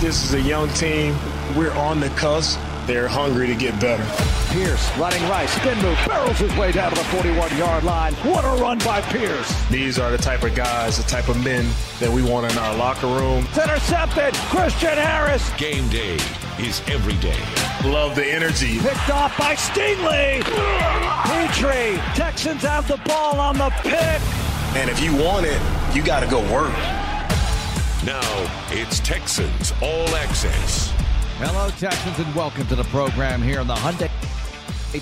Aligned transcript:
This 0.00 0.22
is 0.22 0.34
a 0.34 0.40
young 0.40 0.68
team. 0.74 1.16
We're 1.56 1.72
on 1.72 1.98
the 1.98 2.08
cusp. 2.10 2.60
They're 2.86 3.08
hungry 3.08 3.48
to 3.48 3.56
get 3.56 3.78
better. 3.80 4.06
Pierce 4.52 4.96
running 4.96 5.20
right, 5.24 5.48
spin 5.48 5.76
move, 5.82 5.98
barrels 6.06 6.38
his 6.38 6.54
way 6.56 6.70
down 6.70 6.90
to 6.92 6.96
the 6.96 7.04
41 7.06 7.58
yard 7.58 7.82
line. 7.82 8.14
What 8.14 8.44
a 8.44 8.62
run 8.62 8.78
by 8.78 9.00
Pierce. 9.00 9.68
These 9.70 9.98
are 9.98 10.12
the 10.12 10.16
type 10.16 10.44
of 10.44 10.54
guys, 10.54 10.98
the 10.98 11.02
type 11.02 11.28
of 11.28 11.42
men 11.42 11.68
that 11.98 12.08
we 12.08 12.22
want 12.22 12.50
in 12.50 12.56
our 12.58 12.76
locker 12.76 13.08
room. 13.08 13.44
It's 13.48 13.58
intercepted. 13.58 14.34
Christian 14.34 14.96
Harris. 14.96 15.50
Game 15.58 15.88
day 15.88 16.14
is 16.60 16.80
every 16.86 17.16
day. 17.16 17.42
Love 17.84 18.14
the 18.14 18.24
energy. 18.24 18.78
Picked 18.78 19.10
off 19.10 19.36
by 19.36 19.56
Stingley. 19.56 20.44
Pitre. 21.26 22.00
Texans 22.14 22.62
have 22.62 22.86
the 22.86 22.98
ball 22.98 23.40
on 23.40 23.58
the 23.58 23.70
pick. 23.82 24.22
And 24.76 24.88
if 24.88 25.02
you 25.02 25.16
want 25.16 25.44
it, 25.44 25.60
you 25.92 26.04
got 26.04 26.20
to 26.20 26.28
go 26.28 26.40
work. 26.54 26.72
Now 28.08 28.66
it's 28.70 29.00
Texans 29.00 29.74
All 29.82 30.08
Access. 30.16 30.90
Hello, 31.36 31.68
Texans, 31.76 32.18
and 32.18 32.34
welcome 32.34 32.66
to 32.68 32.74
the 32.74 32.84
program 32.84 33.42
here 33.42 33.60
in 33.60 33.66
the 33.66 33.74
Hyundai 33.74 34.08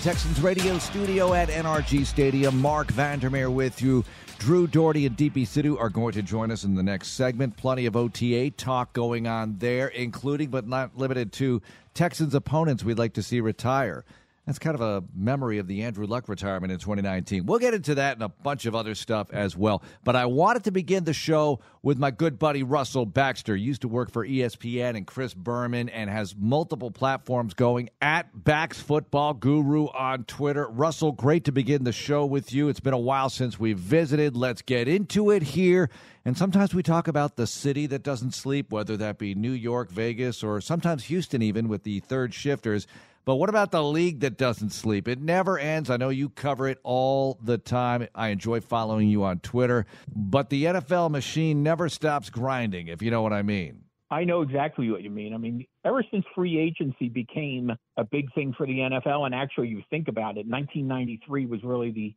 Texans 0.03 0.41
radio 0.41 0.77
studio 0.79 1.33
at 1.33 1.49
NRG 1.49 2.05
Stadium. 2.05 2.61
Marc 2.61 2.91
Vandermeer 2.91 3.49
with 3.49 3.81
you. 3.81 4.05
Drew 4.41 4.67
Dougherty 4.67 5.07
and 5.07 5.17
DP 5.17 5.43
Sidhu 5.43 5.79
are 5.79 5.89
going 5.89 6.15
to 6.15 6.23
join 6.23 6.51
us 6.51 6.65
in 6.65 6.75
the 6.75 6.83
next 6.83 7.11
segment. 7.11 7.57
Plenty 7.57 7.87
of 7.87 7.95
OTA 7.95 8.51
talk 8.51 8.93
going 8.93 9.29
on 9.29 9.59
there, 9.59 9.87
including 9.87 10.51
but 10.51 10.67
not 10.67 10.99
limited 10.99 11.33
to 11.35 11.63
Texans 11.95 12.35
opponents 12.35 12.83
we'd 12.83 12.99
like 12.99 13.13
to 13.13 13.23
see 13.23 13.41
retire. 13.41 14.05
That's 14.47 14.61
kind 14.61 14.77
of 14.77 14.81
a 14.81 15.03
memory 15.13 15.59
of 15.59 15.67
the 15.67 15.83
Andrew 15.83 16.07
Luck 16.07 16.29
retirement 16.29 16.73
in 16.73 16.79
2019. 16.79 17.47
We'll 17.47 17.59
get 17.59 17.75
into 17.75 17.97
that 17.97 18.15
and 18.15 18.23
a 18.23 18.29
bunch 18.29 18.65
of 18.65 18.77
other 18.77 18.95
stuff 18.95 19.33
as 19.33 19.57
well. 19.57 19.83
But 20.05 20.15
I 20.15 20.27
wanted 20.27 20.63
to 20.65 20.71
begin 20.71 21.03
the 21.03 21.13
show 21.13 21.59
with 21.83 21.99
my 21.99 22.13
good 22.13 22.39
buddy 22.39 22.63
Russell 22.63 23.07
Baxter. 23.07 23.57
Used 23.57 23.83
to 23.83 23.89
work 23.89 24.13
for 24.13 24.25
ESPN 24.25 24.97
and 24.97 25.05
Chris 25.05 25.35
Berman 25.35 25.89
and 25.89 26.09
has 26.09 26.37
multiple 26.39 26.93
platforms 26.93 27.55
going 27.55 27.91
at 28.01 28.45
Bax 28.45 28.81
Football 28.81 29.35
Guru 29.35 29.87
on 29.87 30.23
Twitter. 30.23 30.69
Russell, 30.69 31.11
great 31.11 31.45
to 31.47 31.53
begin 31.53 31.83
the 31.83 31.91
show 31.91 32.25
with 32.25 32.53
you. 32.53 32.69
It's 32.69 32.79
been 32.79 32.95
a 32.95 32.99
while 32.99 33.31
since 33.31 33.59
we 33.59 33.73
visited. 33.73 34.37
Let's 34.37 34.63
get 34.63 34.87
into 34.87 35.33
it 35.33 35.43
here. 35.43 35.91
And 36.25 36.39
sometimes 36.39 36.73
we 36.73 36.85
talk 36.85 37.09
about 37.09 37.35
the 37.35 37.49
city 37.49 37.87
that 37.87 38.05
doesn't 38.05 38.33
sleep, 38.33 38.71
whether 38.71 38.97
that 38.97 39.19
be 39.19 39.35
New 39.35 39.51
York, 39.51 39.91
Vegas, 39.91 40.45
or 40.45 40.61
sometimes 40.61 41.05
Houston, 41.05 41.43
even 41.43 41.67
with 41.67 41.83
the 41.83 41.99
third 41.99 42.33
shifters. 42.33 42.87
But 43.27 43.37
what 43.37 43.49
about 43.49 43.73
the 43.73 43.83
league 43.83 44.21
that 44.21 44.39
doesn't 44.39 44.71
sleep? 44.71 45.09
It 45.09 45.21
never 45.21 45.59
ends. 45.59 45.91
I 45.91 45.97
know 45.97 46.11
you 46.11 46.29
cover 46.29 46.69
it 46.69 46.79
all 46.85 47.41
the 47.43 47.59
time. 47.59 48.07
I 48.15 48.29
enjoy 48.29 48.61
following 48.61 49.09
you 49.09 49.25
on 49.25 49.41
Twitter. 49.41 49.85
But 50.15 50.49
the 50.49 50.67
NFL 50.67 51.11
machine 51.11 51.65
never 51.65 51.89
stops 51.89 52.31
grinding, 52.31 52.87
if 52.87 53.03
you 53.03 53.11
know 53.11 53.23
what 53.23 53.33
I 53.33 53.43
mean. 53.43 53.83
I 54.13 54.23
know 54.23 54.43
exactly 54.43 54.93
what 54.93 55.03
you 55.03 55.11
mean. 55.11 55.35
I 55.35 55.39
mean, 55.39 55.67
ever 55.85 56.05
since 56.09 56.25
free 56.37 56.57
agency 56.57 57.09
became 57.09 57.73
a 57.97 58.05
big 58.05 58.33
thing 58.33 58.55
for 58.57 58.65
the 58.65 58.79
NFL, 58.79 59.27
and 59.27 59.35
actually, 59.35 59.69
you 59.69 59.83
think 59.91 60.07
about 60.07 60.39
it, 60.39 60.47
1993 60.47 61.47
was 61.47 61.65
really 61.65 61.91
the 61.91 62.15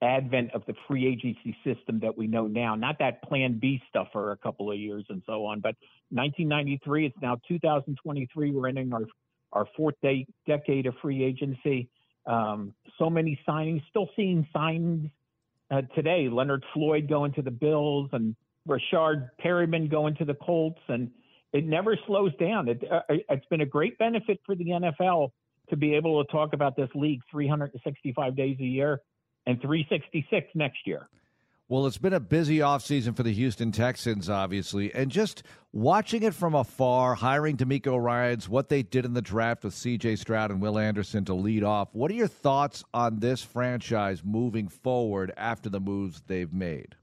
advent 0.00 0.52
of 0.54 0.62
the 0.66 0.74
free 0.86 1.08
agency 1.08 1.56
system 1.64 1.98
that 2.00 2.16
we 2.16 2.28
know 2.28 2.46
now. 2.46 2.76
Not 2.76 3.00
that 3.00 3.20
Plan 3.24 3.58
B 3.60 3.80
stuff 3.88 4.08
for 4.12 4.30
a 4.30 4.36
couple 4.36 4.70
of 4.70 4.78
years 4.78 5.04
and 5.08 5.22
so 5.26 5.44
on, 5.44 5.58
but 5.58 5.74
1993. 6.10 7.06
It's 7.06 7.16
now 7.20 7.36
2023. 7.48 8.52
We're 8.52 8.68
entering 8.68 8.92
our 8.92 9.02
our 9.52 9.66
fourth 9.76 9.94
decade 10.46 10.86
of 10.86 10.94
free 11.02 11.22
agency. 11.24 11.88
Um, 12.26 12.74
so 12.98 13.10
many 13.10 13.38
signings, 13.48 13.82
still 13.90 14.08
seeing 14.16 14.46
signs 14.52 15.10
uh, 15.70 15.82
today. 15.94 16.28
Leonard 16.30 16.64
Floyd 16.72 17.08
going 17.08 17.32
to 17.34 17.42
the 17.42 17.50
Bills 17.50 18.08
and 18.12 18.36
Rashard 18.68 19.30
Perryman 19.38 19.88
going 19.88 20.14
to 20.16 20.24
the 20.24 20.34
Colts, 20.34 20.80
and 20.88 21.10
it 21.52 21.66
never 21.66 21.96
slows 22.06 22.34
down. 22.36 22.68
It, 22.68 22.82
uh, 22.90 23.00
it's 23.08 23.46
been 23.46 23.62
a 23.62 23.66
great 23.66 23.98
benefit 23.98 24.40
for 24.46 24.54
the 24.54 24.66
NFL 24.66 25.30
to 25.70 25.76
be 25.76 25.94
able 25.94 26.24
to 26.24 26.30
talk 26.30 26.52
about 26.52 26.76
this 26.76 26.88
league 26.94 27.20
365 27.30 28.36
days 28.36 28.56
a 28.60 28.64
year 28.64 29.00
and 29.46 29.60
366 29.60 30.48
next 30.54 30.86
year. 30.86 31.08
Well, 31.72 31.86
it's 31.86 31.96
been 31.96 32.12
a 32.12 32.20
busy 32.20 32.58
offseason 32.58 33.16
for 33.16 33.22
the 33.22 33.32
Houston 33.32 33.72
Texans, 33.72 34.28
obviously, 34.28 34.92
and 34.92 35.10
just 35.10 35.42
watching 35.72 36.22
it 36.22 36.34
from 36.34 36.54
afar, 36.54 37.14
hiring 37.14 37.56
DeMeco 37.56 37.98
Ryans, 37.98 38.46
what 38.46 38.68
they 38.68 38.82
did 38.82 39.06
in 39.06 39.14
the 39.14 39.22
draft 39.22 39.64
with 39.64 39.72
C.J. 39.72 40.16
Stroud 40.16 40.50
and 40.50 40.60
Will 40.60 40.78
Anderson 40.78 41.24
to 41.24 41.32
lead 41.32 41.64
off. 41.64 41.88
What 41.94 42.10
are 42.10 42.14
your 42.14 42.28
thoughts 42.28 42.84
on 42.92 43.20
this 43.20 43.42
franchise 43.42 44.22
moving 44.22 44.68
forward 44.68 45.32
after 45.38 45.70
the 45.70 45.80
moves 45.80 46.20
they've 46.26 46.52
made? 46.52 46.94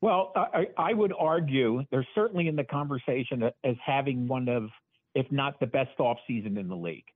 Well, 0.00 0.30
I, 0.36 0.68
I 0.78 0.92
would 0.92 1.12
argue 1.18 1.82
they're 1.90 2.06
certainly 2.14 2.46
in 2.46 2.54
the 2.54 2.62
conversation 2.62 3.42
as 3.64 3.74
having 3.84 4.28
one 4.28 4.48
of, 4.48 4.68
if 5.16 5.26
not 5.32 5.58
the 5.58 5.66
best 5.66 5.98
offseason 5.98 6.56
in 6.56 6.68
the 6.68 6.76
league. 6.76 7.06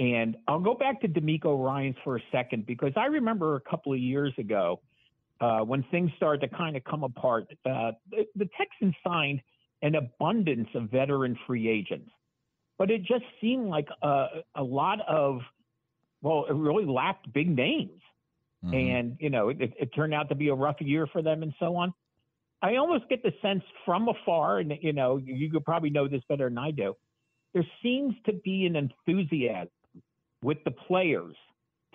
And 0.00 0.36
I'll 0.48 0.58
go 0.58 0.74
back 0.74 1.00
to 1.02 1.08
DeMeco 1.08 1.64
Ryans 1.64 1.94
for 2.02 2.16
a 2.16 2.22
second 2.32 2.66
because 2.66 2.94
I 2.96 3.06
remember 3.06 3.54
a 3.54 3.60
couple 3.60 3.92
of 3.92 4.00
years 4.00 4.34
ago– 4.36 4.80
uh, 5.40 5.60
when 5.60 5.84
things 5.90 6.10
started 6.16 6.40
to 6.48 6.56
kind 6.56 6.76
of 6.76 6.84
come 6.84 7.04
apart, 7.04 7.46
uh, 7.64 7.92
the, 8.10 8.26
the 8.36 8.48
Texans 8.58 8.94
signed 9.06 9.40
an 9.82 9.94
abundance 9.94 10.68
of 10.74 10.90
veteran 10.90 11.38
free 11.46 11.68
agents, 11.68 12.10
but 12.78 12.90
it 12.90 13.02
just 13.04 13.24
seemed 13.40 13.68
like 13.68 13.88
a, 14.02 14.26
a 14.56 14.62
lot 14.62 14.98
of, 15.08 15.40
well, 16.22 16.46
it 16.48 16.54
really 16.54 16.84
lacked 16.84 17.32
big 17.32 17.48
names. 17.48 18.00
Mm-hmm. 18.64 18.74
And, 18.74 19.16
you 19.20 19.30
know, 19.30 19.50
it, 19.50 19.58
it 19.60 19.94
turned 19.94 20.12
out 20.12 20.28
to 20.30 20.34
be 20.34 20.48
a 20.48 20.54
rough 20.54 20.80
year 20.80 21.06
for 21.06 21.22
them 21.22 21.44
and 21.44 21.54
so 21.60 21.76
on. 21.76 21.94
I 22.60 22.74
almost 22.74 23.08
get 23.08 23.22
the 23.22 23.32
sense 23.40 23.62
from 23.84 24.08
afar, 24.08 24.58
and, 24.58 24.72
you 24.80 24.92
know, 24.92 25.16
you 25.16 25.48
could 25.48 25.64
probably 25.64 25.90
know 25.90 26.08
this 26.08 26.22
better 26.28 26.48
than 26.48 26.58
I 26.58 26.72
do. 26.72 26.96
There 27.54 27.64
seems 27.84 28.14
to 28.26 28.32
be 28.32 28.66
an 28.66 28.74
enthusiasm 28.74 29.70
with 30.42 30.58
the 30.64 30.72
players 30.72 31.36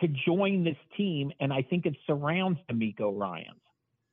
to 0.02 0.08
join 0.26 0.64
this 0.64 0.78
team, 0.98 1.32
and 1.40 1.54
I 1.54 1.62
think 1.62 1.86
it 1.86 1.96
surrounds 2.08 2.60
DeMeco 2.70 3.18
Ryans. 3.18 3.60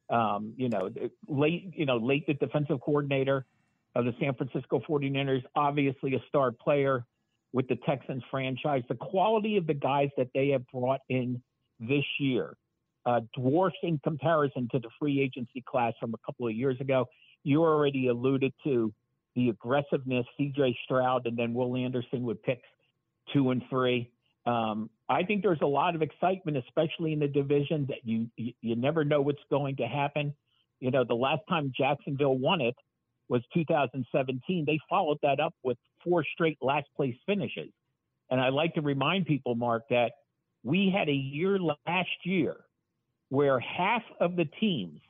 Um, 0.09 0.55
you 0.57 0.69
know, 0.69 0.91
late, 1.29 1.73
you 1.77 1.87
know, 1.87 1.97
late 1.97 2.27
the 2.27 2.35
defensive 2.35 2.81
coordinator 2.81 3.47
of 3.95 4.05
the 4.05 4.13
San 4.21 4.35
Francisco 4.35 4.81
49ers, 4.89 5.43
obviously 5.55 6.15
a 6.15 6.23
star 6.29 6.51
player 6.53 7.05
with 7.53 7.69
the 7.69 7.77
Texans 7.87 8.23
franchise. 8.31 8.83
The 8.89 8.97
quality 8.97 9.57
of 9.57 9.67
the 9.67 9.75
guys 9.75 10.09
that 10.17 10.29
they 10.35 10.49
have 10.49 10.67
brought 10.73 11.01
in 11.09 11.41
this 11.79 12.05
year 12.19 12.57
uh, 13.07 13.21
dwarfs 13.35 13.77
in 13.83 13.99
comparison 13.99 14.69
to 14.73 14.79
the 14.79 14.89
free 14.99 15.21
agency 15.21 15.63
class 15.67 15.93
from 15.99 16.15
a 16.15 16.19
couple 16.27 16.47
of 16.47 16.55
years 16.55 16.81
ago. 16.81 17.07
You 17.43 17.63
already 17.63 18.09
alluded 18.09 18.53
to 18.65 18.93
the 19.35 19.49
aggressiveness, 19.49 20.27
CJ 20.39 20.75
Stroud, 20.85 21.27
and 21.27 21.37
then 21.37 21.55
Will 21.55 21.77
Anderson 21.77 22.23
with 22.25 22.43
picks 22.43 22.69
two 23.33 23.51
and 23.51 23.63
three. 23.71 24.11
Um, 24.51 24.91
I 25.09 25.23
think 25.23 25.43
there's 25.43 25.61
a 25.63 25.67
lot 25.67 25.95
of 25.95 26.03
excitement, 26.03 26.57
especially 26.57 27.13
in 27.13 27.21
the 27.21 27.29
division 27.29 27.87
that 27.89 27.99
you, 28.05 28.27
you, 28.37 28.53
you 28.61 28.77
never 28.77 29.05
know 29.05 29.21
what's 29.21 29.43
going 29.49 29.77
to 29.77 29.87
happen. 29.87 30.35
You 30.81 30.91
know, 30.91 31.05
the 31.05 31.15
last 31.15 31.43
time 31.49 31.73
Jacksonville 31.77 32.37
won 32.37 32.61
it 32.61 32.75
was 33.29 33.43
2017. 33.55 34.65
They 34.67 34.79
followed 34.89 35.19
that 35.23 35.39
up 35.39 35.55
with 35.63 35.79
four 36.03 36.25
straight 36.33 36.59
last 36.61 36.89
place 36.97 37.15
finishes. 37.27 37.71
And 38.31 38.41
I 38.41 38.49
like 38.49 38.75
to 38.75 38.81
remind 38.81 39.27
people, 39.27 39.55
Mark, 39.55 39.85
that 39.91 40.13
we 40.65 40.93
had 40.95 41.09
a 41.09 41.13
year 41.13 41.59
last 41.59 42.09
year 42.25 42.57
where 43.29 43.61
half 43.61 44.03
of 44.21 44.35
the 44.35 44.47
teams 44.59 45.01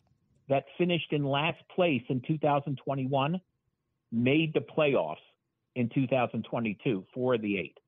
that 0.49 0.65
finished 0.77 1.13
in 1.13 1.25
last 1.25 1.59
place 1.75 2.03
in 2.09 2.21
2021 2.27 3.41
made 4.13 4.53
the 4.53 4.61
playoffs 4.61 5.17
in 5.77 5.89
2022, 5.95 7.07
four 7.15 7.35
of 7.35 7.43
the 7.43 7.59
eight. 7.59 7.79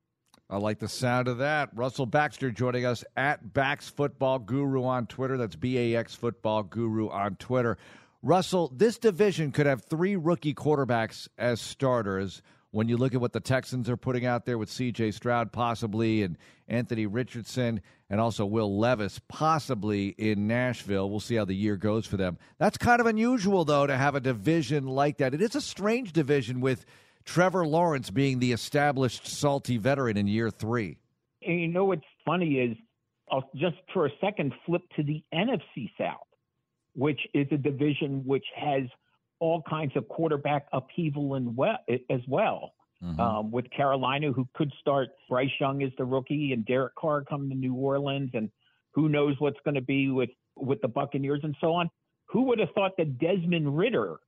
I 0.50 0.58
like 0.58 0.78
the 0.78 0.88
sound 0.88 1.28
of 1.28 1.38
that. 1.38 1.70
Russell 1.74 2.06
Baxter 2.06 2.50
joining 2.50 2.84
us 2.84 3.04
at 3.16 3.54
Bax 3.54 3.88
Football 3.88 4.38
Guru 4.38 4.84
on 4.84 5.06
Twitter. 5.06 5.38
That's 5.38 5.56
B 5.56 5.78
A 5.78 5.98
X 5.98 6.14
Football 6.14 6.64
Guru 6.64 7.08
on 7.08 7.36
Twitter. 7.36 7.78
Russell, 8.22 8.70
this 8.76 8.98
division 8.98 9.50
could 9.50 9.66
have 9.66 9.82
three 9.84 10.14
rookie 10.14 10.54
quarterbacks 10.54 11.26
as 11.38 11.60
starters 11.60 12.42
when 12.70 12.88
you 12.88 12.96
look 12.96 13.14
at 13.14 13.20
what 13.20 13.32
the 13.32 13.40
Texans 13.40 13.88
are 13.88 13.96
putting 13.96 14.24
out 14.26 14.46
there 14.46 14.58
with 14.58 14.70
CJ 14.70 15.14
Stroud 15.14 15.52
possibly 15.52 16.22
and 16.22 16.36
Anthony 16.68 17.06
Richardson 17.06 17.80
and 18.08 18.20
also 18.20 18.44
Will 18.44 18.78
Levis 18.78 19.20
possibly 19.28 20.08
in 20.08 20.46
Nashville. 20.46 21.08
We'll 21.08 21.20
see 21.20 21.36
how 21.36 21.44
the 21.44 21.54
year 21.54 21.76
goes 21.76 22.06
for 22.06 22.16
them. 22.16 22.38
That's 22.58 22.78
kind 22.78 23.00
of 23.00 23.06
unusual, 23.06 23.64
though, 23.64 23.86
to 23.86 23.96
have 23.96 24.14
a 24.14 24.20
division 24.20 24.86
like 24.86 25.18
that. 25.18 25.34
It 25.34 25.42
is 25.42 25.54
a 25.54 25.60
strange 25.60 26.12
division 26.12 26.60
with 26.60 26.84
Trevor 27.24 27.66
Lawrence 27.66 28.10
being 28.10 28.38
the 28.38 28.52
established 28.52 29.26
salty 29.26 29.76
veteran 29.76 30.16
in 30.16 30.26
year 30.26 30.50
three. 30.50 30.98
And 31.46 31.60
you 31.60 31.68
know 31.68 31.86
what's 31.86 32.02
funny 32.24 32.54
is 32.54 32.76
I'll 33.30 33.48
just 33.56 33.76
for 33.92 34.06
a 34.06 34.10
second 34.20 34.52
flip 34.66 34.82
to 34.96 35.02
the 35.02 35.22
NFC 35.34 35.90
South, 35.98 36.26
which 36.94 37.20
is 37.34 37.46
a 37.50 37.56
division 37.56 38.22
which 38.24 38.44
has 38.54 38.82
all 39.40 39.62
kinds 39.68 39.92
of 39.96 40.08
quarterback 40.08 40.66
upheaval 40.72 41.34
and 41.34 41.56
well, 41.56 41.78
as 41.88 42.20
well. 42.28 42.74
Mm-hmm. 43.02 43.18
Um, 43.18 43.50
with 43.50 43.68
Carolina, 43.70 44.30
who 44.30 44.46
could 44.54 44.72
start 44.80 45.08
Bryce 45.28 45.50
Young 45.58 45.82
as 45.82 45.90
the 45.98 46.04
rookie 46.04 46.52
and 46.52 46.64
Derek 46.64 46.94
Carr 46.94 47.24
coming 47.24 47.48
to 47.48 47.56
New 47.56 47.74
Orleans, 47.74 48.30
and 48.32 48.48
who 48.92 49.08
knows 49.08 49.34
what's 49.40 49.58
going 49.64 49.74
to 49.74 49.80
be 49.80 50.08
with 50.10 50.30
with 50.54 50.80
the 50.82 50.88
Buccaneers 50.88 51.40
and 51.42 51.56
so 51.60 51.72
on. 51.72 51.90
Who 52.26 52.42
would 52.42 52.60
have 52.60 52.68
thought 52.76 52.92
that 52.98 53.18
Desmond 53.18 53.76
Ridder 53.76 54.18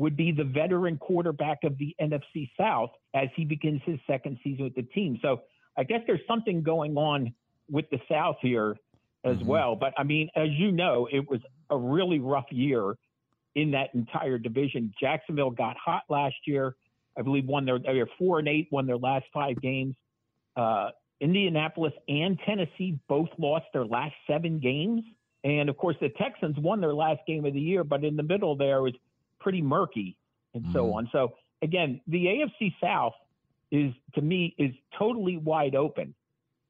would 0.00 0.16
be 0.16 0.32
the 0.32 0.44
veteran 0.44 0.96
quarterback 0.96 1.58
of 1.62 1.76
the 1.76 1.94
NFC 2.00 2.50
South 2.58 2.90
as 3.14 3.28
he 3.36 3.44
begins 3.44 3.82
his 3.84 3.98
second 4.06 4.38
season 4.42 4.64
with 4.64 4.74
the 4.74 4.82
team. 4.82 5.18
So 5.20 5.42
I 5.76 5.84
guess 5.84 6.00
there's 6.06 6.26
something 6.26 6.62
going 6.62 6.96
on 6.96 7.34
with 7.70 7.84
the 7.90 7.98
South 8.10 8.36
here 8.40 8.76
as 9.26 9.36
mm-hmm. 9.36 9.46
well. 9.46 9.76
But 9.76 9.92
I 9.98 10.04
mean, 10.04 10.30
as 10.34 10.48
you 10.52 10.72
know, 10.72 11.06
it 11.12 11.28
was 11.28 11.40
a 11.68 11.76
really 11.76 12.18
rough 12.18 12.46
year 12.50 12.94
in 13.54 13.72
that 13.72 13.94
entire 13.94 14.38
division. 14.38 14.90
Jacksonville 14.98 15.50
got 15.50 15.76
hot 15.76 16.04
last 16.08 16.36
year. 16.46 16.76
I 17.18 17.20
believe 17.20 17.44
won 17.44 17.66
their 17.66 17.78
they 17.78 17.98
were 17.98 18.08
four 18.18 18.38
and 18.38 18.48
eight, 18.48 18.68
won 18.70 18.86
their 18.86 18.96
last 18.96 19.26
five 19.34 19.60
games. 19.60 19.96
Uh, 20.56 20.92
Indianapolis 21.20 21.92
and 22.08 22.40
Tennessee 22.46 22.98
both 23.06 23.28
lost 23.36 23.66
their 23.74 23.84
last 23.84 24.14
seven 24.26 24.60
games. 24.60 25.02
And 25.44 25.68
of 25.68 25.76
course, 25.76 25.96
the 26.00 26.08
Texans 26.08 26.56
won 26.56 26.80
their 26.80 26.94
last 26.94 27.20
game 27.26 27.44
of 27.44 27.52
the 27.52 27.60
year, 27.60 27.84
but 27.84 28.02
in 28.02 28.16
the 28.16 28.22
middle 28.22 28.56
there 28.56 28.80
was 28.80 28.94
pretty 29.40 29.62
murky 29.62 30.16
and 30.54 30.64
mm-hmm. 30.64 30.72
so 30.72 30.94
on. 30.94 31.08
So 31.12 31.34
again, 31.62 32.00
the 32.06 32.26
AFC 32.26 32.74
South 32.80 33.14
is 33.70 33.92
to 34.14 34.20
me 34.20 34.54
is 34.58 34.72
totally 34.98 35.36
wide 35.36 35.74
open. 35.74 36.14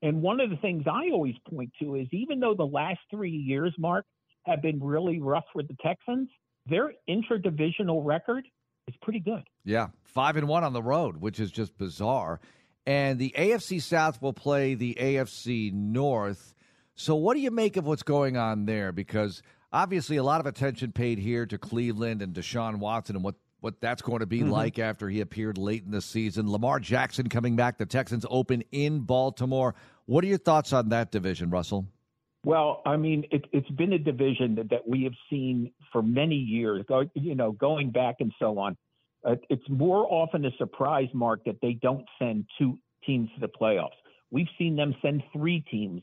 And 0.02 0.22
one 0.22 0.40
of 0.40 0.50
the 0.50 0.56
things 0.56 0.84
I 0.86 1.10
always 1.12 1.34
point 1.48 1.72
to 1.80 1.96
is 1.96 2.06
even 2.12 2.40
though 2.40 2.54
the 2.54 2.64
last 2.64 3.00
three 3.10 3.30
years, 3.30 3.74
Mark, 3.78 4.06
have 4.44 4.62
been 4.62 4.82
really 4.82 5.20
rough 5.20 5.44
for 5.52 5.62
the 5.62 5.76
Texans, 5.82 6.28
their 6.66 6.92
interdivisional 7.08 8.04
record 8.04 8.46
is 8.88 8.94
pretty 9.02 9.20
good. 9.20 9.42
Yeah, 9.64 9.88
five 10.04 10.36
and 10.36 10.48
one 10.48 10.64
on 10.64 10.72
the 10.72 10.82
road, 10.82 11.18
which 11.18 11.38
is 11.38 11.50
just 11.50 11.76
bizarre. 11.76 12.40
And 12.86 13.18
the 13.18 13.34
AFC 13.36 13.82
South 13.82 14.22
will 14.22 14.32
play 14.32 14.74
the 14.74 14.96
AFC 14.98 15.72
North. 15.72 16.54
So, 16.94 17.14
what 17.14 17.34
do 17.34 17.40
you 17.40 17.50
make 17.50 17.76
of 17.76 17.86
what's 17.86 18.02
going 18.02 18.36
on 18.36 18.64
there? 18.64 18.92
Because 18.92 19.42
obviously, 19.72 20.16
a 20.16 20.22
lot 20.22 20.40
of 20.40 20.46
attention 20.46 20.92
paid 20.92 21.18
here 21.18 21.46
to 21.46 21.58
Cleveland 21.58 22.22
and 22.22 22.34
Deshaun 22.34 22.76
Watson 22.78 23.16
and 23.16 23.24
what 23.24 23.36
what 23.60 23.80
that's 23.80 24.00
going 24.00 24.20
to 24.20 24.26
be 24.26 24.40
mm-hmm. 24.40 24.50
like 24.50 24.78
after 24.78 25.08
he 25.08 25.20
appeared 25.20 25.58
late 25.58 25.84
in 25.84 25.90
the 25.90 26.00
season. 26.00 26.50
Lamar 26.50 26.80
Jackson 26.80 27.28
coming 27.28 27.56
back. 27.56 27.76
The 27.76 27.86
Texans 27.86 28.24
open 28.30 28.64
in 28.72 29.00
Baltimore. 29.00 29.74
What 30.06 30.24
are 30.24 30.28
your 30.28 30.38
thoughts 30.38 30.72
on 30.72 30.88
that 30.88 31.12
division, 31.12 31.50
Russell? 31.50 31.86
Well, 32.44 32.80
I 32.86 32.96
mean, 32.96 33.26
it, 33.30 33.44
has 33.52 33.76
been 33.76 33.92
a 33.92 33.98
division 33.98 34.54
that, 34.54 34.70
that, 34.70 34.88
we 34.88 35.04
have 35.04 35.12
seen 35.28 35.72
for 35.92 36.02
many 36.02 36.36
years, 36.36 36.82
go, 36.88 37.04
you 37.14 37.34
know, 37.34 37.52
going 37.52 37.90
back 37.90 38.16
and 38.20 38.32
so 38.38 38.58
on. 38.58 38.76
Uh, 39.22 39.34
it's 39.50 39.68
more 39.68 40.10
often 40.10 40.46
a 40.46 40.50
surprise, 40.56 41.08
Mark, 41.12 41.44
that 41.44 41.56
they 41.60 41.74
don't 41.74 42.06
send 42.18 42.46
two 42.56 42.78
teams 43.04 43.28
to 43.34 43.40
the 43.40 43.48
playoffs. 43.48 43.90
We've 44.30 44.48
seen 44.56 44.74
them 44.74 44.94
send 45.02 45.22
three 45.34 45.62
teams 45.70 46.02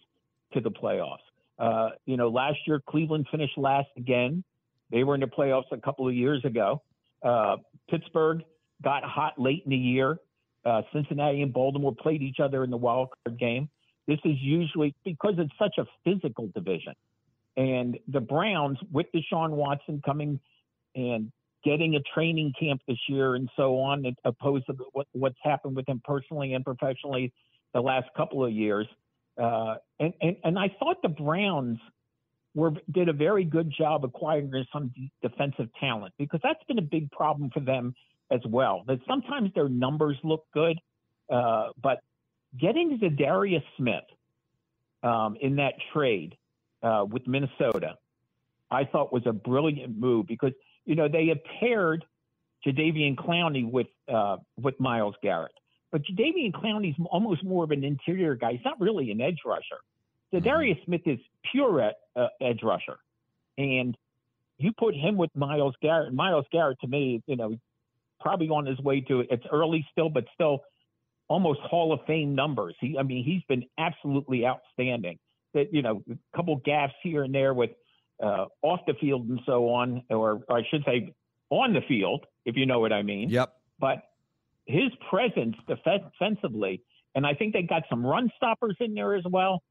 to 0.54 0.62
the 0.62 0.70
playoffs. 0.70 1.18
Uh, 1.60 1.90
you 2.06 2.18
know, 2.18 2.30
last 2.30 2.58
year 2.66 2.82
Cleveland 2.88 3.28
finished 3.32 3.58
last 3.58 3.90
again. 3.98 4.44
They 4.92 5.04
were 5.04 5.16
in 5.16 5.22
the 5.22 5.28
playoffs 5.28 5.72
a 5.72 5.78
couple 5.78 6.08
of 6.08 6.14
years 6.14 6.44
ago. 6.46 6.82
Uh, 7.24 7.58
Pittsburgh 7.90 8.44
got 8.84 9.04
hot 9.04 9.34
late 9.38 9.64
in 9.66 9.72
the 9.72 9.78
year. 9.78 10.20
Uh, 10.64 10.82
Cincinnati 10.94 11.42
and 11.42 11.54
Baltimore 11.54 11.96
played 11.96 12.22
each 12.22 12.40
other 12.40 12.64
in 12.64 12.70
the 12.70 12.78
wild 12.78 13.10
card 13.26 13.40
game. 13.40 13.70
This 14.08 14.20
is 14.24 14.36
usually 14.40 14.96
because 15.04 15.36
it's 15.38 15.52
such 15.60 15.78
a 15.78 15.86
physical 16.04 16.50
division. 16.54 16.94
And 17.58 17.98
the 18.08 18.20
Browns, 18.20 18.78
with 18.92 19.08
Deshaun 19.14 19.52
Watson 19.52 20.02
coming 20.06 20.40
and 20.96 21.32
getting 21.64 21.96
a 21.96 22.00
training 22.14 22.54
camp 22.60 22.82
this 22.88 23.00
year 23.10 23.36
and 23.36 23.50
so 23.56 23.80
on, 23.80 24.16
opposed 24.24 24.68
to 24.68 24.76
what, 24.94 25.08
what's 25.12 25.38
happened 25.44 25.76
with 25.76 25.90
him 25.90 26.02
personally 26.06 26.54
and 26.54 26.64
professionally 26.64 27.34
the 27.74 27.82
last 27.82 28.08
couple 28.16 28.46
of 28.46 28.52
years. 28.52 28.88
Uh, 29.38 29.76
and, 30.00 30.14
and, 30.22 30.36
and 30.44 30.60
I 30.60 30.70
thought 30.80 31.02
the 31.02 31.10
Browns 31.10 31.80
were 32.56 32.74
did 32.92 33.08
a 33.08 33.14
very 33.14 33.44
good 33.44 33.72
job 33.72 34.04
acquiring 34.04 34.52
some 34.74 34.92
defensive 35.22 35.70
talent 35.80 36.14
because 36.18 36.40
that's 36.44 36.64
been 36.68 36.80
a 36.80 36.84
big 36.84 37.12
problem 37.12 37.52
for 37.52 37.60
them 37.60 37.94
as 38.32 38.42
well. 38.48 38.84
That 38.88 39.00
sometimes 39.08 39.52
their 39.54 39.70
numbers 39.70 40.18
look 40.24 40.46
good, 40.54 40.80
uh, 41.30 41.70
but 41.82 42.00
getting 42.60 42.98
Za'Darius 43.00 43.64
Smith 43.78 44.04
um, 45.04 45.38
in 45.40 45.58
that 45.58 45.74
trade 45.94 46.36
uh, 46.82 47.06
with 47.08 47.28
Minnesota, 47.28 47.96
I 48.72 48.86
thought 48.86 49.14
was 49.14 49.24
a 49.26 49.34
brilliant 49.34 49.98
move 49.98 50.28
because 50.28 50.54
you 50.86 50.96
know 50.96 51.08
they 51.08 51.28
had 51.28 51.40
paired 51.60 52.04
Jadeveon 52.66 53.16
Clowney 53.16 53.70
with 53.70 53.88
uh, 54.12 54.38
with 54.60 54.80
Myles 54.80 55.16
Garrett, 55.22 55.54
but 55.92 56.02
Jadeveon 56.04 56.52
Clowney's 56.52 56.98
almost 57.10 57.44
more 57.44 57.64
of 57.64 57.72
an 57.72 57.84
interior 57.84 58.36
guy. 58.36 58.54
He's 58.54 58.66
not 58.66 58.80
really 58.80 59.12
an 59.12 59.22
edge 59.22 59.40
rusher. 59.46 59.80
So 60.32 60.38
mm-hmm. 60.38 60.46
Darius 60.46 60.78
Smith 60.86 61.02
is 61.06 61.20
pure 61.52 61.92
uh, 62.16 62.28
edge 62.42 62.62
rusher, 62.64 62.98
and 63.58 63.98
you 64.58 64.72
put 64.78 64.96
him 64.96 65.18
with 65.18 65.30
Myles 65.36 65.76
Garrett. 65.82 66.14
Myles 66.14 66.46
Garrett, 66.52 66.80
to 66.82 66.88
me, 66.88 67.22
you 67.28 67.36
know, 67.36 67.58
probably 68.20 68.50
on 68.50 68.66
his 68.66 68.80
way 68.80 69.02
to 69.02 69.22
it's 69.22 69.46
early 69.52 69.86
still, 69.92 70.10
but 70.10 70.26
still 70.34 70.62
almost 71.28 71.60
Hall 71.62 71.94
of 71.94 72.00
Fame 72.06 72.36
numbers. 72.36 72.76
He, 72.80 72.98
I 72.98 73.04
mean, 73.04 73.24
he's 73.24 73.44
been 73.48 73.66
absolutely 73.78 74.46
outstanding. 74.46 75.20
That 75.54 75.74
you 75.74 75.82
know, 75.82 76.04
a 76.12 76.38
couple 76.38 76.60
gaffes 76.60 76.92
here 77.02 77.24
and 77.24 77.34
there 77.34 77.54
with 77.54 77.72
uh, 78.22 78.46
off 78.62 78.82
the 78.88 78.94
field 78.96 79.30
and 79.30 79.40
so 79.46 79.70
on, 79.70 80.04
or, 80.10 80.44
or 80.48 80.58
I 80.58 80.64
should 80.70 80.84
say, 80.86 81.14
on 81.50 81.74
the 81.74 81.82
field, 81.88 82.26
if 82.46 82.56
you 82.58 82.66
know 82.66 82.80
what 82.80 82.92
I 82.92 83.02
mean. 83.04 83.30
Yep. 83.30 83.54
But 83.80 84.04
his 84.68 84.92
presence 85.10 85.56
defensively, 85.68 86.82
and 87.16 87.26
I 87.26 87.34
think 87.34 87.54
they 87.54 87.64
got 87.64 87.84
some 87.90 88.06
run 88.06 88.30
stoppers 88.36 88.76
in 88.80 88.94
there 88.94 89.16
as 89.16 89.24
well. 89.30 89.64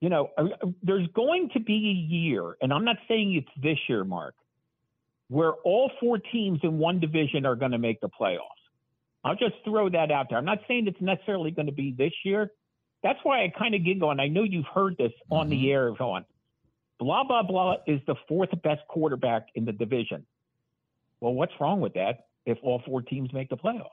You 0.00 0.10
know, 0.10 0.30
uh, 0.38 0.44
there's 0.82 1.08
going 1.14 1.50
to 1.54 1.60
be 1.60 1.74
a 1.74 2.14
year, 2.14 2.56
and 2.60 2.72
I'm 2.72 2.84
not 2.84 2.96
saying 3.08 3.34
it's 3.34 3.62
this 3.62 3.78
year, 3.88 4.04
Mark, 4.04 4.34
where 5.28 5.52
all 5.64 5.90
four 5.98 6.18
teams 6.18 6.60
in 6.62 6.78
one 6.78 7.00
division 7.00 7.46
are 7.46 7.56
going 7.56 7.72
to 7.72 7.78
make 7.78 8.00
the 8.00 8.08
playoffs. 8.08 8.40
I'll 9.24 9.34
just 9.34 9.54
throw 9.64 9.88
that 9.90 10.12
out 10.12 10.26
there. 10.28 10.38
I'm 10.38 10.44
not 10.44 10.60
saying 10.68 10.86
it's 10.86 11.00
necessarily 11.00 11.50
going 11.50 11.66
to 11.66 11.72
be 11.72 11.92
this 11.96 12.12
year. 12.24 12.52
That's 13.02 13.18
why 13.24 13.42
I 13.42 13.52
kind 13.58 13.74
of 13.74 13.84
giggle, 13.84 14.10
and 14.10 14.20
I 14.20 14.28
know 14.28 14.44
you've 14.44 14.66
heard 14.72 14.96
this 14.96 15.12
mm-hmm. 15.12 15.34
on 15.34 15.48
the 15.48 15.56
mm-hmm. 15.56 15.70
air, 15.70 16.02
on 16.02 16.24
blah 16.98 17.24
blah 17.24 17.42
blah 17.42 17.76
is 17.86 18.00
the 18.06 18.14
fourth 18.28 18.50
best 18.62 18.82
quarterback 18.88 19.48
in 19.54 19.64
the 19.64 19.72
division. 19.72 20.26
Well, 21.20 21.34
what's 21.34 21.52
wrong 21.60 21.80
with 21.80 21.94
that 21.94 22.26
if 22.46 22.58
all 22.62 22.82
four 22.86 23.02
teams 23.02 23.32
make 23.32 23.48
the 23.48 23.56
playoffs? 23.56 23.88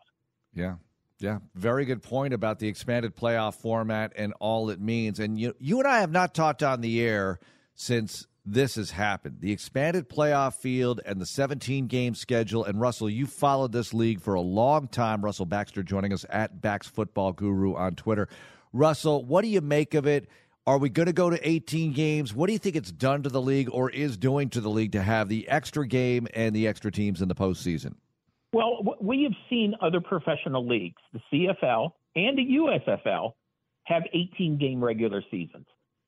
Yeah. 0.55 0.75
Yeah, 1.19 1.39
very 1.55 1.85
good 1.85 2.03
point 2.03 2.33
about 2.33 2.59
the 2.59 2.67
expanded 2.67 3.15
playoff 3.15 3.55
format 3.55 4.11
and 4.17 4.33
all 4.39 4.69
it 4.69 4.81
means. 4.81 5.19
And 5.19 5.39
you, 5.39 5.55
you 5.59 5.79
and 5.79 5.87
I 5.87 6.01
have 6.01 6.11
not 6.11 6.35
talked 6.35 6.61
on 6.61 6.81
the 6.81 7.01
air 7.01 7.39
since 7.73 8.27
this 8.45 8.75
has 8.75 8.91
happened. 8.91 9.37
The 9.39 9.51
expanded 9.51 10.09
playoff 10.09 10.55
field 10.55 10.99
and 11.05 11.19
the 11.19 11.25
17 11.25 11.87
game 11.87 12.15
schedule. 12.15 12.65
And 12.65 12.79
Russell, 12.81 13.09
you 13.09 13.27
followed 13.27 13.71
this 13.71 13.93
league 13.93 14.19
for 14.19 14.33
a 14.33 14.41
long 14.41 14.87
time. 14.87 15.23
Russell 15.23 15.45
Baxter 15.45 15.83
joining 15.83 16.11
us 16.11 16.25
at 16.29 16.61
Bax 16.61 16.85
Football 16.87 17.31
Guru 17.31 17.75
on 17.75 17.95
Twitter. 17.95 18.27
Russell, 18.73 19.23
what 19.23 19.41
do 19.41 19.47
you 19.47 19.61
make 19.61 19.93
of 19.93 20.05
it? 20.05 20.27
Are 20.67 20.77
we 20.77 20.89
going 20.89 21.05
to 21.05 21.13
go 21.13 21.29
to 21.29 21.47
18 21.47 21.93
games? 21.93 22.33
What 22.33 22.47
do 22.47 22.53
you 22.53 22.59
think 22.59 22.75
it's 22.75 22.91
done 22.91 23.23
to 23.23 23.29
the 23.29 23.41
league 23.41 23.69
or 23.71 23.89
is 23.89 24.17
doing 24.17 24.49
to 24.49 24.61
the 24.61 24.69
league 24.69 24.93
to 24.93 25.01
have 25.01 25.29
the 25.29 25.47
extra 25.47 25.87
game 25.87 26.27
and 26.33 26.55
the 26.55 26.67
extra 26.67 26.91
teams 26.91 27.21
in 27.21 27.29
the 27.29 27.35
postseason? 27.35 27.95
Well, 28.55 28.95
we 29.01 29.23
have 29.23 29.33
seen 29.49 29.75
other 29.81 29.99
professional 29.99 30.65
leagues, 30.65 31.01
the 31.11 31.19
CFL 31.29 31.91
and 32.15 32.37
the 32.37 32.55
USFL, 32.55 33.33
have 33.83 34.03
18 34.13 34.57
game 34.57 34.81
regular 34.81 35.21
seasons. 35.29 35.65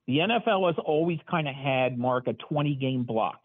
The 0.08 0.20
NFL 0.20 0.68
has 0.68 0.82
always 0.86 1.20
kind 1.30 1.50
of 1.50 1.56
had, 1.56 2.00
Mark, 2.00 2.28
a 2.28 2.34
20 2.34 2.76
game 2.76 3.04
block. 3.04 3.42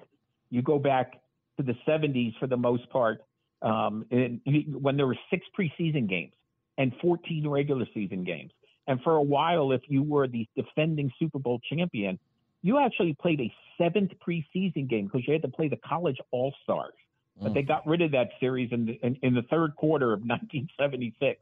You 0.50 0.62
go 0.62 0.78
back 0.78 1.14
to 1.56 1.64
the 1.64 1.74
70s 1.84 2.38
for 2.38 2.46
the 2.46 2.56
most 2.56 2.88
part, 2.90 3.22
um, 3.60 4.06
when 4.08 4.96
there 4.96 5.08
were 5.08 5.18
six 5.30 5.44
preseason 5.58 6.08
games 6.08 6.34
and 6.78 6.92
14 7.02 7.48
regular 7.48 7.86
season 7.92 8.22
games. 8.22 8.52
And 8.86 9.00
for 9.02 9.16
a 9.16 9.22
while, 9.22 9.72
if 9.72 9.82
you 9.88 10.04
were 10.04 10.28
the 10.28 10.46
defending 10.54 11.10
Super 11.18 11.40
Bowl 11.40 11.60
champion, 11.68 12.20
you 12.62 12.78
actually 12.78 13.16
played 13.20 13.40
a 13.40 13.52
seventh 13.78 14.12
preseason 14.24 14.88
game 14.88 15.06
because 15.06 15.26
you 15.26 15.32
had 15.32 15.42
to 15.42 15.48
play 15.48 15.66
the 15.66 15.80
college 15.84 16.18
all 16.30 16.54
stars. 16.62 16.94
But 17.40 17.54
they 17.54 17.62
mm. 17.62 17.68
got 17.68 17.86
rid 17.86 18.02
of 18.02 18.12
that 18.12 18.30
series 18.40 18.70
in 18.72 18.86
the, 18.86 18.98
in, 19.02 19.16
in 19.22 19.34
the 19.34 19.42
third 19.42 19.74
quarter 19.76 20.12
of 20.12 20.20
1976. 20.26 21.40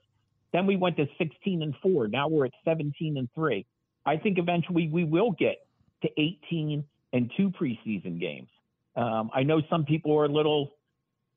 Then 0.52 0.66
we 0.66 0.76
went 0.76 0.96
to 0.96 1.06
16 1.18 1.62
and 1.62 1.74
four. 1.82 2.08
Now 2.08 2.28
we're 2.28 2.46
at 2.46 2.52
17 2.64 3.16
and 3.16 3.28
three. 3.34 3.66
I 4.04 4.16
think 4.16 4.38
eventually 4.38 4.88
we 4.88 5.04
will 5.04 5.32
get 5.32 5.66
to 6.02 6.08
18 6.16 6.84
and 7.12 7.30
two 7.36 7.50
preseason 7.50 8.18
games. 8.18 8.48
Um, 8.96 9.30
I 9.34 9.42
know 9.42 9.60
some 9.70 9.84
people 9.84 10.16
are 10.18 10.24
a 10.24 10.28
little 10.28 10.72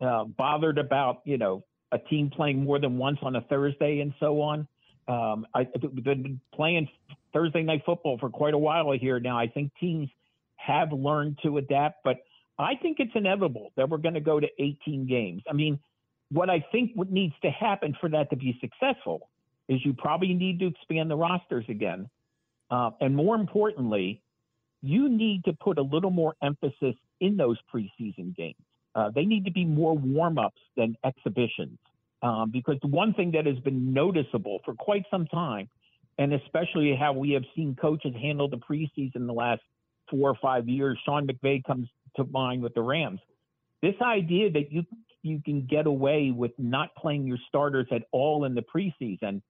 uh, 0.01 0.25
bothered 0.25 0.77
about, 0.77 1.21
you 1.25 1.37
know, 1.37 1.63
a 1.91 1.99
team 1.99 2.31
playing 2.35 2.63
more 2.63 2.79
than 2.79 2.97
once 2.97 3.19
on 3.21 3.35
a 3.35 3.41
Thursday 3.41 3.99
and 3.99 4.13
so 4.19 4.41
on. 4.41 4.67
Um, 5.07 5.45
I, 5.53 5.67
have 5.81 6.03
been 6.03 6.39
playing 6.53 6.87
Thursday 7.33 7.61
night 7.61 7.83
football 7.85 8.17
for 8.17 8.29
quite 8.29 8.53
a 8.53 8.57
while 8.57 8.91
here 8.93 9.19
now. 9.19 9.37
I 9.37 9.47
think 9.47 9.71
teams 9.79 10.09
have 10.55 10.91
learned 10.91 11.39
to 11.43 11.57
adapt, 11.57 12.03
but 12.03 12.17
I 12.57 12.75
think 12.75 12.97
it's 12.99 13.11
inevitable 13.15 13.71
that 13.75 13.89
we're 13.89 13.97
going 13.97 14.13
to 14.13 14.21
go 14.21 14.39
to 14.39 14.47
18 14.59 15.07
games. 15.07 15.41
I 15.49 15.53
mean, 15.53 15.79
what 16.31 16.49
I 16.49 16.65
think 16.71 16.91
what 16.95 17.11
needs 17.11 17.33
to 17.43 17.49
happen 17.49 17.95
for 17.99 18.09
that 18.09 18.29
to 18.29 18.35
be 18.35 18.57
successful 18.61 19.29
is 19.69 19.79
you 19.85 19.93
probably 19.93 20.33
need 20.33 20.59
to 20.59 20.67
expand 20.67 21.09
the 21.09 21.15
rosters 21.15 21.65
again. 21.69 22.09
Uh, 22.69 22.91
and 23.01 23.15
more 23.15 23.35
importantly, 23.35 24.21
you 24.81 25.09
need 25.09 25.43
to 25.45 25.53
put 25.53 25.77
a 25.77 25.81
little 25.81 26.11
more 26.11 26.35
emphasis 26.41 26.95
in 27.21 27.37
those 27.37 27.57
preseason 27.73 28.35
games. 28.35 28.55
Uh, 28.95 29.09
they 29.13 29.25
need 29.25 29.45
to 29.45 29.51
be 29.51 29.65
more 29.65 29.97
warm 29.97 30.37
ups 30.37 30.61
than 30.75 30.95
exhibitions. 31.03 31.79
Um, 32.21 32.51
because 32.51 32.77
the 32.81 32.87
one 32.87 33.13
thing 33.13 33.31
that 33.31 33.45
has 33.45 33.59
been 33.59 33.93
noticeable 33.93 34.59
for 34.63 34.73
quite 34.75 35.03
some 35.11 35.25
time, 35.27 35.69
and 36.17 36.33
especially 36.33 36.95
how 36.95 37.13
we 37.13 37.31
have 37.31 37.43
seen 37.55 37.75
coaches 37.75 38.13
handle 38.21 38.47
the 38.47 38.57
preseason 38.57 39.25
the 39.27 39.33
last 39.33 39.61
four 40.09 40.29
or 40.29 40.35
five 40.41 40.69
years, 40.69 40.97
Sean 41.05 41.27
McVay 41.27 41.63
comes 41.63 41.87
to 42.15 42.23
mind 42.25 42.61
with 42.61 42.73
the 42.73 42.81
Rams. 42.81 43.19
This 43.81 43.95
idea 44.01 44.51
that 44.51 44.71
you 44.71 44.85
you 45.21 45.41
can 45.43 45.65
get 45.65 45.87
away 45.87 46.31
with 46.31 46.51
not 46.57 46.93
playing 46.95 47.25
your 47.25 47.37
starters 47.47 47.87
at 47.91 48.03
all 48.11 48.43
in 48.45 48.55
the 48.55 48.61
preseason, 48.61 49.41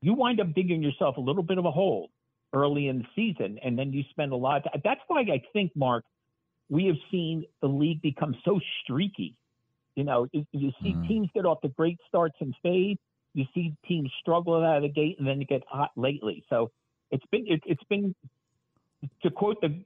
you 0.00 0.14
wind 0.14 0.40
up 0.40 0.54
digging 0.54 0.82
yourself 0.82 1.18
a 1.18 1.20
little 1.20 1.42
bit 1.42 1.58
of 1.58 1.66
a 1.66 1.70
hole 1.70 2.10
early 2.54 2.88
in 2.88 2.98
the 2.98 3.04
season, 3.14 3.58
and 3.62 3.78
then 3.78 3.92
you 3.92 4.02
spend 4.10 4.32
a 4.32 4.36
lot. 4.36 4.66
Of, 4.66 4.80
that's 4.82 5.00
why 5.06 5.20
I 5.20 5.42
think, 5.52 5.72
Mark, 5.76 6.04
we 6.70 6.86
have 6.86 6.96
seen 7.10 7.44
the 7.60 7.68
league 7.68 8.00
become 8.02 8.34
so 8.44 8.60
streaky. 8.82 9.34
You 9.94 10.04
know, 10.04 10.26
you, 10.32 10.46
you 10.52 10.72
see 10.82 10.94
mm. 10.94 11.08
teams 11.08 11.28
get 11.34 11.44
off 11.44 11.60
the 11.60 11.68
great 11.68 11.98
starts 12.08 12.36
and 12.40 12.54
fade. 12.62 12.98
You 13.34 13.44
see 13.54 13.74
teams 13.86 14.10
struggle 14.20 14.62
out 14.64 14.76
of 14.76 14.82
the 14.82 14.88
gate 14.88 15.16
and 15.18 15.26
then 15.26 15.40
you 15.40 15.46
get 15.46 15.62
hot 15.68 15.90
lately. 15.96 16.44
So 16.48 16.70
it's 17.10 17.24
been 17.30 17.46
it, 17.48 17.62
has 17.66 17.78
been 17.88 18.14
to 19.22 19.30
quote 19.30 19.60
the 19.60 19.82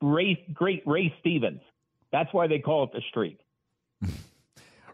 great 0.00 0.54
great 0.54 0.82
Ray 0.86 1.14
Stevens. 1.20 1.60
That's 2.12 2.32
why 2.32 2.46
they 2.46 2.58
call 2.58 2.84
it 2.84 2.92
the 2.92 3.02
streak. 3.08 3.38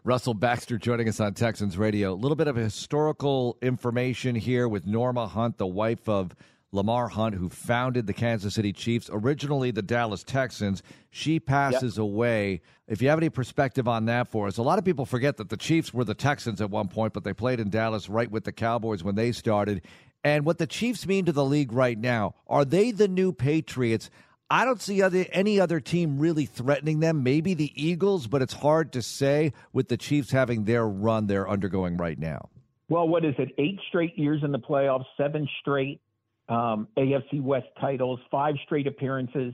Russell 0.03 0.35
Baxter 0.35 0.77
joining 0.77 1.09
us 1.09 1.19
on 1.19 1.33
Texans 1.33 1.77
Radio. 1.77 2.13
A 2.13 2.15
little 2.15 2.35
bit 2.35 2.47
of 2.47 2.55
historical 2.55 3.57
information 3.61 4.35
here 4.35 4.67
with 4.67 4.85
Norma 4.85 5.27
Hunt, 5.27 5.57
the 5.57 5.65
wife 5.65 6.07
of 6.07 6.35
Lamar 6.71 7.07
Hunt, 7.07 7.33
who 7.33 7.49
founded 7.49 8.05
the 8.05 8.13
Kansas 8.13 8.53
City 8.53 8.71
Chiefs, 8.71 9.09
originally 9.11 9.71
the 9.71 9.81
Dallas 9.81 10.23
Texans. 10.23 10.83
She 11.09 11.39
passes 11.39 11.95
yep. 11.95 12.03
away. 12.03 12.61
If 12.87 13.01
you 13.01 13.09
have 13.09 13.17
any 13.17 13.29
perspective 13.29 13.87
on 13.87 14.05
that 14.05 14.27
for 14.27 14.45
us, 14.45 14.57
a 14.57 14.61
lot 14.61 14.77
of 14.77 14.85
people 14.85 15.05
forget 15.05 15.37
that 15.37 15.49
the 15.49 15.57
Chiefs 15.57 15.93
were 15.93 16.03
the 16.03 16.13
Texans 16.13 16.61
at 16.61 16.69
one 16.69 16.87
point, 16.87 17.13
but 17.13 17.23
they 17.23 17.33
played 17.33 17.59
in 17.59 17.69
Dallas 17.69 18.07
right 18.07 18.29
with 18.29 18.43
the 18.43 18.51
Cowboys 18.51 19.03
when 19.03 19.15
they 19.15 19.31
started. 19.31 19.81
And 20.23 20.45
what 20.45 20.57
the 20.59 20.67
Chiefs 20.67 21.07
mean 21.07 21.25
to 21.25 21.31
the 21.31 21.45
league 21.45 21.71
right 21.71 21.97
now, 21.97 22.35
are 22.47 22.65
they 22.65 22.91
the 22.91 23.07
new 23.07 23.31
Patriots? 23.31 24.09
I 24.49 24.63
don't 24.63 24.81
see 24.81 25.01
other, 25.01 25.25
any 25.31 25.59
other 25.59 25.79
team 25.79 26.19
really 26.19 26.45
threatening 26.45 26.99
them. 26.99 27.23
Maybe 27.23 27.53
the 27.53 27.71
Eagles, 27.75 28.27
but 28.27 28.41
it's 28.41 28.53
hard 28.53 28.93
to 28.93 29.01
say 29.01 29.53
with 29.73 29.87
the 29.87 29.97
Chiefs 29.97 30.31
having 30.31 30.65
their 30.65 30.87
run 30.87 31.27
they're 31.27 31.49
undergoing 31.49 31.97
right 31.97 32.17
now. 32.17 32.49
Well, 32.87 33.07
what 33.07 33.25
is 33.25 33.33
it? 33.39 33.49
Eight 33.57 33.79
straight 33.89 34.17
years 34.17 34.43
in 34.43 34.51
the 34.51 34.59
playoffs, 34.59 35.05
seven 35.17 35.47
straight 35.61 35.99
um, 36.47 36.87
AFC 36.97 37.41
West 37.41 37.67
titles, 37.81 38.19
five 38.29 38.55
straight 38.65 38.85
appearances 38.85 39.53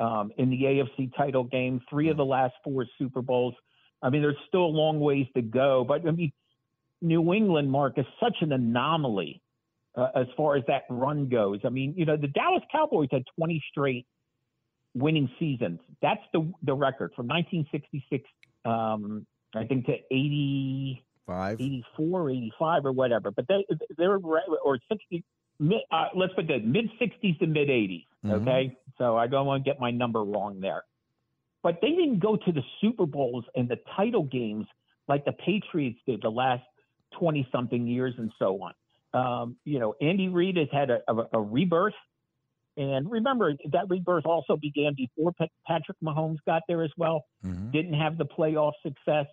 um, 0.00 0.32
in 0.36 0.50
the 0.50 0.62
AFC 0.62 1.14
title 1.16 1.44
game, 1.44 1.80
three 1.88 2.08
of 2.08 2.16
the 2.16 2.24
last 2.24 2.54
four 2.64 2.84
Super 2.98 3.22
Bowls. 3.22 3.54
I 4.02 4.10
mean, 4.10 4.22
there's 4.22 4.36
still 4.48 4.64
a 4.64 4.66
long 4.66 4.98
ways 4.98 5.26
to 5.36 5.42
go, 5.42 5.84
but 5.86 6.06
I 6.06 6.10
mean, 6.10 6.32
New 7.00 7.32
England, 7.32 7.70
Mark, 7.70 7.98
is 7.98 8.06
such 8.20 8.36
an 8.40 8.52
anomaly 8.52 9.40
uh, 9.94 10.08
as 10.16 10.26
far 10.36 10.56
as 10.56 10.64
that 10.66 10.82
run 10.90 11.28
goes. 11.28 11.60
I 11.64 11.68
mean, 11.68 11.94
you 11.96 12.04
know, 12.04 12.16
the 12.16 12.26
Dallas 12.26 12.62
Cowboys 12.72 13.08
had 13.12 13.22
20 13.38 13.62
straight 13.70 14.06
winning 14.94 15.28
seasons. 15.38 15.80
That's 16.02 16.22
the 16.32 16.50
the 16.62 16.74
record 16.74 17.12
from 17.14 17.26
1966, 17.28 18.28
um, 18.64 19.26
I 19.54 19.64
think, 19.64 19.86
to 19.86 19.94
80, 20.10 21.04
Five. 21.26 21.60
84, 21.60 22.30
85, 22.30 22.86
or 22.86 22.92
whatever. 22.92 23.30
But 23.30 23.46
they 23.48 23.64
they're 23.96 24.18
or 24.18 24.78
60 24.90 25.24
mid, 25.58 25.80
uh, 25.90 26.08
let's 26.14 26.34
put 26.34 26.48
that 26.48 26.64
mid 26.64 26.90
60s 27.00 27.38
to 27.38 27.46
mid 27.46 27.68
80s. 27.68 28.04
Mm-hmm. 28.24 28.30
Okay, 28.30 28.76
so 28.98 29.16
I 29.16 29.26
don't 29.26 29.46
want 29.46 29.64
to 29.64 29.70
get 29.70 29.80
my 29.80 29.90
number 29.90 30.22
wrong 30.22 30.60
there. 30.60 30.84
But 31.62 31.78
they 31.80 31.90
didn't 31.90 32.18
go 32.18 32.36
to 32.36 32.52
the 32.52 32.62
Super 32.80 33.06
Bowls 33.06 33.44
and 33.54 33.68
the 33.68 33.78
title 33.96 34.24
games 34.24 34.66
like 35.08 35.24
the 35.24 35.32
Patriots 35.32 35.98
did 36.06 36.20
the 36.22 36.30
last 36.30 36.62
20 37.18 37.48
something 37.50 37.86
years 37.86 38.14
and 38.18 38.30
so 38.38 38.60
on. 38.62 38.74
Um, 39.14 39.56
you 39.64 39.78
know, 39.78 39.94
Andy 40.00 40.28
Reid 40.28 40.56
has 40.56 40.68
had 40.72 40.90
a, 40.90 41.00
a, 41.08 41.28
a, 41.34 41.40
rebirth. 41.40 41.94
And 42.76 43.10
remember, 43.10 43.54
that 43.72 43.88
rebirth 43.88 44.26
also 44.26 44.56
began 44.56 44.94
before 44.96 45.32
Patrick 45.66 45.96
Mahomes 46.02 46.38
got 46.44 46.62
there 46.66 46.82
as 46.82 46.90
well. 46.96 47.24
Mm-hmm. 47.44 47.70
Didn't 47.70 47.94
have 47.94 48.18
the 48.18 48.24
playoff 48.24 48.72
success. 48.82 49.26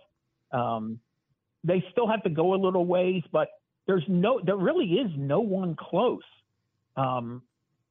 Um, 0.52 1.00
they 1.64 1.84
still 1.92 2.08
have 2.08 2.24
to 2.24 2.30
go 2.30 2.54
a 2.54 2.58
little 2.58 2.86
ways, 2.86 3.24
but 3.32 3.50
there's 3.88 4.04
no, 4.08 4.40
there 4.44 4.58
really 4.58 4.94
is 4.94 5.12
no 5.18 5.40
one 5.40 5.76
close 5.76 6.22
um, 6.96 7.42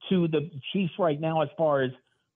to 0.08 0.28
the 0.28 0.50
Chiefs 0.72 0.92
right 0.98 1.20
now 1.20 1.42
as 1.42 1.48
far 1.56 1.82
as 1.82 1.90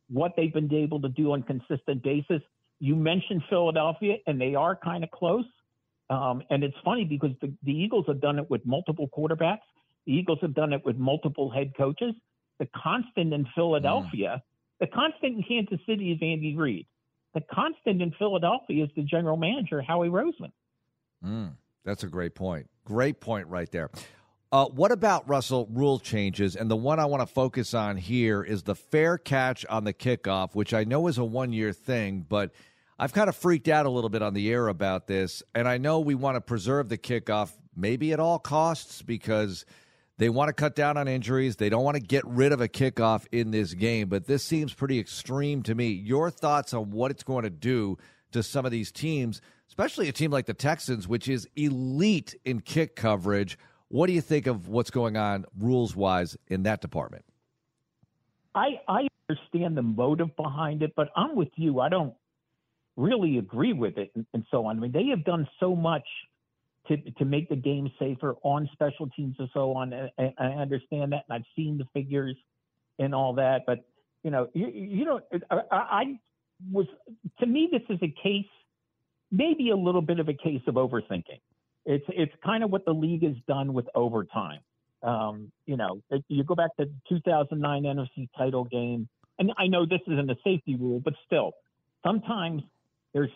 what 0.09 0.33
they've 0.37 0.53
been 0.53 0.73
able 0.73 1.01
to 1.01 1.09
do 1.09 1.33
on 1.33 1.43
consistent 1.43 2.03
basis. 2.03 2.43
You 2.81 2.97
mentioned 2.97 3.43
Philadelphia, 3.49 4.17
and 4.27 4.41
they 4.41 4.55
are 4.55 4.77
kind 4.77 5.05
of 5.05 5.11
close. 5.11 5.45
Um, 6.11 6.43
and 6.51 6.63
it's 6.63 6.77
funny 6.85 7.05
because 7.05 7.31
the, 7.41 7.53
the 7.63 7.73
Eagles 7.73 8.05
have 8.09 8.21
done 8.21 8.39
it 8.39 8.51
with 8.51 8.67
multiple 8.67 9.09
quarterbacks. 9.17 9.61
The 10.07 10.13
Eagles 10.13 10.39
have 10.43 10.55
done 10.55 10.73
it 10.73 10.85
with 10.85 10.97
multiple 10.97 11.51
head 11.51 11.73
coaches. 11.77 12.15
The 12.59 12.69
constant 12.75 13.33
in 13.33 13.47
Philadelphia, 13.55 14.43
mm. 14.43 14.79
the 14.81 14.87
constant 14.87 15.37
in 15.39 15.43
Kansas 15.43 15.85
City 15.87 16.13
is 16.13 16.19
Andy 16.23 16.57
Reid. 16.57 16.87
The 17.35 17.43
constant 17.53 18.01
in 18.01 18.13
Philadelphia 18.19 18.85
is 18.85 18.91
the 18.95 19.03
general 19.03 19.37
manager, 19.37 19.83
Howie 19.83 20.09
Roseman. 20.09 20.53
Mm. 21.25 21.53
That's 21.85 22.05
a 22.05 22.09
great 22.09 22.35
point. 22.35 22.69
Great 22.85 23.21
point 23.21 23.49
right 23.49 23.71
there. 23.71 23.91
Uh, 24.53 24.67
what 24.67 24.93
about 24.93 25.29
Russell 25.29 25.69
rule 25.73 25.99
changes? 25.99 26.55
And 26.55 26.71
the 26.71 26.77
one 26.77 27.01
I 27.01 27.07
want 27.07 27.23
to 27.23 27.27
focus 27.27 27.75
on 27.75 27.97
here 27.97 28.43
is 28.43 28.63
the 28.63 28.77
fair 28.77 29.19
catch 29.19 29.67
on 29.67 29.83
the 29.83 29.93
kickoff, 29.93 30.55
which 30.55 30.73
I 30.73 30.85
know 30.85 31.09
is 31.09 31.19
a 31.19 31.25
one 31.25 31.53
year 31.53 31.73
thing, 31.73 32.25
but 32.29 32.53
I've 32.97 33.13
kind 33.13 33.29
of 33.29 33.35
freaked 33.35 33.67
out 33.67 33.85
a 33.85 33.91
little 33.91 34.11
bit 34.11 34.23
on 34.23 34.33
the 34.33 34.53
air 34.53 34.69
about 34.69 35.09
this. 35.09 35.43
And 35.57 35.67
I 35.67 35.79
know 35.79 35.99
we 35.99 36.15
want 36.15 36.37
to 36.37 36.41
preserve 36.41 36.89
the 36.89 36.97
kickoff, 36.97 37.51
maybe 37.75 38.13
at 38.13 38.21
all 38.21 38.39
costs, 38.39 39.03
because 39.03 39.65
they 40.19 40.29
want 40.29 40.49
to 40.49 40.53
cut 40.53 40.75
down 40.75 40.97
on 40.97 41.09
injuries. 41.09 41.57
They 41.57 41.69
don't 41.69 41.85
want 41.85 41.97
to 41.97 42.03
get 42.03 42.25
rid 42.27 42.53
of 42.53 42.61
a 42.61 42.69
kickoff 42.69 43.27
in 43.33 43.51
this 43.51 43.75
game, 43.75 44.09
but 44.09 44.27
this 44.27 44.45
seems 44.45 44.73
pretty 44.73 44.99
extreme 44.99 45.63
to 45.65 45.75
me. 45.75 45.89
Your 45.89 46.31
thoughts 46.31 46.73
on 46.73 46.91
what 46.91 47.11
it's 47.11 47.25
going 47.25 47.45
to 47.45 47.51
do 47.51 47.99
to 48.33 48.43
some 48.43 48.65
of 48.65 48.73
these 48.73 48.93
teams 48.93 49.41
especially 49.75 50.09
a 50.09 50.13
team 50.13 50.31
like 50.31 50.47
the 50.47 50.55
Texans, 50.55 51.09
which 51.09 51.29
is 51.29 51.49
elite 51.57 52.37
in 52.45 52.61
kick 52.61 52.95
coverage. 52.95 53.59
What 53.89 54.07
do 54.07 54.13
you 54.13 54.21
think 54.21 54.47
of 54.47 54.69
what's 54.69 54.91
going 54.91 55.17
on 55.17 55.47
rules 55.59 55.97
wise 55.97 56.37
in 56.47 56.63
that 56.63 56.81
department? 56.81 57.25
I, 58.55 58.81
I 58.87 59.09
understand 59.29 59.77
the 59.77 59.83
motive 59.83 60.37
behind 60.37 60.85
it, 60.85 60.93
but 60.95 61.11
I'm 61.17 61.35
with 61.35 61.49
you. 61.57 61.81
I 61.81 61.89
don't 61.89 62.15
really 62.97 63.39
agree 63.39 63.73
with 63.73 63.99
it 63.99 64.13
and, 64.15 64.27
and 64.33 64.45
so 64.49 64.67
on. 64.67 64.77
I 64.77 64.81
mean, 64.81 64.93
they 64.93 65.07
have 65.07 65.25
done 65.25 65.49
so 65.59 65.75
much 65.75 66.07
to 66.89 66.97
to 66.97 67.25
make 67.25 67.49
the 67.49 67.57
game 67.57 67.91
safer 67.99 68.35
on 68.43 68.69
special 68.73 69.09
teams 69.17 69.37
and 69.39 69.49
so 69.53 69.73
on. 69.75 69.93
And, 69.93 70.11
I 70.39 70.47
understand 70.47 71.13
that, 71.13 71.25
and 71.29 71.37
I've 71.37 71.47
seen 71.57 71.79
the 71.79 71.87
figures 71.93 72.37
and 72.99 73.15
all 73.15 73.35
that. 73.35 73.63
But 73.67 73.85
you 74.23 74.31
know, 74.31 74.49
you, 74.55 74.69
you 74.69 75.05
know, 75.05 75.21
I, 75.51 75.57
I 75.71 76.05
was 76.73 76.87
to 77.41 77.47
me, 77.47 77.69
this 77.71 77.83
is 77.89 77.99
a 78.03 78.15
case 78.23 78.47
maybe 79.31 79.71
a 79.71 79.77
little 79.77 80.03
bit 80.03 80.21
of 80.21 80.29
a 80.29 80.35
case 80.35 80.63
of 80.67 80.75
overthinking. 80.75 81.41
It's 81.87 82.05
it's 82.09 82.33
kind 82.45 82.65
of 82.65 82.71
what 82.71 82.85
the 82.85 82.93
league 82.93 83.25
has 83.25 83.37
done 83.47 83.75
with 83.75 83.87
overtime. 83.95 84.61
Um, 85.03 85.53
you 85.67 85.77
know, 85.77 86.01
you 86.29 86.45
go 86.45 86.55
back 86.55 86.75
to 86.79 86.87
2009 87.11 87.83
NFC 87.83 88.29
title 88.39 88.65
game, 88.65 89.07
and 89.39 89.53
I 89.59 89.67
know 89.67 89.85
this 89.85 90.01
isn't 90.07 90.31
a 90.31 90.37
safety 90.43 90.77
rule, 90.77 91.01
but 91.05 91.13
still, 91.27 91.53
sometimes 92.03 92.63
there's 93.13 93.31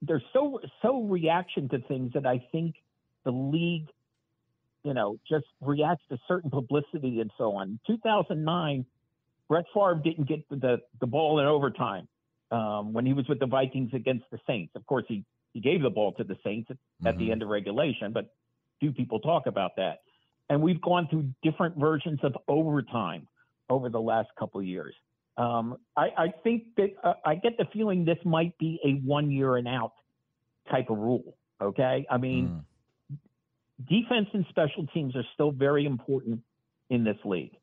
there's 0.00 0.22
so 0.32 0.60
so 0.80 1.02
reaction 1.02 1.68
to 1.70 1.80
things 1.80 2.12
that 2.14 2.24
I 2.24 2.46
think 2.52 2.76
the 3.24 3.30
league, 3.30 3.88
you 4.84 4.94
know, 4.94 5.18
just 5.28 5.46
reacts 5.60 6.04
to 6.10 6.18
certain 6.26 6.50
publicity 6.50 7.20
and 7.20 7.30
so 7.36 7.52
on. 7.56 7.78
2009, 7.86 8.86
Brett 9.48 9.64
Favre 9.74 10.00
didn't 10.02 10.28
get 10.28 10.48
the 10.50 10.78
the 11.00 11.06
ball 11.06 11.40
in 11.40 11.46
overtime 11.46 12.08
um, 12.50 12.92
when 12.92 13.06
he 13.06 13.12
was 13.12 13.26
with 13.28 13.38
the 13.38 13.46
Vikings 13.46 13.90
against 13.94 14.24
the 14.30 14.38
Saints. 14.46 14.72
Of 14.76 14.86
course, 14.86 15.04
he 15.08 15.24
he 15.54 15.60
gave 15.60 15.82
the 15.82 15.90
ball 15.90 16.12
to 16.12 16.24
the 16.24 16.36
Saints 16.44 16.70
at, 16.70 16.76
mm-hmm. 17.02 17.18
the 17.18 17.32
end 17.32 17.42
of 17.42 17.48
regulation, 17.48 18.12
but 18.12 18.32
few 18.80 18.92
people 18.92 19.18
talk 19.20 19.46
about 19.46 19.72
that. 19.76 20.02
And 20.50 20.62
we've 20.62 20.80
gone 20.80 21.08
through 21.08 21.30
different 21.42 21.76
versions 21.76 22.20
of 22.22 22.36
overtime 22.46 23.26
over 23.68 23.88
the 23.88 24.00
last 24.00 24.28
couple 24.38 24.60
of 24.60 24.66
years. 24.66 24.94
Um, 25.36 25.76
I, 25.96 26.08
I, 26.16 26.26
think 26.42 26.64
that 26.76 26.90
uh, 27.04 27.14
I 27.24 27.36
get 27.36 27.58
the 27.58 27.66
feeling 27.72 28.04
this 28.04 28.18
might 28.24 28.56
be 28.58 28.80
a 28.84 28.92
one 29.06 29.30
year 29.30 29.56
and 29.56 29.68
out 29.68 29.92
type 30.70 30.90
of 30.90 30.98
rule. 30.98 31.36
Okay. 31.60 32.06
I 32.10 32.16
mean, 32.16 32.48
mm. 32.48 32.64
Defense 33.86 34.28
and 34.32 34.44
special 34.48 34.86
teams 34.88 35.14
are 35.16 35.24
still 35.34 35.50
very 35.50 35.86
important 35.86 36.40
in 36.90 37.04
this 37.04 37.16
league. 37.24 37.56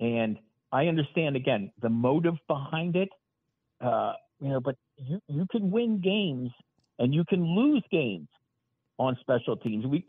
And 0.00 0.38
I 0.72 0.86
understand, 0.86 1.36
again, 1.36 1.72
the 1.80 1.88
motive 1.88 2.34
behind 2.48 2.96
it, 2.96 3.08
uh, 3.80 4.12
you 4.40 4.48
know, 4.48 4.60
but 4.60 4.76
you, 4.98 5.20
you 5.28 5.46
can 5.50 5.70
win 5.70 6.00
games 6.00 6.50
and 6.98 7.14
you 7.14 7.24
can 7.24 7.44
lose 7.44 7.82
games 7.90 8.28
on 8.98 9.16
special 9.20 9.56
teams. 9.56 9.84
We 9.86 10.04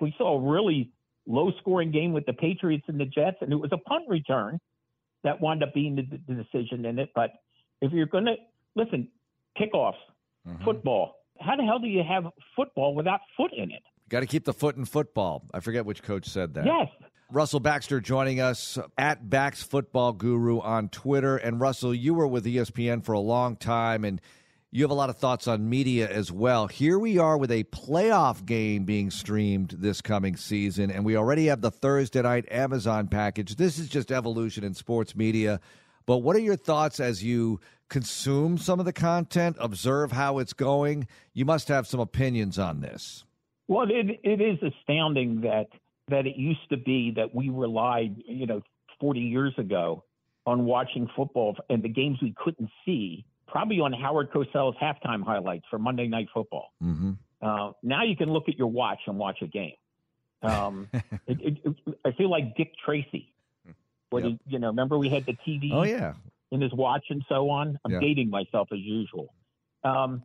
we 0.00 0.14
saw 0.18 0.38
a 0.38 0.52
really 0.52 0.90
low 1.26 1.50
scoring 1.60 1.90
game 1.90 2.12
with 2.12 2.26
the 2.26 2.32
Patriots 2.32 2.84
and 2.88 3.00
the 3.00 3.06
Jets, 3.06 3.38
and 3.40 3.52
it 3.52 3.56
was 3.56 3.70
a 3.72 3.78
punt 3.78 4.04
return 4.08 4.58
that 5.24 5.40
wound 5.40 5.62
up 5.62 5.74
being 5.74 5.96
the, 5.96 6.02
the 6.28 6.42
decision 6.42 6.84
in 6.84 6.98
it. 6.98 7.10
But 7.14 7.30
if 7.80 7.92
you're 7.92 8.06
going 8.06 8.26
to 8.26 8.36
listen, 8.74 9.08
kickoffs, 9.58 9.94
Mm-hmm. 10.46 10.64
Football. 10.64 11.16
How 11.40 11.56
the 11.56 11.64
hell 11.64 11.78
do 11.78 11.88
you 11.88 12.02
have 12.08 12.24
football 12.54 12.94
without 12.94 13.20
foot 13.36 13.52
in 13.56 13.70
it? 13.70 13.82
Got 14.08 14.20
to 14.20 14.26
keep 14.26 14.44
the 14.44 14.52
foot 14.52 14.76
in 14.76 14.84
football. 14.84 15.44
I 15.52 15.60
forget 15.60 15.84
which 15.84 16.02
coach 16.02 16.28
said 16.28 16.54
that. 16.54 16.66
Yes. 16.66 16.88
Russell 17.30 17.58
Baxter 17.58 18.00
joining 18.00 18.40
us 18.40 18.78
at 18.96 19.28
Bax 19.28 19.62
Football 19.62 20.12
Guru 20.12 20.60
on 20.60 20.88
Twitter. 20.90 21.36
And 21.36 21.60
Russell, 21.60 21.92
you 21.92 22.14
were 22.14 22.26
with 22.28 22.44
ESPN 22.44 23.04
for 23.04 23.14
a 23.14 23.20
long 23.20 23.56
time 23.56 24.04
and 24.04 24.20
you 24.70 24.82
have 24.82 24.90
a 24.90 24.94
lot 24.94 25.10
of 25.10 25.16
thoughts 25.16 25.48
on 25.48 25.68
media 25.68 26.08
as 26.08 26.30
well. 26.30 26.66
Here 26.66 26.98
we 26.98 27.18
are 27.18 27.38
with 27.38 27.50
a 27.50 27.64
playoff 27.64 28.44
game 28.44 28.84
being 28.84 29.10
streamed 29.10 29.70
this 29.78 30.02
coming 30.02 30.36
season, 30.36 30.90
and 30.90 31.04
we 31.04 31.16
already 31.16 31.46
have 31.46 31.62
the 31.62 31.70
Thursday 31.70 32.20
night 32.20 32.44
Amazon 32.50 33.08
package. 33.08 33.56
This 33.56 33.78
is 33.78 33.88
just 33.88 34.12
evolution 34.12 34.64
in 34.64 34.74
sports 34.74 35.16
media. 35.16 35.60
But 36.04 36.18
what 36.18 36.36
are 36.36 36.40
your 36.40 36.56
thoughts 36.56 37.00
as 37.00 37.24
you 37.24 37.60
consume 37.88 38.58
some 38.58 38.78
of 38.78 38.86
the 38.86 38.92
content, 38.92 39.56
observe 39.58 40.12
how 40.12 40.38
it's 40.38 40.52
going? 40.52 41.08
You 41.32 41.44
must 41.44 41.68
have 41.68 41.86
some 41.86 42.00
opinions 42.00 42.58
on 42.58 42.80
this. 42.80 43.24
Well, 43.68 43.86
it, 43.90 44.20
it 44.22 44.40
is 44.40 44.58
astounding 44.62 45.40
that 45.42 45.66
that 46.08 46.26
it 46.26 46.36
used 46.36 46.68
to 46.70 46.76
be 46.76 47.12
that 47.16 47.34
we 47.34 47.48
relied, 47.48 48.22
you 48.26 48.46
know, 48.46 48.62
40 49.00 49.20
years 49.20 49.52
ago 49.58 50.04
on 50.46 50.64
watching 50.64 51.08
football 51.16 51.56
and 51.68 51.82
the 51.82 51.88
games 51.88 52.18
we 52.22 52.32
couldn't 52.36 52.70
see, 52.84 53.24
probably 53.48 53.80
on 53.80 53.92
Howard 53.92 54.30
Cosell's 54.32 54.76
halftime 54.80 55.24
highlights 55.24 55.64
for 55.68 55.78
Monday 55.78 56.06
Night 56.06 56.28
Football. 56.32 56.72
Mm-hmm. 56.82 57.12
Uh, 57.42 57.72
now 57.82 58.04
you 58.04 58.16
can 58.16 58.30
look 58.30 58.48
at 58.48 58.56
your 58.56 58.68
watch 58.68 59.00
and 59.06 59.18
watch 59.18 59.38
a 59.42 59.46
game. 59.46 59.74
Um, 60.42 60.88
it, 61.26 61.58
it, 61.64 61.76
I 62.04 62.12
feel 62.12 62.30
like 62.30 62.56
Dick 62.56 62.72
Tracy. 62.84 63.32
What 64.10 64.22
yep. 64.22 64.38
he, 64.46 64.52
you 64.52 64.58
know, 64.60 64.68
remember 64.68 64.96
we 64.96 65.08
had 65.08 65.26
the 65.26 65.36
TV 65.46 65.70
oh, 65.72 65.82
yeah. 65.82 66.14
in 66.52 66.60
his 66.60 66.72
watch 66.72 67.06
and 67.10 67.24
so 67.28 67.50
on. 67.50 67.78
I'm 67.84 67.98
dating 67.98 68.30
myself 68.30 68.68
as 68.72 68.78
usual. 68.78 69.34
Um, 69.82 70.22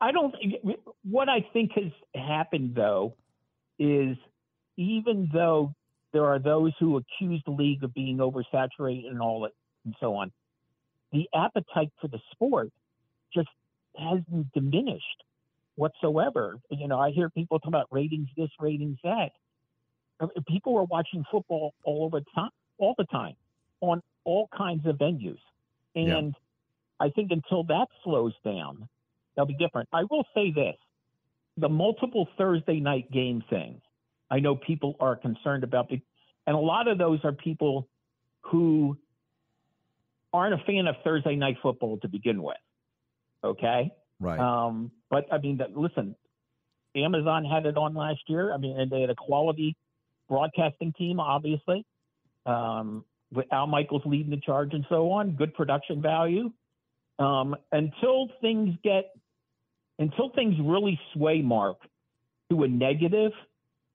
I 0.00 0.12
don't. 0.12 0.34
What 1.02 1.28
I 1.28 1.40
think 1.52 1.72
has 1.72 1.92
happened 2.14 2.74
though 2.74 3.14
is 3.78 4.16
even 4.76 5.28
though 5.32 5.74
there 6.12 6.24
are 6.24 6.38
those 6.38 6.72
who 6.78 6.96
accuse 6.96 7.42
the 7.44 7.52
league 7.52 7.82
of 7.84 7.92
being 7.94 8.18
oversaturated 8.18 9.08
and 9.08 9.20
all 9.20 9.42
that 9.42 9.52
and 9.84 9.94
so 10.00 10.14
on, 10.14 10.32
the 11.12 11.28
appetite 11.34 11.90
for 12.00 12.08
the 12.08 12.20
sport 12.32 12.70
just 13.34 13.48
hasn't 13.96 14.52
diminished 14.52 15.24
whatsoever. 15.74 16.58
You 16.70 16.88
know, 16.88 16.98
I 16.98 17.10
hear 17.10 17.28
people 17.30 17.58
talk 17.58 17.68
about 17.68 17.86
ratings 17.90 18.28
this, 18.36 18.50
ratings 18.60 18.98
that. 19.04 19.30
People 20.48 20.76
are 20.76 20.84
watching 20.84 21.24
football 21.30 21.74
all 21.84 22.04
over 22.04 22.20
time, 22.34 22.50
all 22.78 22.94
the 22.98 23.04
time, 23.04 23.34
on 23.80 24.02
all 24.24 24.48
kinds 24.56 24.86
of 24.86 24.96
venues, 24.96 25.38
and 25.94 26.06
yeah. 26.08 27.06
I 27.06 27.10
think 27.10 27.30
until 27.30 27.62
that 27.64 27.86
slows 28.02 28.34
down, 28.44 28.88
they'll 29.38 29.46
be 29.46 29.54
different. 29.54 29.88
I 29.92 30.02
will 30.10 30.24
say 30.34 30.50
this: 30.50 30.74
the 31.56 31.68
multiple 31.68 32.28
Thursday 32.36 32.80
night 32.80 33.10
game 33.12 33.42
thing 33.48 33.80
I 34.30 34.40
know 34.40 34.56
people 34.56 34.96
are 35.00 35.16
concerned 35.16 35.64
about, 35.64 35.90
and 35.90 36.02
a 36.46 36.58
lot 36.58 36.88
of 36.88 36.98
those 36.98 37.20
are 37.24 37.32
people 37.32 37.88
who 38.42 38.96
aren't 40.32 40.54
a 40.54 40.64
fan 40.64 40.86
of 40.86 40.96
Thursday 41.04 41.36
night 41.36 41.56
football 41.62 41.98
to 41.98 42.08
begin 42.08 42.42
with. 42.42 42.56
Okay. 43.42 43.90
Right. 44.20 44.38
Um, 44.38 44.90
but 45.10 45.26
I 45.32 45.38
mean, 45.38 45.60
listen, 45.74 46.14
Amazon 46.94 47.44
had 47.44 47.66
it 47.66 47.76
on 47.76 47.94
last 47.94 48.20
year. 48.26 48.52
I 48.52 48.58
mean, 48.58 48.78
and 48.78 48.90
they 48.90 49.00
had 49.00 49.10
a 49.10 49.14
quality 49.14 49.76
broadcasting 50.28 50.92
team, 50.98 51.20
obviously, 51.20 51.86
um, 52.44 53.04
with 53.32 53.46
Al 53.52 53.66
Michaels 53.66 54.02
leading 54.04 54.30
the 54.30 54.40
charge 54.40 54.74
and 54.74 54.84
so 54.88 55.10
on. 55.12 55.32
Good 55.36 55.54
production 55.54 56.02
value. 56.02 56.50
Um, 57.18 57.56
until 57.72 58.28
things 58.40 58.76
get, 58.84 59.06
until 59.98 60.30
things 60.30 60.54
really 60.62 60.98
sway, 61.14 61.42
Mark, 61.42 61.78
to 62.50 62.62
a 62.62 62.68
negative, 62.68 63.32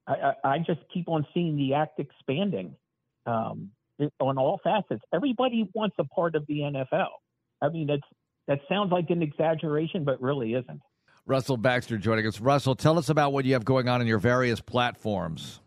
I, 0.07 0.33
I, 0.43 0.57
just 0.59 0.81
keep 0.93 1.07
on 1.07 1.25
seeing 1.33 1.55
the 1.55 1.75
act 1.75 1.99
expanding 1.99 2.75
um, 3.25 3.71
on 4.19 4.37
all 4.37 4.59
facets. 4.63 5.01
Everybody 5.13 5.69
wants 5.73 5.95
a 5.97 6.03
part 6.03 6.35
of 6.35 6.45
the 6.47 6.59
NFL. 6.59 7.07
I 7.61 7.69
mean, 7.69 7.87
that's 7.87 8.01
that 8.47 8.59
sounds 8.67 8.91
like 8.91 9.09
an 9.09 9.21
exaggeration, 9.21 10.03
but 10.03 10.21
really 10.21 10.53
isn't. 10.53 10.81
Russell 11.25 11.55
Baxter 11.55 11.97
joining 11.97 12.27
us. 12.27 12.41
Russell, 12.41 12.75
tell 12.75 12.97
us 12.97 13.07
about 13.07 13.31
what 13.31 13.45
you 13.45 13.53
have 13.53 13.63
going 13.63 13.87
on 13.87 14.01
in 14.01 14.07
your 14.07 14.19
various 14.19 14.59
platforms. 14.59 15.61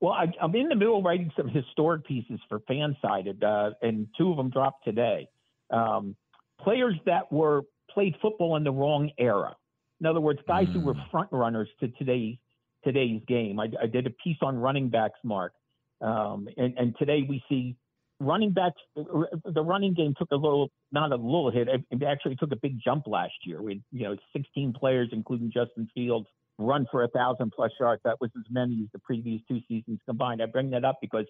Well, 0.00 0.14
I, 0.14 0.32
am 0.42 0.54
in 0.54 0.68
the 0.68 0.74
middle 0.74 0.98
of 0.98 1.04
writing 1.04 1.30
some 1.36 1.48
historic 1.48 2.06
pieces 2.06 2.40
for 2.48 2.60
Fansided, 2.60 3.42
uh, 3.44 3.74
and 3.82 4.08
two 4.16 4.30
of 4.30 4.36
them 4.38 4.48
dropped 4.48 4.84
today. 4.84 5.28
Um, 5.70 6.16
players 6.60 6.94
that 7.06 7.30
were 7.30 7.62
played 7.90 8.16
football 8.22 8.56
in 8.56 8.64
the 8.64 8.72
wrong 8.72 9.10
era. 9.18 9.54
In 10.02 10.06
other 10.06 10.20
words, 10.20 10.40
guys 10.48 10.66
mm. 10.66 10.72
who 10.72 10.80
were 10.80 10.94
front 11.12 11.28
runners 11.30 11.68
to 11.78 11.88
today's 11.88 12.36
today's 12.82 13.22
game. 13.28 13.60
I, 13.60 13.68
I 13.80 13.86
did 13.86 14.08
a 14.08 14.10
piece 14.10 14.38
on 14.42 14.58
running 14.58 14.88
backs, 14.88 15.18
Mark, 15.22 15.52
um, 16.00 16.48
and, 16.56 16.76
and 16.76 16.96
today 16.98 17.24
we 17.28 17.40
see 17.48 17.76
running 18.18 18.50
backs. 18.50 18.80
The 18.96 19.62
running 19.62 19.94
game 19.94 20.14
took 20.18 20.32
a 20.32 20.36
little, 20.36 20.72
not 20.90 21.12
a 21.12 21.14
little 21.14 21.52
hit. 21.52 21.68
It 21.68 22.02
actually 22.02 22.34
took 22.34 22.50
a 22.50 22.56
big 22.56 22.80
jump 22.84 23.06
last 23.06 23.34
year. 23.44 23.62
We, 23.62 23.80
you 23.92 24.02
know, 24.02 24.16
16 24.36 24.72
players, 24.72 25.10
including 25.12 25.52
Justin 25.54 25.88
Fields, 25.94 26.26
run 26.58 26.86
for 26.90 27.04
a 27.04 27.08
thousand 27.08 27.52
plus 27.54 27.70
yards. 27.78 28.02
That 28.04 28.16
was 28.20 28.30
as 28.36 28.44
many 28.50 28.80
as 28.82 28.88
the 28.92 28.98
previous 28.98 29.40
two 29.46 29.60
seasons 29.68 30.00
combined. 30.04 30.42
I 30.42 30.46
bring 30.46 30.70
that 30.70 30.84
up 30.84 30.98
because 31.00 31.26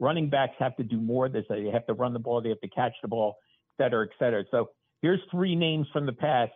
running 0.00 0.30
backs 0.30 0.54
have 0.58 0.74
to 0.76 0.82
do 0.84 0.96
more. 0.96 1.28
Say 1.28 1.64
they 1.64 1.70
have 1.70 1.86
to 1.88 1.92
run 1.92 2.14
the 2.14 2.18
ball, 2.18 2.40
they 2.40 2.48
have 2.48 2.60
to 2.62 2.68
catch 2.68 2.94
the 3.02 3.08
ball, 3.08 3.36
et 3.78 3.84
cetera, 3.84 4.06
et 4.06 4.12
cetera. 4.18 4.44
So 4.50 4.70
here's 5.02 5.20
three 5.30 5.54
names 5.54 5.86
from 5.92 6.06
the 6.06 6.12
past 6.14 6.52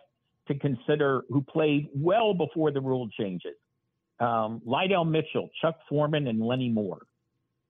to 0.49 0.59
consider 0.59 1.23
who 1.29 1.41
played 1.41 1.89
well 1.95 2.33
before 2.33 2.71
the 2.71 2.81
rule 2.81 3.07
changes 3.17 3.55
um, 4.19 4.61
Lydell 4.67 5.09
Mitchell, 5.09 5.49
Chuck 5.61 5.77
Foreman, 5.87 6.27
and 6.27 6.41
Lenny 6.41 6.69
Moore. 6.69 7.01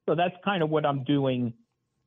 So 0.07 0.15
that's 0.15 0.35
kind 0.43 0.63
of 0.63 0.69
what 0.69 0.85
I'm 0.85 1.03
doing 1.03 1.53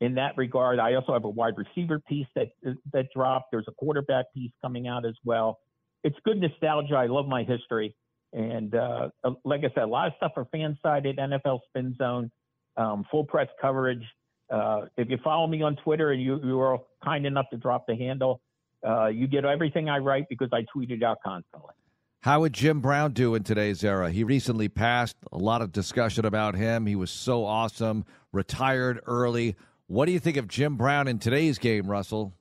in 0.00 0.14
that 0.16 0.36
regard. 0.36 0.80
I 0.80 0.94
also 0.94 1.12
have 1.12 1.24
a 1.24 1.30
wide 1.30 1.54
receiver 1.56 2.00
piece 2.00 2.26
that 2.34 2.48
that 2.92 3.06
dropped. 3.14 3.52
There's 3.52 3.66
a 3.68 3.72
quarterback 3.72 4.26
piece 4.34 4.50
coming 4.60 4.88
out 4.88 5.06
as 5.06 5.14
well. 5.24 5.60
It's 6.02 6.16
good 6.24 6.40
nostalgia. 6.40 6.96
I 6.96 7.06
love 7.06 7.28
my 7.28 7.44
history, 7.44 7.94
and 8.32 8.74
uh, 8.74 9.10
like 9.44 9.60
I 9.60 9.70
said, 9.74 9.84
a 9.84 9.86
lot 9.86 10.08
of 10.08 10.14
stuff 10.16 10.32
for 10.34 10.46
Fansided, 10.46 11.18
NFL 11.18 11.60
Spin 11.68 11.94
Zone, 11.96 12.30
um, 12.76 13.04
full 13.10 13.24
press 13.24 13.48
coverage. 13.60 14.04
Uh, 14.50 14.86
if 14.96 15.08
you 15.08 15.18
follow 15.22 15.46
me 15.46 15.62
on 15.62 15.76
Twitter 15.76 16.10
and 16.10 16.20
you, 16.20 16.38
you 16.44 16.60
are 16.60 16.78
kind 17.02 17.24
enough 17.24 17.46
to 17.50 17.56
drop 17.56 17.86
the 17.86 17.94
handle, 17.94 18.42
uh, 18.86 19.06
you 19.06 19.26
get 19.26 19.44
everything 19.44 19.88
I 19.88 19.98
write 19.98 20.28
because 20.28 20.48
I 20.52 20.64
tweet 20.72 20.90
it 20.90 21.02
out 21.02 21.18
constantly. 21.24 21.74
How 22.20 22.40
would 22.40 22.52
Jim 22.52 22.80
Brown 22.80 23.12
do 23.12 23.34
in 23.34 23.42
today's 23.42 23.82
era? 23.82 24.10
He 24.10 24.22
recently 24.22 24.68
passed. 24.68 25.16
A 25.32 25.38
lot 25.38 25.60
of 25.60 25.72
discussion 25.72 26.24
about 26.24 26.54
him. 26.54 26.86
He 26.86 26.94
was 26.94 27.10
so 27.10 27.44
awesome, 27.44 28.04
retired 28.30 29.00
early. 29.06 29.56
What 29.88 30.06
do 30.06 30.12
you 30.12 30.20
think 30.20 30.36
of 30.36 30.46
Jim 30.46 30.76
Brown 30.76 31.08
in 31.08 31.18
today's 31.18 31.58
game, 31.58 31.88
Russell? 31.88 32.32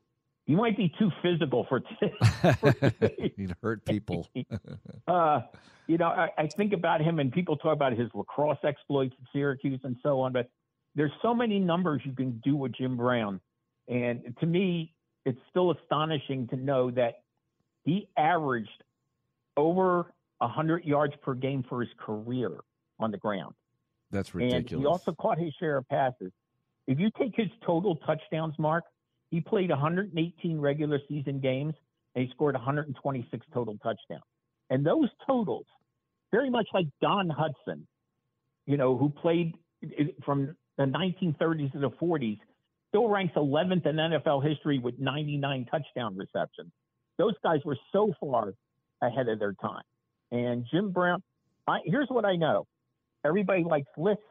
He 0.45 0.55
might 0.55 0.77
be 0.77 0.93
too 0.99 1.09
physical 1.23 1.65
for 1.67 1.79
today. 1.99 3.33
He'd 3.37 3.55
hurt 3.63 3.83
people. 3.85 4.27
uh, 5.07 5.41
you 5.87 5.97
know, 5.97 6.07
I, 6.07 6.29
I, 6.37 6.47
think 6.47 6.73
about 6.73 7.01
him, 7.01 7.19
and 7.19 7.31
people 7.31 7.57
talk 7.57 7.73
about 7.73 7.93
his 7.93 8.09
lacrosse 8.13 8.57
exploits 8.63 9.15
at 9.19 9.27
Syracuse 9.33 9.79
and 9.83 9.95
so 10.03 10.19
on. 10.21 10.31
But 10.31 10.49
there's 10.93 11.11
so 11.21 11.33
many 11.33 11.59
numbers 11.59 12.01
you 12.05 12.13
can 12.13 12.39
do 12.43 12.55
with 12.55 12.73
Jim 12.73 12.97
Brown, 12.97 13.39
and 13.87 14.35
to 14.39 14.45
me, 14.45 14.93
it's 15.25 15.39
still 15.49 15.71
astonishing 15.71 16.47
to 16.47 16.55
know 16.55 16.91
that 16.91 17.23
he 17.83 18.07
averaged 18.17 18.83
over 19.57 20.13
100 20.39 20.85
yards 20.85 21.13
per 21.21 21.33
game 21.33 21.63
for 21.67 21.81
his 21.81 21.89
career 21.99 22.51
on 22.99 23.11
the 23.11 23.17
ground. 23.17 23.53
That's 24.11 24.33
ridiculous. 24.33 24.71
And 24.71 24.81
he 24.81 24.85
also 24.85 25.13
caught 25.13 25.37
his 25.37 25.53
share 25.59 25.77
of 25.77 25.87
passes. 25.87 26.31
If 26.87 26.99
you 26.99 27.09
take 27.17 27.33
his 27.35 27.47
total 27.65 27.95
touchdowns, 27.97 28.55
Mark, 28.57 28.83
he 29.29 29.39
played 29.39 29.69
118 29.69 30.59
regular 30.59 30.99
season 31.07 31.39
games 31.39 31.73
and 32.15 32.25
he 32.25 32.31
scored 32.31 32.55
126 32.55 33.45
total 33.53 33.77
touchdowns. 33.77 34.23
And 34.69 34.85
those 34.85 35.09
totals, 35.25 35.65
very 36.31 36.49
much 36.49 36.67
like 36.73 36.87
Don 37.01 37.29
Hutson, 37.29 37.83
you 38.65 38.77
know, 38.77 38.97
who 38.97 39.09
played 39.09 39.55
from 40.25 40.55
the 40.77 40.83
1930s 40.83 41.71
to 41.73 41.79
the 41.79 41.89
40s, 41.91 42.39
still 42.91 43.07
ranks 43.07 43.33
11th 43.35 43.85
in 43.85 43.95
NFL 43.95 44.47
history 44.47 44.77
with 44.77 44.99
99 44.99 45.65
touchdown 45.71 46.17
receptions. 46.17 46.71
Those 47.17 47.33
guys 47.41 47.59
were 47.63 47.77
so 47.93 48.13
far 48.19 48.53
ahead 49.01 49.29
of 49.29 49.39
their 49.39 49.53
time. 49.53 49.83
And 50.31 50.65
Jim 50.69 50.91
Brown, 50.91 51.23
I, 51.67 51.79
here's 51.85 52.09
what 52.09 52.25
I 52.25 52.35
know 52.35 52.67
everybody 53.23 53.63
likes 53.63 53.87
lists, 53.97 54.23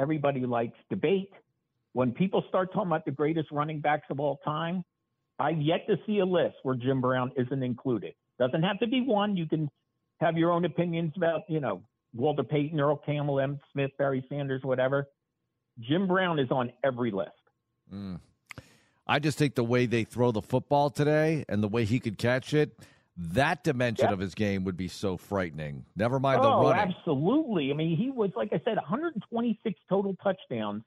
everybody 0.00 0.44
likes 0.46 0.76
debate. 0.90 1.30
When 1.92 2.12
people 2.12 2.44
start 2.48 2.72
talking 2.72 2.88
about 2.88 3.04
the 3.04 3.12
greatest 3.12 3.50
running 3.50 3.80
backs 3.80 4.06
of 4.10 4.20
all 4.20 4.38
time, 4.44 4.84
I've 5.38 5.60
yet 5.60 5.86
to 5.88 5.96
see 6.06 6.18
a 6.18 6.24
list 6.24 6.56
where 6.62 6.74
Jim 6.74 7.00
Brown 7.00 7.30
isn't 7.36 7.62
included. 7.62 8.14
Doesn't 8.38 8.62
have 8.62 8.78
to 8.80 8.86
be 8.86 9.00
one. 9.00 9.36
You 9.36 9.46
can 9.46 9.70
have 10.20 10.36
your 10.36 10.50
own 10.50 10.64
opinions 10.64 11.12
about, 11.16 11.42
you 11.48 11.60
know, 11.60 11.82
Walter 12.14 12.42
Payton, 12.42 12.80
Earl 12.80 13.00
Campbell, 13.04 13.36
Emmitt 13.36 13.60
Smith, 13.72 13.90
Barry 13.98 14.24
Sanders, 14.28 14.62
whatever. 14.62 15.06
Jim 15.80 16.06
Brown 16.06 16.38
is 16.38 16.50
on 16.50 16.72
every 16.84 17.10
list. 17.10 17.30
Mm. 17.92 18.20
I 19.06 19.18
just 19.18 19.38
think 19.38 19.54
the 19.54 19.64
way 19.64 19.86
they 19.86 20.04
throw 20.04 20.32
the 20.32 20.42
football 20.42 20.90
today 20.90 21.44
and 21.48 21.62
the 21.62 21.68
way 21.68 21.84
he 21.84 22.00
could 22.00 22.18
catch 22.18 22.52
it, 22.54 22.76
that 23.16 23.62
dimension 23.64 24.06
Yep. 24.06 24.12
of 24.14 24.18
his 24.18 24.34
game 24.34 24.64
would 24.64 24.76
be 24.76 24.88
so 24.88 25.16
frightening. 25.16 25.84
Never 25.94 26.18
mind 26.18 26.42
the 26.42 26.48
Oh, 26.48 26.62
running. 26.70 26.92
absolutely. 26.94 27.70
I 27.70 27.74
mean, 27.74 27.96
he 27.96 28.10
was, 28.10 28.30
like 28.36 28.52
I 28.52 28.60
said, 28.64 28.76
126 28.76 29.78
total 29.88 30.16
touchdowns 30.22 30.82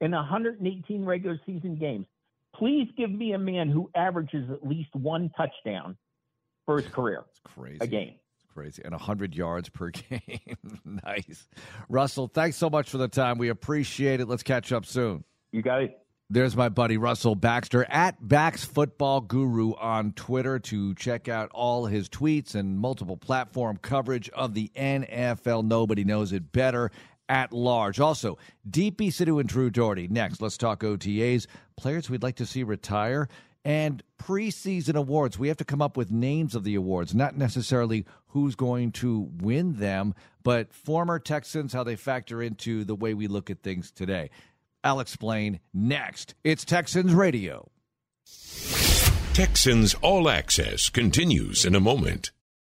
in 0.00 0.12
118 0.12 1.04
regular 1.04 1.40
season 1.46 1.76
games. 1.76 2.06
Please 2.54 2.88
give 2.96 3.10
me 3.10 3.32
a 3.32 3.38
man 3.38 3.70
who 3.70 3.90
averages 3.94 4.48
at 4.50 4.66
least 4.66 4.94
one 4.94 5.30
touchdown 5.36 5.96
for 6.66 6.80
his 6.80 6.88
career, 6.92 7.24
It's 7.30 7.40
crazy. 7.44 7.78
a 7.80 7.86
game. 7.86 8.14
It's 8.36 8.44
crazy. 8.52 8.82
And 8.84 8.92
100 8.92 9.34
yards 9.34 9.70
per 9.70 9.90
game. 10.10 10.56
nice. 10.84 11.48
Russell, 11.88 12.28
thanks 12.28 12.58
so 12.58 12.68
much 12.68 12.90
for 12.90 12.98
the 12.98 13.08
time. 13.08 13.38
We 13.38 13.48
appreciate 13.48 14.20
it. 14.20 14.28
Let's 14.28 14.42
catch 14.42 14.70
up 14.72 14.84
soon. 14.84 15.24
You 15.52 15.62
got 15.62 15.82
it. 15.82 15.98
There's 16.32 16.56
my 16.56 16.70
buddy 16.70 16.96
Russell 16.96 17.34
Baxter 17.34 17.84
at 17.90 18.26
Bax 18.26 18.64
Football 18.64 19.20
Guru 19.20 19.74
on 19.74 20.12
Twitter 20.12 20.58
to 20.60 20.94
check 20.94 21.28
out 21.28 21.50
all 21.52 21.84
his 21.84 22.08
tweets 22.08 22.54
and 22.54 22.78
multiple 22.78 23.18
platform 23.18 23.76
coverage 23.76 24.30
of 24.30 24.54
the 24.54 24.70
NFL. 24.74 25.62
Nobody 25.66 26.04
knows 26.04 26.32
it 26.32 26.50
better 26.50 26.90
at 27.28 27.52
large. 27.52 28.00
Also, 28.00 28.38
DP 28.66 29.08
Sidhu 29.08 29.40
and 29.40 29.48
Drew 29.48 29.68
Dougherty. 29.68 30.08
Next, 30.08 30.40
let's 30.40 30.56
talk 30.56 30.80
OTAs, 30.80 31.48
players 31.76 32.08
we'd 32.08 32.22
like 32.22 32.36
to 32.36 32.46
see 32.46 32.62
retire, 32.62 33.28
and 33.62 34.02
preseason 34.18 34.94
awards. 34.94 35.38
We 35.38 35.48
have 35.48 35.58
to 35.58 35.66
come 35.66 35.82
up 35.82 35.98
with 35.98 36.10
names 36.10 36.54
of 36.54 36.64
the 36.64 36.76
awards, 36.76 37.14
not 37.14 37.36
necessarily 37.36 38.06
who's 38.28 38.54
going 38.54 38.92
to 38.92 39.28
win 39.42 39.74
them, 39.74 40.14
but 40.42 40.72
former 40.72 41.18
Texans, 41.18 41.74
how 41.74 41.84
they 41.84 41.96
factor 41.96 42.42
into 42.42 42.84
the 42.84 42.94
way 42.94 43.12
we 43.12 43.26
look 43.26 43.50
at 43.50 43.62
things 43.62 43.90
today. 43.90 44.30
I'll 44.84 45.00
explain 45.00 45.60
next. 45.72 46.34
It's 46.44 46.64
Texans 46.64 47.14
Radio. 47.14 47.70
Texans 49.34 49.94
All 50.02 50.28
Access 50.28 50.90
continues 50.90 51.64
in 51.64 51.74
a 51.74 51.80
moment. 51.80 52.32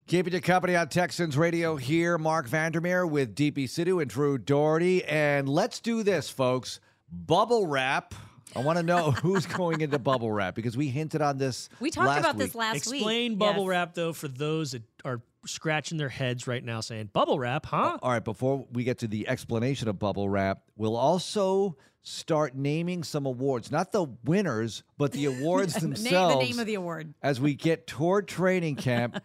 Keeping 0.07 0.33
you 0.33 0.39
company 0.41 0.75
on 0.75 0.87
Texans 0.87 1.37
Radio 1.37 1.75
here, 1.75 2.17
Marc 2.17 2.47
Vandermeer 2.47 3.05
with 3.05 3.35
DP 3.35 3.65
Sidhu 3.65 4.01
and 4.01 4.09
Drew 4.09 4.37
Dougherty. 4.37 5.03
And 5.03 5.49
let's 5.49 5.81
do 5.81 6.01
this, 6.01 6.29
folks. 6.29 6.79
Bubble 7.11 7.67
wrap. 7.67 8.15
I 8.55 8.61
want 8.61 8.77
to 8.77 8.83
know 8.83 9.11
who's 9.23 9.45
going 9.45 9.81
into 9.81 9.99
bubble 9.99 10.31
wrap 10.31 10.55
because 10.55 10.77
we 10.77 10.87
hinted 10.87 11.21
on 11.21 11.37
this. 11.37 11.67
We 11.81 11.91
talked 11.91 12.07
last 12.07 12.19
about 12.21 12.35
week. 12.37 12.47
this 12.47 12.55
last 12.55 12.85
week. 12.89 13.01
Explain 13.01 13.35
bubble 13.35 13.63
Yes. 13.63 13.69
wrap 13.69 13.93
though 13.95 14.13
for 14.13 14.29
those 14.29 14.71
that 14.71 14.83
are 15.03 15.21
scratching 15.45 15.97
their 15.97 16.09
heads 16.09 16.47
right 16.47 16.63
now, 16.63 16.79
saying 16.79 17.09
bubble 17.11 17.37
wrap, 17.37 17.65
huh? 17.65 17.97
All 18.01 18.11
right, 18.11 18.23
before 18.23 18.65
we 18.71 18.83
get 18.85 18.99
to 18.99 19.07
the 19.07 19.27
explanation 19.27 19.89
of 19.89 19.99
bubble 19.99 20.29
wrap, 20.29 20.61
we'll 20.77 20.95
also 20.95 21.75
start 22.07 22.55
naming 22.55 23.03
some 23.03 23.25
awards, 23.25 23.69
not 23.71 23.91
the 23.91 24.05
winners, 24.23 24.83
but 24.97 25.11
the 25.11 25.25
awards 25.41 25.75
Name 25.75 25.91
themselves. 25.93 26.35
the 26.35 26.41
name 26.43 26.59
of 26.59 26.65
the 26.65 26.75
award. 26.75 27.13
as 27.21 27.39
we 27.41 27.53
get 27.53 27.85
toward 27.87 28.27
training 28.27 28.75
camp. 28.77 29.21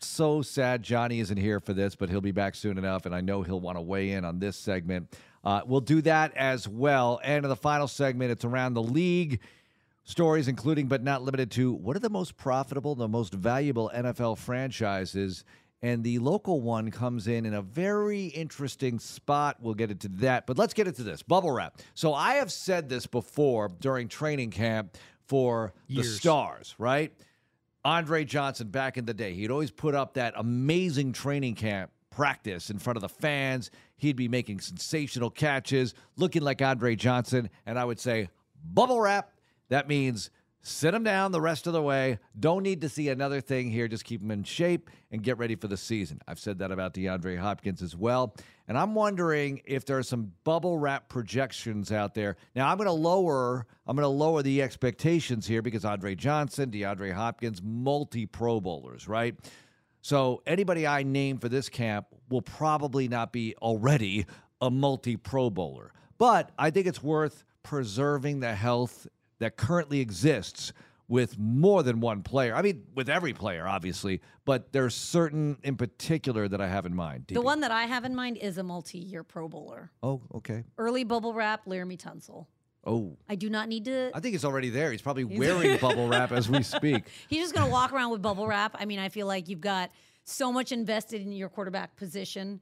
so 0.00 0.42
sad 0.42 0.82
Johnny 0.82 1.20
isn't 1.20 1.38
here 1.38 1.60
for 1.60 1.72
this, 1.72 1.96
but 1.96 2.10
he'll 2.10 2.20
be 2.20 2.32
back 2.32 2.54
soon 2.54 2.76
enough, 2.76 3.06
and 3.06 3.14
I 3.14 3.22
know 3.22 3.42
he'll 3.42 3.60
want 3.60 3.78
to 3.78 3.82
weigh 3.82 4.10
in 4.12 4.24
on 4.24 4.38
this 4.38 4.56
segment. 4.56 5.16
Uh, 5.42 5.62
we'll 5.64 5.80
do 5.80 6.02
that 6.02 6.36
as 6.36 6.68
well. 6.68 7.20
And 7.24 7.44
in 7.44 7.48
the 7.48 7.56
final 7.56 7.88
segment, 7.88 8.30
it's 8.32 8.44
around 8.44 8.74
the 8.74 8.82
league 8.82 9.40
stories, 10.04 10.46
including 10.48 10.88
but 10.88 11.02
not 11.02 11.22
limited 11.22 11.50
to 11.52 11.72
what 11.72 11.96
are 11.96 12.00
the 12.00 12.10
most 12.10 12.36
profitable, 12.36 12.94
the 12.94 13.08
most 13.08 13.32
valuable 13.32 13.90
NFL 13.94 14.38
franchises. 14.38 15.44
And 15.86 16.02
the 16.02 16.18
local 16.18 16.60
one 16.60 16.90
comes 16.90 17.28
in 17.28 17.46
in 17.46 17.54
a 17.54 17.62
very 17.62 18.24
interesting 18.24 18.98
spot. 18.98 19.58
We'll 19.60 19.74
get 19.74 19.92
into 19.92 20.08
that. 20.08 20.44
But 20.44 20.58
let's 20.58 20.74
get 20.74 20.88
into 20.88 21.04
this 21.04 21.22
bubble 21.22 21.52
wrap. 21.52 21.80
So 21.94 22.12
I 22.12 22.34
have 22.34 22.50
said 22.50 22.88
this 22.88 23.06
before 23.06 23.68
during 23.80 24.08
training 24.08 24.50
camp 24.50 24.96
for 25.28 25.74
the 25.88 26.02
Stars, 26.02 26.74
right? 26.76 27.12
Andre 27.84 28.24
Johnson 28.24 28.66
back 28.66 28.98
in 28.98 29.04
the 29.04 29.14
day, 29.14 29.34
he'd 29.34 29.52
always 29.52 29.70
put 29.70 29.94
up 29.94 30.14
that 30.14 30.34
amazing 30.36 31.12
training 31.12 31.54
camp 31.54 31.92
practice 32.10 32.68
in 32.68 32.80
front 32.80 32.96
of 32.96 33.00
the 33.00 33.08
fans. 33.08 33.70
He'd 33.96 34.16
be 34.16 34.26
making 34.26 34.62
sensational 34.62 35.30
catches, 35.30 35.94
looking 36.16 36.42
like 36.42 36.60
Andre 36.60 36.96
Johnson. 36.96 37.48
And 37.64 37.78
I 37.78 37.84
would 37.84 38.00
say, 38.00 38.28
bubble 38.64 39.00
wrap. 39.00 39.30
That 39.68 39.86
means 39.86 40.30
sit 40.66 40.90
them 40.90 41.04
down 41.04 41.30
the 41.30 41.40
rest 41.40 41.68
of 41.68 41.72
the 41.72 41.82
way. 41.82 42.18
Don't 42.38 42.64
need 42.64 42.80
to 42.80 42.88
see 42.88 43.08
another 43.08 43.40
thing 43.40 43.70
here. 43.70 43.86
Just 43.86 44.04
keep 44.04 44.20
them 44.20 44.32
in 44.32 44.42
shape 44.42 44.90
and 45.12 45.22
get 45.22 45.38
ready 45.38 45.54
for 45.54 45.68
the 45.68 45.76
season. 45.76 46.20
I've 46.26 46.40
said 46.40 46.58
that 46.58 46.72
about 46.72 46.92
DeAndre 46.92 47.38
Hopkins 47.38 47.82
as 47.82 47.94
well. 47.94 48.34
And 48.66 48.76
I'm 48.76 48.92
wondering 48.92 49.62
if 49.64 49.84
there 49.84 49.96
are 49.96 50.02
some 50.02 50.32
bubble 50.42 50.76
wrap 50.76 51.08
projections 51.08 51.92
out 51.92 52.14
there. 52.14 52.36
Now 52.56 52.68
I'm 52.68 52.78
going 52.78 52.88
to 52.88 52.92
lower 52.92 53.64
I'm 53.86 53.94
going 53.94 54.02
to 54.02 54.08
lower 54.08 54.42
the 54.42 54.60
expectations 54.60 55.46
here 55.46 55.62
because 55.62 55.84
Andre 55.84 56.16
Johnson, 56.16 56.72
DeAndre 56.72 57.12
Hopkins, 57.12 57.62
multi 57.62 58.26
Pro 58.26 58.60
Bowlers, 58.60 59.06
right? 59.06 59.36
So 60.02 60.42
anybody 60.46 60.84
I 60.84 61.04
name 61.04 61.38
for 61.38 61.48
this 61.48 61.68
camp 61.68 62.06
will 62.28 62.42
probably 62.42 63.06
not 63.06 63.32
be 63.32 63.54
already 63.62 64.26
a 64.60 64.70
multi 64.70 65.16
Pro 65.16 65.48
Bowler. 65.48 65.92
But 66.18 66.50
I 66.58 66.70
think 66.70 66.88
it's 66.88 67.02
worth 67.02 67.44
preserving 67.62 68.40
the 68.40 68.54
health 68.54 69.06
that 69.38 69.56
currently 69.56 70.00
exists 70.00 70.72
with 71.08 71.38
more 71.38 71.82
than 71.82 72.00
one 72.00 72.22
player. 72.22 72.54
I 72.54 72.62
mean, 72.62 72.84
with 72.94 73.08
every 73.08 73.32
player, 73.32 73.66
obviously, 73.66 74.20
but 74.44 74.72
there's 74.72 74.94
certain 74.94 75.56
in 75.62 75.76
particular 75.76 76.48
that 76.48 76.60
I 76.60 76.66
have 76.66 76.84
in 76.84 76.94
mind. 76.94 77.26
The 77.28 77.40
one 77.40 77.60
that 77.60 77.70
I 77.70 77.84
have 77.84 78.04
in 78.04 78.14
mind 78.14 78.38
is 78.38 78.58
a 78.58 78.62
multi-year 78.62 79.22
Pro 79.22 79.48
Bowler. 79.48 79.92
Oh, 80.02 80.22
okay. 80.34 80.64
Early 80.78 81.04
bubble 81.04 81.32
wrap, 81.32 81.64
Laremy 81.66 81.96
Tunsil. 81.96 82.46
Oh, 82.86 83.16
I 83.28 83.34
do 83.34 83.50
not 83.50 83.68
need 83.68 83.84
to. 83.86 84.12
I 84.14 84.20
think 84.20 84.32
he's 84.32 84.44
already 84.44 84.70
there. 84.70 84.92
He's 84.92 85.02
probably 85.02 85.24
wearing 85.24 85.76
bubble 85.80 86.08
wrap 86.08 86.30
as 86.30 86.48
we 86.48 86.62
speak. 86.62 87.04
He's 87.28 87.42
just 87.42 87.52
going 87.52 87.66
to 87.66 87.72
walk 87.72 87.92
around 87.92 88.12
with 88.12 88.22
bubble 88.22 88.46
wrap. 88.46 88.76
I 88.78 88.84
mean, 88.84 89.00
I 89.00 89.08
feel 89.08 89.26
like 89.26 89.48
you've 89.48 89.60
got 89.60 89.90
so 90.22 90.52
much 90.52 90.70
invested 90.70 91.20
in 91.20 91.32
your 91.32 91.48
quarterback 91.48 91.96
position. 91.96 92.60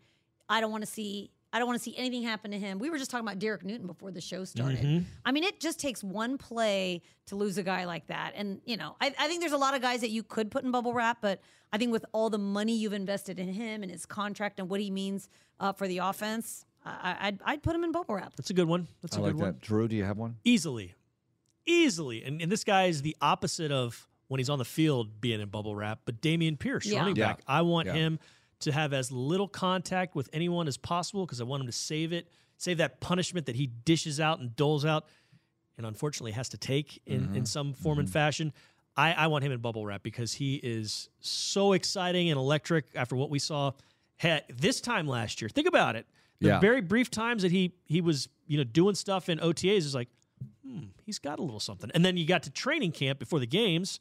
I 0.48 0.62
don't 0.62 0.70
want 0.70 0.82
to 0.82 0.90
see. 0.90 1.30
I 1.54 1.58
don't 1.60 1.68
want 1.68 1.78
to 1.78 1.82
see 1.84 1.96
anything 1.96 2.24
happen 2.24 2.50
to 2.50 2.58
him. 2.58 2.80
We 2.80 2.90
were 2.90 2.98
just 2.98 3.10
talking 3.12 3.24
about 3.26 3.38
Derek 3.38 3.64
Newton 3.64 3.86
before 3.86 4.10
the 4.10 4.20
show 4.20 4.44
started. 4.44 5.06
I 5.24 5.30
mean, 5.30 5.44
it 5.44 5.60
just 5.60 5.78
takes 5.78 6.02
one 6.02 6.36
play 6.36 7.00
to 7.26 7.36
lose 7.36 7.56
a 7.58 7.62
guy 7.62 7.84
like 7.84 8.08
that. 8.08 8.32
And, 8.34 8.60
you 8.66 8.76
know, 8.76 8.96
I, 9.00 9.14
I 9.18 9.28
think 9.28 9.40
there's 9.40 9.52
a 9.52 9.56
lot 9.56 9.74
of 9.74 9.80
guys 9.80 10.00
that 10.00 10.10
you 10.10 10.24
could 10.24 10.50
put 10.50 10.64
in 10.64 10.72
bubble 10.72 10.92
wrap, 10.92 11.18
but 11.20 11.40
I 11.72 11.78
think 11.78 11.92
with 11.92 12.04
all 12.12 12.28
the 12.28 12.38
money 12.38 12.76
you've 12.76 12.92
invested 12.92 13.38
in 13.38 13.48
him 13.48 13.82
and 13.84 13.90
his 13.92 14.04
contract 14.04 14.58
and 14.58 14.68
what 14.68 14.80
he 14.80 14.90
means 14.90 15.28
uh, 15.60 15.72
for 15.72 15.86
the 15.86 15.98
offense, 15.98 16.66
I, 16.84 17.16
I'd, 17.20 17.38
I'd 17.44 17.62
put 17.62 17.74
him 17.76 17.84
in 17.84 17.92
bubble 17.92 18.16
wrap. 18.16 18.34
That's 18.36 18.50
a 18.50 18.54
good 18.54 18.66
one. 18.68 18.88
That's 19.00 19.16
I 19.16 19.20
a 19.20 19.22
like 19.22 19.32
good 19.34 19.40
one. 19.40 19.52
that. 19.52 19.60
Drew, 19.60 19.86
do 19.86 19.94
you 19.94 20.02
have 20.04 20.18
one? 20.18 20.36
Easily. 20.44 20.94
Easily. 21.66 22.22
And, 22.24 22.42
and 22.42 22.50
this 22.52 22.64
guy 22.64 22.86
is 22.86 23.02
the 23.02 23.16
opposite 23.22 23.72
of 23.72 24.08
when 24.28 24.38
he's 24.38 24.50
on 24.50 24.58
the 24.58 24.64
field 24.64 25.20
being 25.20 25.40
in 25.40 25.48
bubble 25.48 25.74
wrap, 25.76 26.00
but 26.04 26.20
Dameon 26.20 26.58
Pierce, 26.58 26.84
Yeah. 26.86 26.98
running 27.00 27.16
Yeah. 27.16 27.28
back. 27.28 27.42
I 27.46 27.62
want 27.62 27.86
Yeah. 27.86 27.94
him 27.94 28.18
to 28.64 28.72
have 28.72 28.92
as 28.92 29.10
little 29.10 29.48
contact 29.48 30.14
with 30.14 30.28
anyone 30.32 30.68
as 30.68 30.76
possible 30.76 31.24
because 31.24 31.40
I 31.40 31.44
want 31.44 31.60
him 31.62 31.66
to 31.66 31.72
save 31.72 32.12
it, 32.12 32.28
save 32.58 32.78
that 32.78 33.00
punishment 33.00 33.46
that 33.46 33.56
he 33.56 33.66
dishes 33.66 34.20
out 34.20 34.40
and 34.40 34.54
doles 34.56 34.84
out 34.84 35.06
and 35.76 35.86
unfortunately 35.86 36.32
has 36.32 36.48
to 36.50 36.58
take 36.58 37.00
in, 37.06 37.34
in 37.34 37.46
some 37.46 37.72
form 37.72 37.98
and 37.98 38.08
fashion. 38.10 38.52
I, 38.96 39.12
I 39.12 39.26
want 39.26 39.44
him 39.44 39.50
in 39.52 39.58
bubble 39.60 39.84
wrap 39.84 40.02
because 40.02 40.34
he 40.34 40.56
is 40.56 41.08
so 41.20 41.72
exciting 41.72 42.30
and 42.30 42.38
electric 42.38 42.86
after 42.94 43.16
what 43.16 43.28
we 43.30 43.38
saw 43.38 43.72
this 44.56 44.80
time 44.80 45.06
last 45.06 45.42
year. 45.42 45.48
Think 45.48 45.66
about 45.68 45.96
it. 45.96 46.06
The 46.40 46.48
Yeah. 46.48 46.60
very 46.60 46.80
brief 46.80 47.10
times 47.10 47.42
that 47.42 47.50
he 47.52 47.74
he 47.86 48.00
was 48.00 48.28
you 48.46 48.56
know 48.58 48.64
doing 48.64 48.94
stuff 48.94 49.28
in 49.28 49.38
OTAs 49.38 49.78
is 49.78 49.94
like, 49.94 50.08
hmm, 50.64 50.84
he's 51.04 51.18
got 51.18 51.38
a 51.38 51.42
little 51.42 51.60
something. 51.60 51.90
And 51.94 52.04
then 52.04 52.16
you 52.16 52.26
got 52.26 52.42
to 52.44 52.50
training 52.50 52.92
camp 52.92 53.18
before 53.18 53.38
the 53.40 53.46
games, 53.46 53.98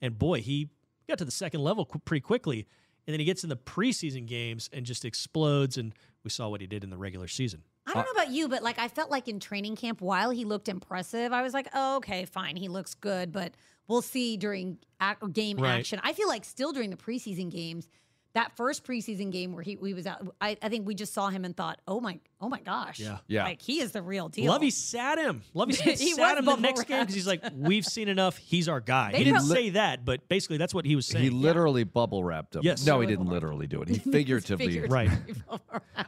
and 0.00 0.18
boy, 0.18 0.40
he 0.40 0.70
got 1.08 1.18
to 1.18 1.24
the 1.24 1.30
second 1.30 1.60
level 1.60 1.84
qu- 1.84 1.98
pretty 2.00 2.20
quickly. 2.20 2.66
And 3.06 3.12
then 3.12 3.20
he 3.20 3.26
gets 3.26 3.42
in 3.42 3.48
the 3.48 3.56
preseason 3.56 4.26
games 4.26 4.68
and 4.72 4.86
just 4.86 5.04
explodes. 5.04 5.76
And 5.76 5.94
we 6.24 6.30
saw 6.30 6.48
what 6.48 6.60
he 6.60 6.66
did 6.66 6.84
in 6.84 6.90
the 6.90 6.96
regular 6.96 7.26
season. 7.28 7.62
I 7.86 7.94
don't 7.94 8.04
know 8.04 8.12
about 8.22 8.30
you, 8.32 8.48
but 8.48 8.62
like 8.62 8.78
I 8.78 8.86
felt 8.86 9.10
like 9.10 9.26
in 9.26 9.40
training 9.40 9.74
camp, 9.74 10.00
while 10.00 10.30
he 10.30 10.44
looked 10.44 10.68
impressive, 10.68 11.32
I 11.32 11.42
was 11.42 11.52
like, 11.52 11.66
oh, 11.74 11.96
okay, 11.96 12.24
fine, 12.26 12.54
he 12.54 12.68
looks 12.68 12.94
good, 12.94 13.32
but 13.32 13.54
we'll 13.88 14.02
see 14.02 14.36
during 14.36 14.78
ac- 15.02 15.16
game 15.32 15.56
Right. 15.56 15.80
action. 15.80 16.00
I 16.04 16.12
feel 16.12 16.28
like 16.28 16.44
still 16.44 16.72
during 16.72 16.90
the 16.90 16.96
preseason 16.96 17.50
games, 17.50 17.88
that 18.34 18.56
first 18.56 18.84
preseason 18.84 19.32
game 19.32 19.52
where 19.52 19.64
he 19.64 19.74
we 19.76 19.94
was 19.94 20.06
out, 20.06 20.32
I, 20.40 20.56
I 20.62 20.68
think 20.68 20.86
we 20.86 20.94
just 20.94 21.12
saw 21.12 21.28
him 21.28 21.44
and 21.44 21.56
thought, 21.56 21.80
oh 21.88 22.00
my, 22.00 22.20
oh 22.42 22.48
my 22.48 22.60
gosh, 22.60 22.98
Yeah. 23.00 23.18
Yeah. 23.28 23.44
like 23.44 23.62
he 23.62 23.80
is 23.80 23.92
the 23.92 24.02
real 24.02 24.28
deal. 24.28 24.50
Lovie 24.52 24.70
sat 24.70 25.16
him. 25.18 25.42
Lovie 25.54 25.72
sat 25.74 25.98
He 25.98 26.12
sat 26.14 26.36
him 26.36 26.44
the 26.44 26.50
bubble 26.50 26.62
next 26.62 26.84
game 26.88 27.00
because 27.00 27.14
he's 27.14 27.26
like, 27.26 27.42
we've 27.54 27.86
seen 27.86 28.08
enough. 28.08 28.36
He's 28.36 28.68
our 28.68 28.80
guy. 28.80 29.12
They 29.12 29.18
he 29.18 29.24
didn't 29.24 29.38
prob- 29.46 29.48
say 29.56 29.70
that, 29.70 30.04
but 30.04 30.28
basically 30.28 30.56
that's 30.58 30.74
what 30.74 30.84
he 30.84 30.96
was 30.96 31.06
saying. 31.06 31.22
He 31.24 31.30
literally 31.30 31.84
bubble 31.84 32.24
wrapped 32.24 32.56
him. 32.56 32.62
Yes. 32.64 32.84
No, 32.84 33.00
he 33.00 33.06
didn't 33.06 33.26
literally 33.26 33.66
do 33.66 33.80
it. 33.80 33.88
He 33.88 33.98
figuratively. 34.10 34.66
Figuratively 34.66 34.92
Right. 34.92 35.10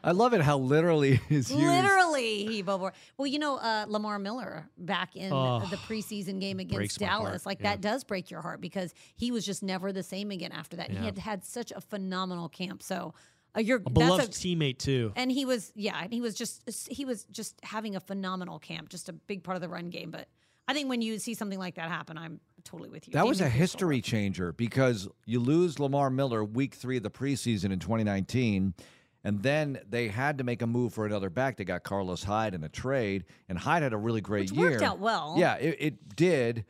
I 0.02 0.10
love 0.10 0.34
it 0.34 0.40
how 0.42 0.58
literally 0.58 1.20
is 1.30 1.50
used. 1.50 1.52
Literally, 1.54 2.46
he 2.46 2.62
bubble. 2.62 2.86
wrap. 2.86 2.96
Well, 3.16 3.26
you 3.26 3.38
know, 3.38 3.56
uh, 3.56 3.86
Lamar 3.88 4.18
Miller 4.18 4.68
back 4.76 5.14
in 5.16 5.32
Oh, 5.32 5.60
the 5.70 5.76
preseason 5.76 6.40
game 6.40 6.56
breaks 6.56 6.72
against 6.96 7.00
my 7.00 7.06
Dallas, 7.06 7.46
like 7.46 7.60
yeah. 7.60 7.70
that 7.70 7.80
does 7.80 8.02
break 8.04 8.30
your 8.30 8.40
heart 8.42 8.60
because 8.60 8.92
he 9.14 9.30
was 9.30 9.46
just 9.46 9.62
never 9.62 9.92
the 9.92 10.02
same 10.02 10.30
again 10.30 10.52
after 10.52 10.76
that. 10.76 10.90
He 10.90 10.96
Yeah. 10.96 11.04
had 11.04 11.18
had 11.18 11.44
such 11.44 11.70
a 11.70 11.80
phenomenal 11.80 12.48
camp. 12.48 12.82
So, 12.82 13.14
uh, 13.56 13.60
you're 13.60 13.78
a 13.84 13.90
beloved 13.90 14.22
that's 14.22 14.44
a, 14.44 14.46
teammate 14.46 14.78
too. 14.78 15.12
and 15.16 15.30
he 15.30 15.44
was 15.44 15.72
yeah, 15.74 16.00
and 16.02 16.12
he 16.12 16.20
was 16.20 16.34
just 16.34 16.62
he 16.90 17.04
was 17.04 17.24
just 17.24 17.54
having 17.62 17.96
a 17.96 18.00
phenomenal 18.00 18.58
camp, 18.58 18.88
just 18.88 19.08
a 19.08 19.12
big 19.12 19.42
part 19.42 19.56
of 19.56 19.62
the 19.62 19.68
run 19.68 19.90
game. 19.90 20.10
But 20.10 20.28
I 20.66 20.74
think 20.74 20.88
when 20.88 21.02
you 21.02 21.18
see 21.18 21.34
something 21.34 21.58
like 21.58 21.76
that 21.76 21.88
happen, 21.88 22.16
I'm 22.18 22.40
totally 22.64 22.90
with 22.90 23.06
you. 23.06 23.12
That 23.12 23.26
was 23.26 23.40
a 23.40 23.44
Damien 23.44 23.58
history 23.58 24.00
changer 24.00 24.52
because 24.52 25.08
you 25.26 25.40
lose 25.40 25.78
Lamar 25.78 26.10
Miller 26.10 26.44
week 26.44 26.74
three 26.74 26.96
of 26.96 27.02
the 27.02 27.10
preseason 27.10 27.70
in 27.70 27.78
2019, 27.78 28.74
and 29.22 29.42
then 29.42 29.78
they 29.88 30.08
had 30.08 30.38
to 30.38 30.44
make 30.44 30.62
a 30.62 30.66
move 30.66 30.94
for 30.94 31.06
another 31.06 31.30
back. 31.30 31.56
They 31.56 31.64
got 31.64 31.82
Carlos 31.82 32.24
Hyde 32.24 32.54
in 32.54 32.64
a 32.64 32.68
trade, 32.68 33.24
and 33.48 33.58
Hyde 33.58 33.82
had 33.82 33.92
a 33.92 33.98
really 33.98 34.20
great 34.20 34.50
Which 34.50 34.58
year. 34.58 34.70
worked 34.70 34.82
out 34.82 34.98
well. 34.98 35.34
Yeah, 35.36 35.56
it, 35.56 35.76
it 35.78 36.16
did. 36.16 36.64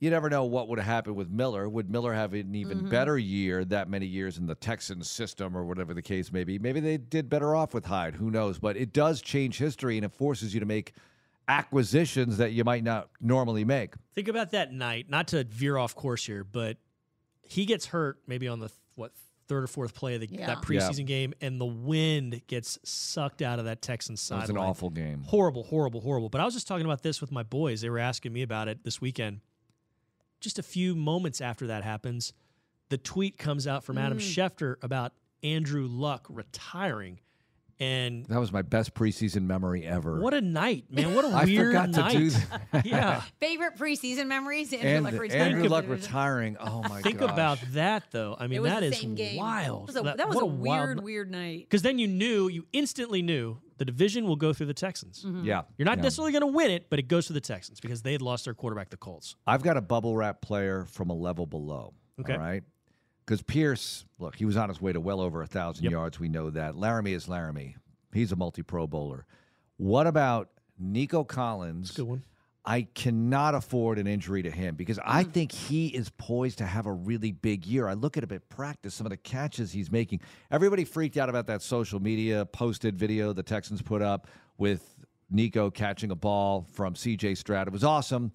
You 0.00 0.10
never 0.10 0.30
know 0.30 0.44
what 0.44 0.68
would 0.68 0.78
have 0.78 0.86
happened 0.86 1.16
with 1.16 1.28
Miller. 1.28 1.68
Would 1.68 1.90
Miller 1.90 2.12
have 2.14 2.32
an 2.32 2.54
even 2.54 2.78
Mm-hmm. 2.78 2.88
better 2.88 3.18
year 3.18 3.64
that 3.64 3.88
many 3.90 4.06
years 4.06 4.38
in 4.38 4.46
the 4.46 4.54
Texans 4.54 5.10
system 5.10 5.56
or 5.56 5.64
whatever 5.64 5.92
the 5.92 6.02
case 6.02 6.32
may 6.32 6.44
be? 6.44 6.58
Maybe 6.58 6.78
they 6.80 6.98
did 6.98 7.28
better 7.28 7.54
off 7.56 7.74
with 7.74 7.86
Hyde. 7.86 8.14
Who 8.14 8.30
knows? 8.30 8.58
But 8.60 8.76
it 8.76 8.92
does 8.92 9.20
change 9.20 9.58
history 9.58 9.96
and 9.98 10.04
it 10.04 10.12
forces 10.12 10.54
you 10.54 10.60
to 10.60 10.66
make 10.66 10.92
acquisitions 11.48 12.36
that 12.36 12.52
you 12.52 12.62
might 12.64 12.84
not 12.84 13.08
normally 13.20 13.64
make. 13.64 13.94
Think 14.14 14.28
about 14.28 14.50
that 14.52 14.72
night. 14.72 15.08
Not 15.08 15.28
to 15.28 15.44
veer 15.44 15.76
off 15.76 15.94
course 15.94 16.24
here, 16.26 16.44
but 16.44 16.76
he 17.42 17.64
gets 17.64 17.86
hurt 17.86 18.18
maybe 18.26 18.46
on 18.48 18.60
the 18.60 18.70
what 18.94 19.12
third 19.48 19.64
or 19.64 19.66
fourth 19.66 19.94
play 19.94 20.14
of 20.14 20.20
the, 20.20 20.28
Yeah. 20.30 20.46
that 20.46 20.62
preseason 20.62 21.06
game, 21.06 21.32
and 21.40 21.58
the 21.58 21.64
wind 21.66 22.42
gets 22.48 22.78
sucked 22.84 23.40
out 23.40 23.58
of 23.58 23.64
that 23.64 23.80
Texans 23.80 24.20
It 24.30 24.34
was 24.34 24.42
sideline. 24.46 24.62
an 24.62 24.70
awful 24.70 24.90
game. 24.90 25.22
Horrible, 25.26 25.64
horrible, 25.64 26.02
horrible. 26.02 26.28
But 26.28 26.42
I 26.42 26.44
was 26.44 26.52
just 26.52 26.68
talking 26.68 26.84
about 26.84 27.02
this 27.02 27.20
with 27.22 27.32
my 27.32 27.42
boys. 27.42 27.80
They 27.80 27.88
were 27.88 27.98
asking 27.98 28.34
me 28.34 28.42
about 28.42 28.68
it 28.68 28.84
this 28.84 29.00
weekend. 29.00 29.40
Just 30.40 30.58
a 30.58 30.62
few 30.62 30.94
moments 30.94 31.40
after 31.40 31.66
that 31.68 31.82
happens, 31.84 32.32
the 32.90 32.98
tweet 32.98 33.38
comes 33.38 33.66
out 33.66 33.84
from 33.84 33.96
Mm. 33.96 34.02
Adam 34.06 34.18
Schefter 34.18 34.76
about 34.82 35.12
Andrew 35.42 35.86
Luck 35.88 36.26
retiring. 36.28 37.20
And 37.80 38.26
That 38.26 38.40
was 38.40 38.50
my 38.50 38.62
best 38.62 38.92
preseason 38.94 39.42
memory 39.42 39.86
ever. 39.86 40.18
what 40.18 40.34
a 40.34 40.40
night, 40.40 40.86
man. 40.90 41.14
What 41.14 41.24
a 41.24 41.28
I 41.36 41.44
weird 41.44 41.66
forgot 41.68 41.90
night. 41.90 42.10
to 42.12 42.18
do 42.18 42.30
that. 42.30 42.62
yeah. 42.86 43.22
Favorite 43.38 43.76
preseason 43.76 44.26
memories? 44.26 44.72
Andrew 44.72 44.88
and 44.90 45.04
Luck 45.04 45.12
Andrew 45.12 45.62
retiring. 45.62 45.68
Luck 45.70 45.84
retiring. 45.88 46.56
Oh 46.58 46.82
my 46.82 46.88
god! 46.88 47.02
Think 47.04 47.18
gosh. 47.20 47.30
about 47.32 47.58
that, 47.74 48.10
though. 48.10 48.36
I 48.38 48.48
mean, 48.48 48.56
It 48.58 48.62
was 48.62 48.72
that 48.72 48.80
the 48.80 48.86
is 48.86 48.98
same 48.98 49.14
game. 49.14 49.36
wild. 49.36 49.90
That 49.90 50.02
was 50.02 50.12
a, 50.14 50.16
that 50.16 50.26
was 50.26 50.34
what 50.34 50.42
a 50.42 50.46
wild 50.46 50.86
weird, 50.88 51.02
weird 51.04 51.30
night. 51.30 51.66
Because 51.68 51.82
then 51.82 52.00
you 52.00 52.08
knew, 52.08 52.48
you 52.48 52.66
instantly 52.72 53.22
knew 53.22 53.58
the 53.78 53.84
division 53.84 54.26
will 54.26 54.36
go 54.36 54.52
through 54.52 54.66
the 54.66 54.74
Texans. 54.74 55.24
Mm-hmm. 55.24 55.44
Yeah. 55.44 55.62
You're 55.76 55.86
not 55.86 55.98
yeah. 55.98 56.02
necessarily 56.02 56.32
going 56.32 56.42
to 56.42 56.46
win 56.48 56.70
it, 56.70 56.86
but 56.90 56.98
it 56.98 57.08
goes 57.08 57.26
to 57.28 57.32
the 57.32 57.40
Texans 57.40 57.80
because 57.80 58.02
they 58.02 58.12
had 58.12 58.22
lost 58.22 58.44
their 58.44 58.54
quarterback, 58.54 58.90
the 58.90 58.96
Colts. 58.96 59.36
I've 59.46 59.62
got 59.62 59.76
a 59.76 59.80
bubble 59.80 60.16
wrap 60.16 60.40
player 60.40 60.84
from 60.84 61.10
a 61.10 61.14
level 61.14 61.46
below. 61.46 61.94
Okay. 62.20 62.34
All 62.34 62.38
right. 62.38 62.62
Because 63.24 63.42
Pierce, 63.42 64.04
look, 64.18 64.36
he 64.36 64.44
was 64.44 64.56
on 64.56 64.68
his 64.68 64.80
way 64.80 64.92
to 64.92 65.00
well 65.00 65.20
over 65.20 65.42
a 65.42 65.46
thousand 65.46 65.84
Yep. 65.84 65.92
yards. 65.92 66.20
We 66.20 66.28
know 66.28 66.50
that. 66.50 66.74
Laremy 66.74 67.14
is 67.14 67.26
Laremy. 67.26 67.74
He's 68.12 68.32
a 68.32 68.36
multi 68.36 68.62
pro 68.62 68.86
bowler. 68.86 69.26
What 69.76 70.06
about 70.06 70.50
Nico 70.78 71.24
Collins? 71.24 71.92
Good 71.92 72.06
one. 72.06 72.22
I 72.70 72.82
cannot 72.94 73.54
afford 73.54 73.98
an 73.98 74.06
injury 74.06 74.42
to 74.42 74.50
him 74.50 74.74
because 74.74 74.98
I 75.02 75.24
Mm. 75.24 75.32
think 75.32 75.52
he 75.52 75.86
is 75.86 76.10
poised 76.10 76.58
to 76.58 76.66
have 76.66 76.84
a 76.84 76.92
really 76.92 77.32
big 77.32 77.64
year. 77.64 77.88
I 77.88 77.94
look 77.94 78.18
at 78.18 78.22
him 78.24 78.30
at 78.32 78.46
practice, 78.50 78.94
some 78.94 79.06
of 79.06 79.10
the 79.10 79.16
catches 79.16 79.72
he's 79.72 79.90
making. 79.90 80.20
Everybody 80.50 80.84
freaked 80.84 81.16
out 81.16 81.30
about 81.30 81.46
that 81.46 81.62
social 81.62 81.98
media 81.98 82.44
posted 82.44 82.98
video 82.98 83.32
the 83.32 83.42
Texans 83.42 83.80
put 83.80 84.02
up 84.02 84.26
with 84.58 84.96
Nico 85.30 85.70
catching 85.70 86.10
a 86.10 86.14
ball 86.14 86.66
from 86.74 86.94
CJ 86.94 87.34
Stroud. 87.34 87.68
It 87.68 87.72
was 87.72 87.84
awesome. 87.84 88.32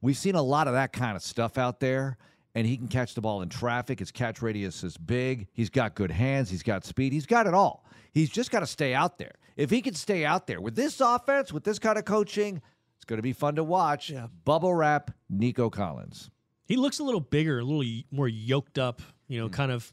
We've 0.00 0.16
seen 0.16 0.34
a 0.34 0.42
lot 0.42 0.66
of 0.66 0.74
that 0.74 0.92
kind 0.92 1.14
of 1.14 1.22
stuff 1.22 1.56
out 1.56 1.78
there, 1.78 2.16
and 2.56 2.66
he 2.66 2.76
can 2.76 2.88
catch 2.88 3.14
the 3.14 3.20
ball 3.20 3.40
in 3.42 3.48
traffic. 3.48 4.00
His 4.00 4.10
catch 4.10 4.42
radius 4.42 4.82
is 4.82 4.96
big. 4.96 5.46
He's 5.52 5.70
got 5.70 5.94
good 5.94 6.10
hands. 6.10 6.50
He's 6.50 6.64
got 6.64 6.84
speed. 6.84 7.12
He's 7.12 7.26
got 7.26 7.46
it 7.46 7.54
all. 7.54 7.84
He's 8.12 8.30
just 8.30 8.50
got 8.50 8.60
to 8.60 8.66
stay 8.66 8.94
out 8.94 9.18
there. 9.18 9.34
If 9.56 9.70
he 9.70 9.80
can 9.80 9.94
stay 9.94 10.24
out 10.24 10.48
there 10.48 10.60
with 10.60 10.74
this 10.74 11.00
offense, 11.00 11.52
with 11.52 11.62
this 11.62 11.78
kind 11.78 11.98
of 11.98 12.04
coaching, 12.04 12.62
going 13.06 13.18
to 13.18 13.22
be 13.22 13.32
fun 13.32 13.56
to 13.56 13.64
watch. 13.64 14.10
Yeah. 14.10 14.26
Bubble 14.44 14.74
wrap 14.74 15.10
Nico 15.30 15.70
Collins. 15.70 16.30
He 16.66 16.76
looks 16.76 16.98
a 16.98 17.04
little 17.04 17.20
bigger, 17.20 17.60
a 17.60 17.62
little 17.64 17.80
y- 17.80 18.04
more 18.10 18.28
yoked 18.28 18.78
up, 18.78 19.00
you 19.28 19.38
Hmm. 19.40 19.44
know, 19.46 19.50
kind 19.50 19.70
of 19.72 19.92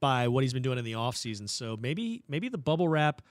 by 0.00 0.28
what 0.28 0.42
he's 0.44 0.52
been 0.52 0.62
doing 0.62 0.78
in 0.78 0.84
the 0.84 0.92
offseason. 0.92 1.48
So 1.48 1.76
maybe 1.76 2.22
maybe 2.28 2.48
the 2.48 2.58
bubble 2.58 2.88
wrap 2.88 3.22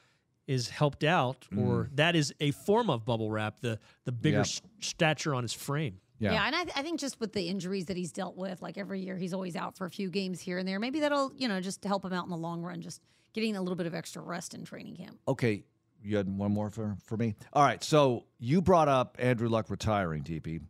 is 0.47 0.69
helped 0.69 1.03
out, 1.05 1.45
or 1.55 1.89
that 1.95 2.15
is 2.17 2.33
a 2.41 2.51
form 2.51 2.89
of 2.89 3.05
bubble 3.05 3.31
wrap, 3.31 3.59
the 3.61 3.79
the 4.05 4.11
bigger 4.11 4.37
Hmm. 4.37 4.39
Yep. 4.39 4.45
s- 4.45 4.61
stature 4.81 5.33
on 5.35 5.43
his 5.43 5.53
frame. 5.53 5.99
Yeah. 6.19 6.33
Yeah, 6.33 6.45
and 6.47 6.55
I, 6.55 6.63
th- 6.63 6.77
I 6.77 6.83
think 6.83 6.99
just 7.01 7.19
with 7.19 7.33
the 7.33 7.47
injuries 7.49 7.85
that 7.87 7.97
he's 7.97 8.11
dealt 8.11 8.37
with, 8.37 8.61
like 8.61 8.77
every 8.77 9.01
year 9.01 9.17
he's 9.17 9.33
always 9.33 9.55
out 9.57 9.75
for 9.75 9.85
a 9.85 9.89
few 9.89 10.09
games 10.09 10.39
here 10.39 10.57
and 10.57 10.65
there. 10.67 10.79
Maybe 10.79 11.01
that'll, 11.01 11.33
you 11.35 11.47
know, 11.49 11.59
just 11.59 11.83
help 11.83 12.05
him 12.05 12.13
out 12.13 12.23
in 12.23 12.29
the 12.29 12.37
long 12.37 12.61
run, 12.61 12.81
just 12.81 13.01
getting 13.33 13.55
a 13.57 13.61
little 13.61 13.75
bit 13.75 13.87
of 13.87 13.93
extra 13.95 14.21
rest 14.21 14.53
in 14.53 14.63
training 14.63 14.95
camp. 14.95 15.19
Okay, 15.27 15.63
you 16.03 16.17
had 16.17 16.27
one 16.37 16.51
more 16.51 16.69
for, 16.69 16.95
for 17.05 17.17
me? 17.17 17.35
All 17.53 17.63
right, 17.63 17.83
so 17.83 18.25
you 18.39 18.61
brought 18.61 18.87
up 18.87 19.17
Andrew 19.19 19.49
Luck 19.49 19.69
retiring, 19.69 20.23
DP. 20.23 20.61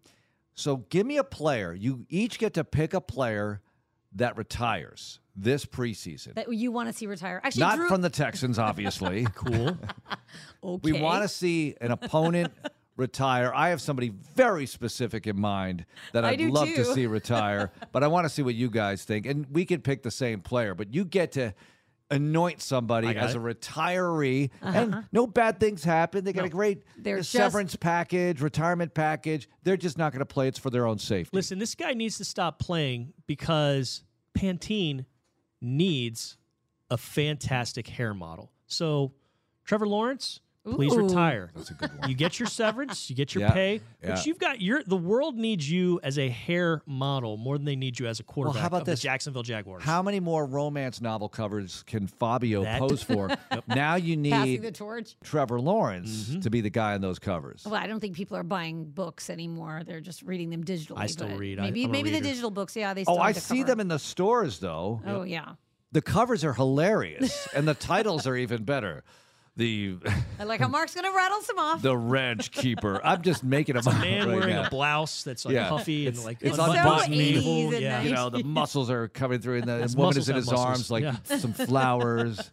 So 0.56 0.78
give 0.89 1.06
me 1.06 1.17
a 1.17 1.24
player. 1.24 1.74
You 1.74 2.06
each 2.10 2.39
get 2.39 2.54
to 2.56 2.63
pick 2.63 2.93
a 2.93 3.02
player 3.02 3.62
that 4.15 4.38
retires 4.38 5.19
this 5.36 5.65
preseason. 5.65 6.36
That 6.36 6.54
you 6.54 6.72
want 6.72 6.89
to 6.89 6.93
see 6.93 7.08
retire. 7.08 7.41
Actually, 7.43 7.62
Not 7.62 7.78
Drew, 7.78 7.88
from 7.88 8.02
the 8.02 8.10
Texans, 8.10 8.60
obviously. 8.60 9.28
Cool. 9.36 9.78
okay. 10.63 10.91
We 10.91 11.02
want 11.02 11.24
to 11.24 11.28
see 11.28 11.76
an 11.82 11.91
opponent 11.91 12.54
retire. 12.98 13.52
I 13.54 13.69
have 13.69 13.82
somebody 13.82 14.10
very 14.36 14.65
specific 14.65 15.26
in 15.26 15.39
mind 15.39 15.86
that 16.13 16.24
I 16.24 16.30
I'd 16.30 16.39
do 16.39 16.52
love 16.52 16.67
to 16.67 16.86
see 16.86 17.08
retire, 17.08 17.72
but 17.91 18.04
I 18.04 18.08
want 18.08 18.26
to 18.26 18.30
see 18.30 18.43
what 18.43 18.56
you 18.56 18.69
guys 18.69 19.04
think. 19.04 19.26
And 19.26 19.48
we 19.52 19.65
could 19.65 19.84
pick 19.84 20.04
the 20.04 20.12
same 20.12 20.41
player, 20.41 20.76
but 20.76 20.93
you 20.93 21.04
get 21.04 21.32
to 21.34 21.54
anoint 22.13 22.62
somebody 22.62 23.08
as 23.15 23.36
it. 23.36 23.38
a 23.38 23.41
retiree, 23.41 24.49
and 24.62 25.06
no 25.12 25.28
bad 25.28 25.60
things 25.60 25.84
happen. 25.84 26.23
They 26.23 26.34
got 26.34 26.45
a 26.45 26.49
great 26.49 26.80
Uh-huh. 26.80 26.99
They're 27.04 27.17
just- 27.17 27.32
severance 27.32 27.76
package, 27.76 28.41
retirement 28.41 28.93
package. 28.93 29.49
They're 29.63 29.78
just 29.78 29.97
not 29.97 30.12
going 30.12 30.19
to 30.19 30.26
play. 30.26 30.47
It's 30.47 30.60
for 30.60 30.69
their 30.69 30.86
own 30.88 30.99
safety. 30.99 31.36
Listen, 31.36 31.60
this 31.60 31.76
guy 31.76 31.93
needs 31.93 32.17
to 32.17 32.26
stop 32.26 32.60
playing 32.60 33.13
because 33.28 34.04
Pantene 34.38 35.06
needs 35.62 36.38
a 36.89 36.97
fantastic 36.97 37.88
hair 37.88 38.13
model. 38.13 38.52
So, 38.67 39.13
Trevor 39.65 39.88
Lawrence, 39.88 40.41
please 40.65 40.93
Ooh. 40.93 41.06
retire. 41.08 41.52
That's 41.56 41.69
a 41.71 41.73
good 41.73 41.99
one. 41.99 42.10
You 42.10 42.15
get 42.15 42.39
your 42.39 42.47
severance, 42.47 43.10
you 43.10 43.15
get 43.15 43.36
your 43.36 43.43
Yeah, 43.43 43.52
pay, 43.52 43.82
yeah. 44.02 44.10
but 44.15 44.26
you've 44.26 44.39
got 44.39 44.62
your 44.62 44.82
the 44.84 44.95
world 44.97 45.36
needs 45.38 45.69
you 45.69 45.99
as 46.04 46.17
a 46.17 46.30
hair 46.30 46.82
model 46.86 47.38
more 47.38 47.58
than 47.58 47.65
they 47.65 47.76
need 47.76 47.99
you 47.99 48.08
as 48.08 48.19
a 48.19 48.23
quarterback 48.23 48.67
about 48.67 48.82
of 48.82 48.86
this? 48.86 48.99
the 49.02 49.04
Jacksonville 49.04 49.43
Jaguars. 49.43 49.84
How 49.84 50.02
many 50.02 50.19
more 50.19 50.45
romance 50.45 51.02
novel 51.02 51.28
covers 51.30 51.84
can 51.88 52.08
Fabio 52.08 52.63
That- 52.63 52.80
pose 52.80 53.04
for? 53.04 53.30
Now 53.67 53.95
you 53.95 54.15
passing 54.30 54.62
the 54.62 54.62
need 54.67 54.76
torch. 54.76 55.15
Trevor 55.23 55.60
Lawrence 55.60 56.30
Mm-hmm. 56.30 56.39
to 56.41 56.49
be 56.49 56.62
the 56.62 56.69
guy 56.69 56.93
on 56.93 57.02
those 57.02 57.19
covers. 57.19 57.63
Well, 57.65 57.76
I 57.76 57.88
don't 57.88 57.99
think 57.99 58.15
people 58.15 58.38
are 58.38 58.43
buying 58.43 58.86
books 58.86 59.30
anymore. 59.30 59.82
They're 59.86 59.99
just 60.02 60.21
reading 60.21 60.49
them 60.49 60.63
digitally. 60.63 60.97
I 60.97 61.08
still 61.08 61.28
but 61.28 61.38
read. 61.39 61.60
I- 61.60 61.63
Maybe 61.63 61.84
I'm 61.84 61.89
a 61.89 61.91
maybe 61.93 62.10
the 62.10 62.15
reader. 62.17 62.30
digital 62.30 62.52
books. 62.52 62.76
Yeah, 62.76 62.93
they. 62.93 63.04
Still 63.04 63.17
Oh, 63.17 63.21
I 63.21 63.32
the 63.34 63.39
see 63.41 63.58
cover. 63.58 63.67
them 63.67 63.80
in 63.82 63.88
the 63.89 63.99
stores 63.99 64.60
though. 64.60 65.02
Oh 65.06 65.23
yeah, 65.23 65.54
The 65.91 66.02
covers 66.02 66.43
are 66.43 66.54
hilarious, 66.54 67.47
and 67.54 67.67
the 67.67 67.73
titles 67.73 68.26
are 68.28 68.36
even 68.36 68.63
better. 68.63 69.04
The 69.56 69.98
I 70.39 70.46
like 70.46 70.60
how 70.62 70.68
Mark's 70.68 70.96
gonna 70.96 71.12
rattle 71.12 71.42
some 71.42 71.60
off. 71.60 71.82
the 71.84 71.96
ranch 71.96 72.50
keeper. 72.52 73.00
I'm 73.04 73.22
just 73.22 73.44
making 73.44 73.76
them 73.76 73.86
a 73.86 73.89
up 73.92 74.02
man 74.02 74.28
right 74.28 74.36
wearing 74.39 74.56
now. 74.56 74.66
a 74.66 74.70
blouse 74.72 75.24
that's 75.24 75.46
like 75.46 75.54
Yeah. 75.54 75.70
puffy 75.70 76.08
and 76.08 76.18
like 76.24 76.39
it's 76.42 76.56
so 76.56 76.63
unbuttoned 76.72 77.13
80s 77.13 77.74
and 77.74 77.82
Yeah. 77.84 78.02
You 78.02 78.12
know, 78.13 78.30
the 78.32 78.44
muscles 78.44 78.89
are 78.89 79.08
coming 79.10 79.42
through, 79.42 79.60
and 79.60 79.68
the 79.68 79.78
His 79.84 79.96
woman 79.96 80.18
is 80.18 80.28
in 80.28 80.36
his 80.36 80.48
muscles, 80.48 80.66
arms 80.66 80.89
like 80.92 81.04
yeah. 81.04 81.18
some 81.38 81.54
flowers. 81.54 82.52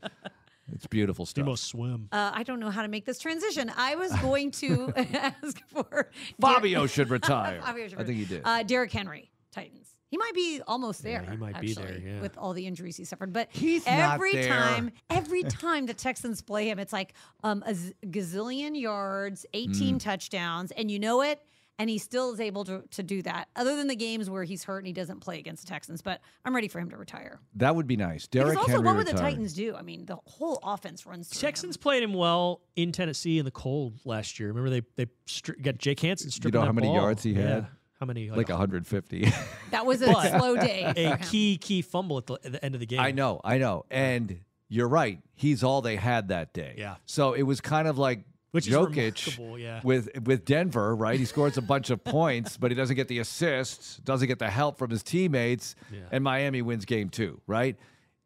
It's 0.73 0.87
beautiful 0.87 1.25
He 1.25 1.31
stuff. 1.31 1.47
must 1.47 1.65
swim. 1.65 2.09
Uh, 2.13 2.31
I 2.35 2.43
don't 2.43 2.61
know 2.61 2.71
how 2.71 2.83
to 2.83 2.89
make 2.89 3.05
this 3.07 3.19
transition. 3.19 3.73
I 3.77 3.97
was 3.97 4.13
going 4.21 4.51
to 4.53 4.93
ask 4.97 5.61
for 5.69 6.11
Fabio 6.41 6.87
should 6.87 7.09
retire. 7.11 7.61
Fabio 7.63 7.89
should 7.89 7.99
I 7.99 8.05
think 8.05 8.19
he 8.19 8.25
did. 8.27 8.43
Uh, 8.45 8.63
Derrick 8.63 8.93
Henry, 8.93 9.31
Titans. 9.53 9.89
He 10.11 10.17
might 10.17 10.35
be 10.35 10.61
almost 10.67 11.03
there. 11.05 11.23
he 11.23 11.37
might 11.37 11.61
be 11.61 11.73
there, 11.73 11.97
yeah. 11.99 12.21
with 12.21 12.37
all 12.37 12.53
the 12.53 12.67
injuries 12.67 12.97
he 12.97 13.05
suffered. 13.05 13.33
But 13.33 13.49
He's 13.53 13.87
not 13.87 14.15
every 14.17 14.33
there. 14.33 14.49
time, 14.49 14.91
every 15.11 15.45
time 15.45 15.87
the 15.87 15.95
Texans 15.95 16.43
play 16.43 16.69
him, 16.69 16.79
it's 16.81 16.93
like 16.93 17.15
um, 17.45 17.63
a 17.65 17.75
z- 17.75 17.95
gazillion 18.07 18.79
yards, 18.81 19.47
18 19.55 19.97
Mm. 19.97 20.01
touchdowns, 20.01 20.73
and 20.73 20.91
you 20.91 20.99
know 20.99 21.23
it. 21.23 21.41
And 21.79 21.89
he 21.89 21.97
still 21.97 22.31
is 22.35 22.41
able 22.41 22.65
to, 22.65 22.83
to 22.91 23.03
do 23.03 23.23
that, 23.23 23.49
other 23.57 23.75
than 23.75 23.87
the 23.87 23.97
games 23.97 24.29
where 24.29 24.45
he's 24.45 24.65
hurt 24.65 24.79
and 24.81 24.87
he 24.87 24.93
doesn't 24.93 25.21
play 25.21 25.39
against 25.39 25.65
the 25.65 25.71
Texans. 25.71 26.03
But 26.03 26.21
I'm 26.45 26.55
ready 26.55 26.69
for 26.69 26.79
him 26.79 26.91
to 26.91 26.97
retire. 26.99 27.41
that 27.55 27.75
would 27.75 27.87
be 27.87 27.97
nice. 27.97 28.27
Derrick 28.27 28.51
because 28.51 28.65
also, 28.65 28.73
Henry 28.73 28.87
what 28.87 28.97
would 28.99 29.07
the. 29.07 29.13
Titans 29.19 29.55
do? 29.55 29.75
I 29.75 29.81
mean, 29.81 30.05
the 30.05 30.19
whole 30.27 30.59
offense 30.63 31.07
runs 31.07 31.29
through 31.29 31.39
him. 31.39 31.53
Texans 31.53 31.79
played 31.79 32.03
him 32.03 32.13
well 32.13 32.61
in 32.77 32.93
Tennessee 32.93 33.39
in 33.39 33.47
the 33.47 33.51
cold 33.51 33.95
last 34.05 34.39
year. 34.39 34.49
Remember 34.49 34.69
they 34.69 34.83
they 34.97 35.07
stri- 35.27 35.63
got 35.63 35.79
Jake 35.79 36.01
Hansen 36.01 36.31
stripping 36.31 36.59
You 36.59 36.61
know 36.61 36.65
that 36.65 36.67
how 36.67 36.73
many 36.75 36.89
ball. 36.89 36.97
yards 36.97 37.23
he 37.23 37.33
Yeah. 37.33 37.65
Had? 38.01 38.07
How 38.07 38.07
many? 38.07 38.31
Like 38.31 38.49
150. 38.49 39.33
That 39.71 39.87
was 39.87 40.03
a 40.03 40.07
slow 40.13 40.57
day. 40.57 40.83
a 41.13 41.17
key 41.17 41.57
key 41.57 41.81
fumble 41.83 42.19
at 42.19 42.27
the, 42.27 42.35
at 42.45 42.53
the 42.53 42.65
end 42.65 42.75
of 42.75 42.81
the 42.81 42.87
game. 42.87 42.99
I 42.99 43.13
know, 43.13 43.41
I 43.45 43.59
know. 43.59 43.85
And 43.91 44.41
you're 44.69 44.89
right. 44.89 45.21
He's 45.37 45.63
all 45.63 45.81
they 45.81 45.95
had 45.97 46.29
that 46.29 46.53
day. 46.53 46.75
Yeah. 46.77 46.97
So 47.07 47.35
it 47.35 47.43
was 47.43 47.61
kind 47.61 47.87
of 47.87 47.97
like 47.99 48.25
Which 48.51 48.67
Jokic 48.67 49.61
yeah. 49.61 49.81
with 49.85 50.09
with 50.25 50.45
Denver, 50.45 50.97
right? 50.97 51.19
He 51.21 51.25
scores 51.25 51.57
a 51.57 51.63
bunch 51.63 51.91
of 51.91 52.03
points, 52.19 52.57
but 52.57 52.73
he 52.73 52.75
doesn't 52.75 52.97
get 52.97 53.07
the 53.07 53.21
assists, 53.21 53.99
doesn't 53.99 54.27
get 54.27 54.41
the 54.41 54.51
help 54.51 54.77
from 54.77 54.91
his 54.91 55.03
teammates, 55.05 55.77
Yeah. 55.93 56.01
and 56.11 56.25
Miami 56.25 56.63
wins 56.63 56.85
game 56.85 57.11
two, 57.11 57.41
right? 57.47 57.77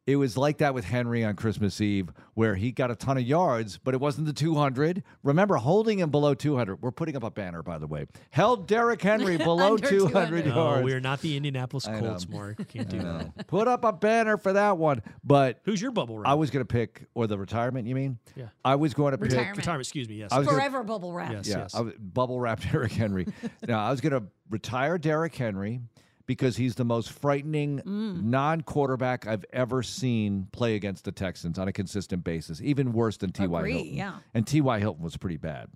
It 0.07 0.17
was 0.17 0.37
like 0.37 0.59
that 0.59 0.75
with 0.75 0.85
Henry 0.85 1.25
on 1.25 1.35
Christmas 1.35 1.81
Eve, 1.81 2.11
where 2.35 2.55
he 2.57 2.73
got 2.73 2.91
a 2.91 2.95
ton 2.95 3.17
of 3.17 3.23
yards, 3.23 3.79
but 3.83 3.95
it 3.95 4.01
wasn't 4.01 4.27
the 4.27 4.35
200. 4.35 5.03
Remember, 5.23 5.57
holding 5.57 5.99
him 6.01 6.11
below 6.11 6.35
200. 6.35 6.83
We're 6.83 6.91
putting 6.91 7.17
up 7.17 7.23
a 7.23 7.31
banner, 7.31 7.63
by 7.63 7.79
the 7.79 7.87
way. 7.87 8.07
Held 8.31 8.67
Derrick 8.69 9.01
Henry 9.01 9.37
below 9.39 9.79
200 9.79 9.89
200. 10.11 10.47
Yards. 10.47 10.81
Oh, 10.81 10.83
we 10.83 10.93
are 10.93 11.01
not 11.01 11.23
the 11.23 11.37
Indianapolis 11.39 11.87
Colts. 11.87 12.29
Mark. 12.29 12.69
Can't 12.69 12.89
do 12.89 12.99
that. 12.99 13.47
Put 13.47 13.67
up 13.67 13.85
a 13.85 13.93
banner 13.93 14.37
for 14.37 14.53
that 14.53 14.77
one. 14.77 15.01
But 15.25 15.61
Who's 15.65 15.81
your 15.81 15.91
bubble 15.91 16.19
wrap? 16.19 16.29
I 16.29 16.35
was 16.35 16.51
going 16.51 16.65
to 16.67 16.71
pick, 16.71 17.07
or 17.15 17.27
the 17.27 17.39
retirement, 17.39 17.89
you 17.89 17.95
mean? 17.95 18.19
Yeah. 18.37 18.49
I 18.63 18.75
was 18.75 18.93
going 18.93 19.13
to 19.13 19.19
pick. 19.19 19.31
Retirement. 19.31 19.57
retirement. 19.57 19.87
Excuse 19.87 20.09
me. 20.09 20.17
Yes. 20.17 20.33
I 20.33 20.39
was 20.39 20.47
gonna- 20.47 20.59
Forever 20.59 20.83
bubble 20.83 21.13
wrap. 21.15 21.33
Yes. 21.33 21.49
Yeah, 21.49 21.67
I 21.73 21.81
was- 21.81 21.95
bubble 21.99 22.39
wrapped 22.41 22.63
Derrick 22.73 22.93
Henry. 22.93 23.27
no, 23.67 23.79
I 23.79 23.91
was 23.91 24.03
going 24.03 24.13
to 24.21 24.27
retire 24.51 24.99
Derrick 24.99 25.35
Henry 25.35 25.81
because 26.27 26.57
he's 26.57 26.75
the 26.77 26.85
most 26.85 27.11
frightening 27.13 27.81
Mm. 27.81 28.23
non-quarterback 28.25 29.27
I've 29.27 29.45
ever 29.53 29.83
seen 29.83 30.49
play 30.53 30.75
against 30.75 31.05
the 31.05 31.13
Texans 31.13 31.59
on 31.59 31.69
a 31.69 31.73
consistent 31.73 32.25
basis. 32.25 32.61
Even 32.63 32.93
worse 32.93 33.17
than 33.19 33.31
T.Y. 33.33 33.69
Hilton. 33.69 33.95
yeah. 33.95 34.19
And 34.33 34.47
T.Y. 34.47 34.79
Hilton 34.79 35.03
was 35.03 35.17
pretty 35.17 35.37
bad. 35.37 35.69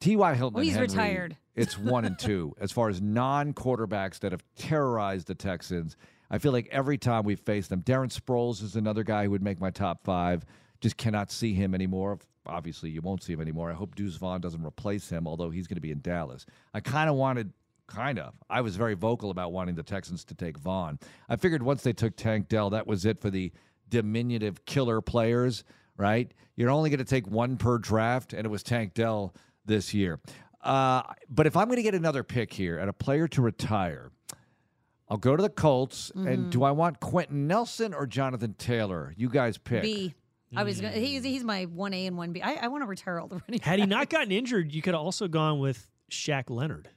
T.Y. 0.00 0.34
Hilton. 0.34 0.54
Well, 0.56 0.64
he's 0.64 0.74
Henry, 0.74 0.88
retired. 0.88 1.36
It's 1.54 1.78
one 1.78 2.06
and 2.06 2.18
two 2.18 2.54
as 2.58 2.72
far 2.72 2.88
as 2.88 3.02
non-quarterbacks 3.02 4.20
that 4.20 4.32
have 4.32 4.42
terrorized 4.56 5.26
the 5.26 5.34
Texans. 5.34 5.98
I 6.30 6.38
feel 6.38 6.50
like 6.50 6.66
every 6.72 6.96
time 6.96 7.24
we 7.24 7.34
face 7.36 7.68
them, 7.68 7.82
Darren 7.82 8.10
Sproles 8.10 8.62
is 8.62 8.74
another 8.74 9.04
guy 9.04 9.24
who 9.24 9.30
would 9.32 9.42
make 9.42 9.60
my 9.60 9.68
top 9.70 10.02
five. 10.02 10.46
Just 10.80 10.96
cannot 10.96 11.30
see 11.30 11.52
him 11.52 11.74
anymore. 11.74 12.18
Obviously, 12.46 12.88
you 12.88 13.02
won't 13.02 13.22
see 13.22 13.34
him 13.34 13.40
anymore. 13.42 13.70
I 13.70 13.74
hope 13.74 13.94
Deuce 13.94 14.16
Vaughn 14.16 14.40
doesn't 14.40 14.64
replace 14.64 15.10
him, 15.10 15.28
although 15.28 15.50
he's 15.50 15.66
going 15.66 15.76
to 15.76 15.82
be 15.82 15.90
in 15.92 16.00
Dallas. 16.00 16.46
I 16.72 16.80
kind 16.80 17.10
of 17.10 17.16
wanted, 17.16 17.52
kind 17.94 18.18
of. 18.18 18.34
I 18.48 18.60
was 18.60 18.76
very 18.76 18.94
vocal 18.94 19.30
about 19.30 19.52
wanting 19.52 19.74
the 19.74 19.82
Texans 19.82 20.24
to 20.26 20.34
take 20.34 20.58
Vaughn. 20.58 20.98
I 21.28 21.36
figured 21.36 21.62
once 21.62 21.82
they 21.82 21.92
took 21.92 22.16
Tank 22.16 22.48
Dell, 22.48 22.70
that 22.70 22.86
was 22.86 23.04
it 23.04 23.20
for 23.20 23.30
the 23.30 23.52
diminutive 23.88 24.64
killer 24.64 25.00
players, 25.00 25.64
right? 25.96 26.32
You're 26.56 26.70
only 26.70 26.90
going 26.90 26.98
to 26.98 27.04
take 27.04 27.26
one 27.26 27.56
per 27.56 27.78
draft, 27.78 28.32
and 28.32 28.44
it 28.44 28.48
was 28.48 28.62
Tank 28.62 28.94
Dell 28.94 29.34
this 29.64 29.92
year. 29.92 30.20
Uh, 30.62 31.02
but 31.28 31.46
if 31.46 31.56
I'm 31.56 31.66
going 31.66 31.76
to 31.76 31.82
get 31.82 31.94
another 31.94 32.22
pick 32.22 32.52
here 32.52 32.78
at 32.78 32.88
a 32.88 32.92
player 32.92 33.28
to 33.28 33.42
retire, 33.42 34.10
I'll 35.08 35.18
go 35.18 35.36
to 35.36 35.42
the 35.42 35.50
Colts. 35.50 36.10
And 36.14 36.50
do 36.50 36.62
I 36.62 36.70
want 36.70 37.00
Quenton 37.00 37.46
Nelson 37.46 37.92
or 37.92 38.06
Jonathan 38.06 38.54
Taylor? 38.54 39.12
You 39.16 39.28
guys 39.28 39.58
pick. 39.58 39.82
B. 39.82 40.14
I 40.54 40.64
was 40.64 40.80
gonna, 40.80 40.92
he's 40.92 41.24
he's 41.24 41.44
my 41.44 41.64
one 41.64 41.94
A 41.94 42.06
and 42.06 42.16
one 42.16 42.32
B. 42.32 42.42
I, 42.42 42.54
I 42.54 42.68
want 42.68 42.82
to 42.82 42.86
retire 42.86 43.18
all 43.18 43.26
the 43.26 43.36
running. 43.36 43.60
Had 43.62 43.78
he 43.78 43.86
not 43.86 44.10
gotten 44.10 44.30
injured, 44.30 44.72
you 44.72 44.82
could 44.82 44.92
have 44.92 45.02
also 45.02 45.26
gone 45.26 45.60
with 45.60 45.88
Shaq 46.10 46.50
Leonard. 46.50 46.90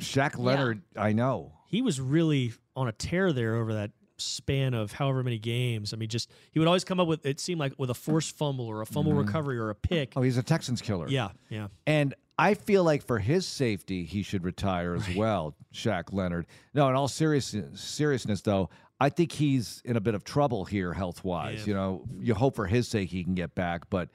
Shaq 0.00 0.38
Leonard, 0.38 0.82
I 0.96 1.12
know. 1.12 1.52
He 1.66 1.82
was 1.82 2.00
really 2.00 2.52
on 2.74 2.88
a 2.88 2.92
tear 2.92 3.32
there 3.32 3.56
over 3.56 3.74
that 3.74 3.90
span 4.16 4.74
of 4.74 4.92
however 4.92 5.22
many 5.22 5.38
games. 5.38 5.92
I 5.92 5.96
mean, 5.96 6.08
just 6.08 6.30
he 6.50 6.58
would 6.58 6.66
always 6.66 6.84
come 6.84 7.00
up 7.00 7.08
with 7.08 7.24
it 7.24 7.40
seemed 7.40 7.60
like 7.60 7.74
with 7.78 7.90
a 7.90 7.94
forced 7.94 8.36
fumble 8.36 8.66
or 8.66 8.80
a 8.80 8.86
fumble 8.86 9.12
mm-hmm. 9.12 9.26
recovery 9.26 9.58
or 9.58 9.70
a 9.70 9.74
pick. 9.74 10.12
Oh, 10.16 10.22
he's 10.22 10.36
a 10.36 10.42
Texans 10.42 10.80
killer. 10.80 11.08
Yeah, 11.08 11.30
yeah. 11.48 11.68
And 11.86 12.14
I 12.38 12.54
feel 12.54 12.84
like 12.84 13.06
for 13.06 13.18
his 13.18 13.46
safety, 13.46 14.04
he 14.04 14.22
should 14.22 14.44
retire 14.44 14.94
as 14.94 15.14
well, 15.16 15.54
Shaq 15.74 16.12
Leonard. 16.12 16.46
No, 16.74 16.88
in 16.88 16.94
all 16.94 17.08
serious, 17.08 17.54
seriousness, 17.74 18.42
though, 18.42 18.70
I 19.00 19.08
think 19.08 19.32
he's 19.32 19.82
in 19.84 19.96
a 19.96 20.00
bit 20.00 20.14
of 20.14 20.24
trouble 20.24 20.64
here 20.64 20.92
health 20.92 21.22
wise. 21.24 21.60
Yeah. 21.60 21.66
You 21.66 21.74
know, 21.74 22.04
you 22.20 22.34
hope 22.34 22.56
for 22.56 22.66
his 22.66 22.88
sake 22.88 23.10
he 23.10 23.24
can 23.24 23.34
get 23.34 23.54
back, 23.54 23.90
but. 23.90 24.08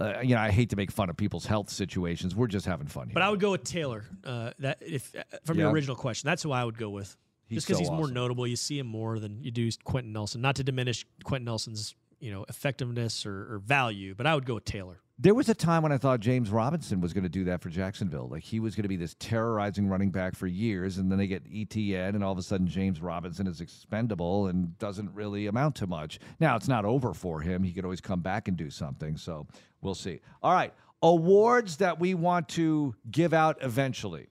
Uh, 0.00 0.20
you 0.22 0.34
know, 0.34 0.40
I 0.40 0.50
hate 0.50 0.70
to 0.70 0.76
make 0.76 0.90
fun 0.90 1.08
of 1.08 1.16
people's 1.16 1.46
health 1.46 1.70
situations. 1.70 2.34
We're 2.34 2.48
just 2.48 2.66
having 2.66 2.88
fun 2.88 3.06
here. 3.06 3.14
But 3.14 3.22
I 3.22 3.30
would 3.30 3.38
go 3.40 3.52
with 3.52 3.62
Taylor. 3.64 4.04
Uh, 4.24 4.50
that 4.58 4.78
if 4.80 5.14
uh, 5.14 5.22
from 5.44 5.58
Yeah. 5.58 5.64
your 5.64 5.72
original 5.72 5.94
question, 5.96 6.26
that's 6.26 6.42
who 6.42 6.50
I 6.50 6.64
would 6.64 6.76
go 6.78 6.90
with. 6.90 7.16
He's 7.46 7.58
just 7.58 7.68
because 7.68 7.86
so 7.86 7.92
he's 7.92 7.98
more 7.98 8.10
notable, 8.10 8.46
you 8.46 8.56
see 8.56 8.78
him 8.78 8.86
more 8.86 9.18
than 9.20 9.42
you 9.44 9.50
do 9.50 9.70
Quenton 9.84 10.12
Nelson. 10.12 10.40
Not 10.40 10.56
to 10.56 10.64
diminish 10.64 11.06
Quenton 11.24 11.44
Nelson's 11.44 11.94
you 12.24 12.32
know 12.32 12.46
effectiveness 12.48 13.26
or, 13.26 13.54
or 13.54 13.58
value, 13.58 14.14
but 14.14 14.26
I 14.26 14.34
would 14.34 14.46
go 14.46 14.54
with 14.54 14.64
Taylor. 14.64 14.98
There 15.18 15.34
was 15.34 15.48
a 15.50 15.54
time 15.54 15.82
when 15.82 15.92
I 15.92 15.98
thought 15.98 16.20
James 16.20 16.50
Robinson 16.50 17.00
was 17.00 17.12
going 17.12 17.22
to 17.22 17.28
do 17.28 17.44
that 17.44 17.60
for 17.60 17.68
Jacksonville. 17.68 18.28
Like 18.28 18.42
he 18.42 18.58
was 18.58 18.74
going 18.74 18.84
to 18.84 18.88
be 18.88 18.96
this 18.96 19.14
terrorizing 19.20 19.88
running 19.88 20.10
back 20.10 20.34
for 20.34 20.46
years, 20.46 20.96
and 20.96 21.10
then 21.10 21.18
they 21.18 21.26
get 21.26 21.44
ETN, 21.44 22.14
and 22.14 22.24
all 22.24 22.32
of 22.32 22.38
a 22.38 22.42
sudden 22.42 22.66
James 22.66 23.02
Robinson 23.02 23.46
is 23.46 23.60
expendable 23.60 24.46
and 24.46 24.76
doesn't 24.78 25.12
really 25.12 25.46
amount 25.46 25.76
to 25.76 25.86
much. 25.86 26.18
Now 26.40 26.56
it's 26.56 26.66
not 26.66 26.86
over 26.86 27.12
for 27.12 27.42
him. 27.42 27.62
He 27.62 27.72
could 27.72 27.84
always 27.84 28.00
come 28.00 28.22
back 28.22 28.48
and 28.48 28.56
do 28.56 28.70
something. 28.70 29.18
So 29.18 29.46
we'll 29.82 29.94
see. 29.94 30.20
All 30.42 30.52
right, 30.52 30.72
awards 31.02 31.76
that 31.76 32.00
we 32.00 32.14
want 32.14 32.48
to 32.50 32.94
give 33.10 33.34
out 33.34 33.58
eventually. 33.60 34.28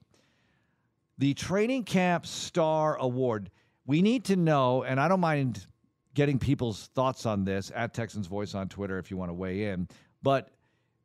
The 1.20 1.36
Training 1.36 1.84
Camp 1.84 2.26
Star 2.26 2.98
Award. 2.98 3.52
We 3.86 4.02
need 4.02 4.26
to 4.26 4.36
know, 4.36 4.82
and 4.84 5.00
I 5.00 5.08
don't 5.08 5.20
mind 5.20 5.68
getting 6.13 6.39
people's 6.39 6.89
thoughts 6.93 7.26
on 7.26 7.43
this 7.43 7.71
at 7.76 7.93
Texans 7.93 8.28
Voice 8.28 8.56
on 8.56 8.69
Twitter 8.69 8.97
if 8.99 9.10
you 9.10 9.17
want 9.17 9.30
to 9.30 9.34
weigh 9.34 9.65
in. 9.65 9.88
But 10.21 10.49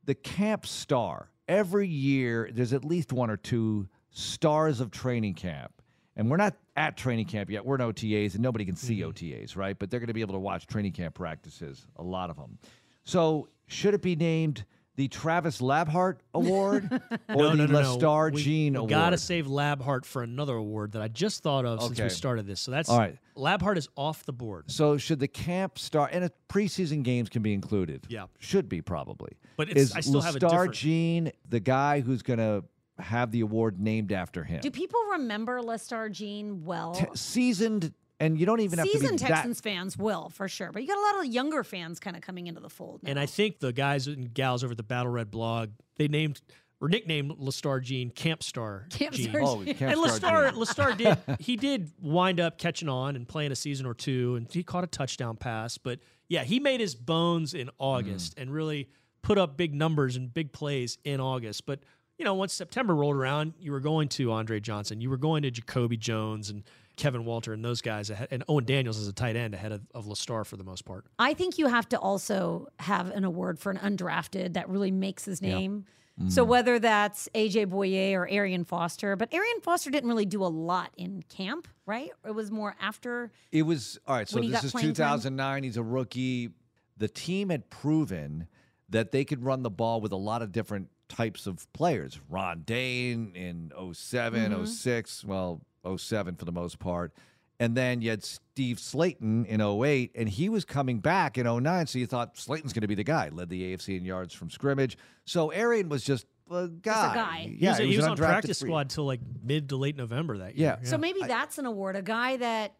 the 0.04 0.14
Camp 0.14 0.66
Star, 0.66 1.30
every 1.48 1.88
year 1.88 2.50
there's 2.52 2.72
at 2.72 2.84
least 2.84 3.12
one 3.12 3.30
or 3.30 3.36
two 3.36 3.88
stars 4.10 4.80
of 4.80 4.90
training 4.90 5.34
camp. 5.34 5.72
And 6.16 6.28
we're 6.28 6.36
not 6.36 6.56
at 6.76 6.96
training 6.96 7.26
camp 7.26 7.48
yet. 7.48 7.64
We're 7.64 7.76
in 7.76 7.80
OTAs, 7.80 8.34
and 8.34 8.42
nobody 8.42 8.64
can 8.64 8.74
see 8.74 9.00
mm-hmm. 9.00 9.10
OTAs, 9.10 9.56
right? 9.56 9.78
But 9.78 9.90
they're 9.90 10.00
going 10.00 10.08
to 10.08 10.14
be 10.14 10.20
able 10.20 10.34
to 10.34 10.40
watch 10.40 10.66
training 10.66 10.92
camp 10.92 11.14
practices, 11.14 11.86
a 11.96 12.02
lot 12.02 12.28
of 12.28 12.36
them. 12.36 12.58
So, 13.04 13.48
should 13.68 13.94
it 13.94 14.02
be 14.02 14.16
named 14.16 14.64
the 14.98 15.06
Travis 15.06 15.60
Labhart 15.60 16.16
Award 16.34 16.90
or 17.28 17.36
no, 17.36 17.50
the 17.50 17.56
no, 17.56 17.66
no, 17.66 17.80
no. 17.82 17.96
Lestar 17.98 18.32
We- 18.32 18.42
Jean 18.42 18.72
we 18.72 18.78
Award? 18.78 18.90
Gotta 18.90 19.16
save 19.16 19.46
Labhart 19.46 20.04
for 20.04 20.24
another 20.24 20.56
award 20.56 20.92
that 20.92 21.02
I 21.02 21.06
just 21.06 21.44
thought 21.44 21.64
of 21.64 21.80
since 21.84 22.00
we 22.00 22.08
started 22.08 22.48
this. 22.48 22.60
So 22.60 22.72
that's 22.72 22.88
All 22.88 22.98
right. 22.98 23.16
Labhart 23.36 23.76
is 23.76 23.88
off 23.94 24.24
the 24.24 24.32
board. 24.32 24.68
So 24.68 24.98
should 24.98 25.20
the 25.20 25.28
camp 25.28 25.78
start 25.78 26.10
and 26.12 26.24
a 26.24 26.32
preseason 26.48 27.04
games 27.04 27.28
can 27.28 27.42
be 27.42 27.54
included? 27.54 28.06
Yeah. 28.08 28.24
should 28.40 28.68
be 28.68 28.82
probably. 28.82 29.30
But 29.56 29.68
it's- 29.70 29.90
is 29.90 29.94
I 29.94 30.00
still 30.00 30.20
have 30.20 30.34
a 30.34 30.40
Lestar 30.40 30.50
different- 30.50 30.74
Jean 30.74 31.32
the 31.48 31.60
guy 31.60 32.00
who's 32.00 32.22
going 32.22 32.40
to 32.40 32.64
have 32.98 33.30
the 33.30 33.42
award 33.42 33.78
named 33.80 34.10
after 34.10 34.42
him? 34.42 34.58
Do 34.62 34.72
people 34.72 34.98
remember 35.12 35.60
Lestar 35.60 36.10
Jean 36.10 36.64
well? 36.64 36.94
Te- 36.96 37.06
seasoned, 37.14 37.94
and 38.20 38.38
you 38.38 38.46
don't 38.46 38.60
even 38.60 38.78
have 38.78 38.86
to 38.88 38.92
Seasoned 38.98 39.18
be 39.20 39.26
Texans 39.26 39.60
that. 39.60 39.70
fans 39.70 39.96
will 39.98 40.28
for 40.30 40.48
sure, 40.48 40.72
but 40.72 40.82
you 40.82 40.88
got 40.88 40.98
a 40.98 41.16
lot 41.16 41.24
of 41.26 41.32
younger 41.32 41.62
fans 41.64 42.00
kind 42.00 42.16
of 42.16 42.22
coming 42.22 42.46
into 42.46 42.60
the 42.60 42.68
fold. 42.70 43.02
Now. 43.02 43.10
And 43.10 43.18
I 43.20 43.26
think 43.26 43.60
the 43.60 43.72
guys 43.72 44.06
and 44.06 44.32
gals 44.32 44.64
over 44.64 44.72
at 44.72 44.76
the 44.76 44.82
Battle 44.82 45.12
Red 45.12 45.30
blog, 45.30 45.70
they 45.96 46.08
named 46.08 46.40
or 46.80 46.88
nicknamed 46.88 47.32
Lestar 47.38 47.82
Jean 47.82 48.08
Camp 48.10 48.40
Star 48.42 48.86
Camp 48.90 49.12
Jean. 49.14 49.30
Star 49.30 49.42
Oh, 49.42 49.64
Jean. 49.64 49.74
Camp 49.74 49.92
and 49.92 50.00
Lestar, 50.00 50.52
Lestar 50.52 50.96
did 50.96 51.18
he 51.40 51.56
did 51.56 51.90
wind 52.00 52.38
up 52.40 52.56
catching 52.58 52.88
on 52.88 53.16
and 53.16 53.26
playing 53.28 53.50
a 53.52 53.56
season 53.56 53.84
or 53.86 53.94
two, 53.94 54.36
and 54.36 54.46
he 54.52 54.62
caught 54.62 54.84
a 54.84 54.88
touchdown 54.88 55.36
pass. 55.36 55.76
But 55.78 55.98
yeah, 56.28 56.44
he 56.44 56.60
made 56.60 56.80
his 56.80 56.94
bones 56.94 57.54
in 57.54 57.70
August 57.78 58.36
Mm. 58.36 58.42
and 58.42 58.52
really 58.52 58.88
put 59.22 59.38
up 59.38 59.56
big 59.56 59.74
numbers 59.74 60.14
and 60.16 60.32
big 60.32 60.52
plays 60.52 60.98
in 61.04 61.20
August. 61.20 61.66
But 61.66 61.80
you 62.16 62.24
know, 62.24 62.34
once 62.34 62.52
September 62.52 62.94
rolled 62.94 63.16
around, 63.16 63.54
you 63.58 63.70
were 63.72 63.80
going 63.80 64.08
to 64.10 64.30
Andre 64.32 64.58
Johnson, 64.60 65.00
you 65.00 65.10
were 65.10 65.16
going 65.16 65.42
to 65.42 65.50
Jacoby 65.50 65.96
Jones 65.96 66.48
and 66.50 66.62
Kevin 66.98 67.24
Walter 67.24 67.52
and 67.54 67.64
those 67.64 67.80
guys, 67.80 68.10
ahead, 68.10 68.28
and 68.30 68.44
Owen 68.48 68.64
Daniels 68.66 68.98
as 68.98 69.08
a 69.08 69.12
tight 69.12 69.36
end 69.36 69.54
ahead 69.54 69.72
of, 69.72 69.80
of 69.94 70.04
Lestar 70.06 70.44
for 70.44 70.56
the 70.58 70.64
most 70.64 70.84
part. 70.84 71.06
I 71.18 71.32
think 71.32 71.56
you 71.56 71.66
have 71.68 71.88
to 71.90 71.98
also 71.98 72.68
have 72.78 73.10
an 73.10 73.24
award 73.24 73.58
for 73.58 73.70
an 73.70 73.78
undrafted 73.78 74.52
that 74.54 74.68
really 74.68 74.90
makes 74.90 75.24
his 75.24 75.40
name. 75.40 75.86
So 76.28 76.44
Mm. 76.44 76.48
whether 76.48 76.78
that's 76.80 77.28
AJ 77.32 77.66
Bouye 77.66 78.12
or 78.14 78.28
Arian 78.28 78.64
Foster, 78.64 79.14
but 79.14 79.32
Arian 79.32 79.60
Foster 79.62 79.88
didn't 79.88 80.08
really 80.08 80.26
do 80.26 80.42
a 80.42 80.50
lot 80.50 80.90
in 80.96 81.22
camp, 81.28 81.68
right? 81.86 82.10
It 82.26 82.32
was 82.32 82.50
more 82.50 82.74
after. 82.80 83.30
It 83.52 83.62
was 83.62 84.00
all 84.04 84.16
right. 84.16 84.28
So 84.28 84.40
this 84.40 84.64
is 84.64 84.72
playing 84.72 84.88
time? 84.88 84.94
2009. 84.96 85.62
He's 85.62 85.76
a 85.76 85.82
rookie. 85.84 86.50
The 86.96 87.06
team 87.06 87.50
had 87.50 87.70
proven 87.70 88.48
that 88.88 89.12
they 89.12 89.24
could 89.24 89.44
run 89.44 89.62
the 89.62 89.70
ball 89.70 90.00
with 90.00 90.10
a 90.10 90.16
lot 90.16 90.42
of 90.42 90.50
different 90.50 90.88
types 91.08 91.46
of 91.46 91.72
players. 91.72 92.18
Ron 92.28 92.62
Dayne 92.66 93.30
in 93.36 93.70
7 93.92 94.50
Mm-hmm. 94.50 94.64
06, 94.64 95.24
well, 95.24 95.60
07 95.96 96.36
for 96.36 96.44
the 96.44 96.52
most 96.52 96.78
part. 96.78 97.12
And 97.60 97.76
then 97.76 98.02
you 98.02 98.10
had 98.10 98.22
Steve 98.22 98.76
Slaton 98.76 99.44
in 99.46 99.60
08, 99.60 100.12
and 100.14 100.28
he 100.28 100.48
was 100.48 100.64
coming 100.64 101.00
back 101.00 101.36
in 101.38 101.44
09. 101.46 101.86
So 101.88 101.98
you 101.98 102.06
thought 102.06 102.36
Slaton's 102.38 102.72
going 102.72 102.82
to 102.82 102.86
be 102.88 102.94
the 102.94 103.02
guy. 103.04 103.30
Led 103.30 103.48
the 103.48 103.74
AFC 103.76 103.96
in 103.98 104.04
yards 104.04 104.32
from 104.32 104.48
scrimmage. 104.48 104.96
So 105.24 105.50
Arian 105.50 105.88
was 105.88 106.04
just 106.04 106.26
a 106.50 106.68
guy. 106.68 107.14
guy. 107.14 107.56
Yeah, 107.58 107.76
he 107.76 107.82
was, 107.86 107.90
he 107.90 107.96
was 107.96 108.04
an 108.04 108.10
on 108.12 108.16
practice 108.16 108.60
free- 108.60 108.68
squad 108.68 108.90
till 108.90 109.06
like 109.06 109.20
mid 109.42 109.70
to 109.70 109.76
late 109.76 109.96
November 109.96 110.38
that 110.38 110.56
year. 110.56 110.68
Yeah. 110.68 110.76
year. 110.80 110.86
So 110.90 110.98
maybe 110.98 111.20
that's 111.26 111.58
an 111.58 111.66
award, 111.66 111.96
a 111.96 112.02
guy 112.02 112.36
that 112.36 112.74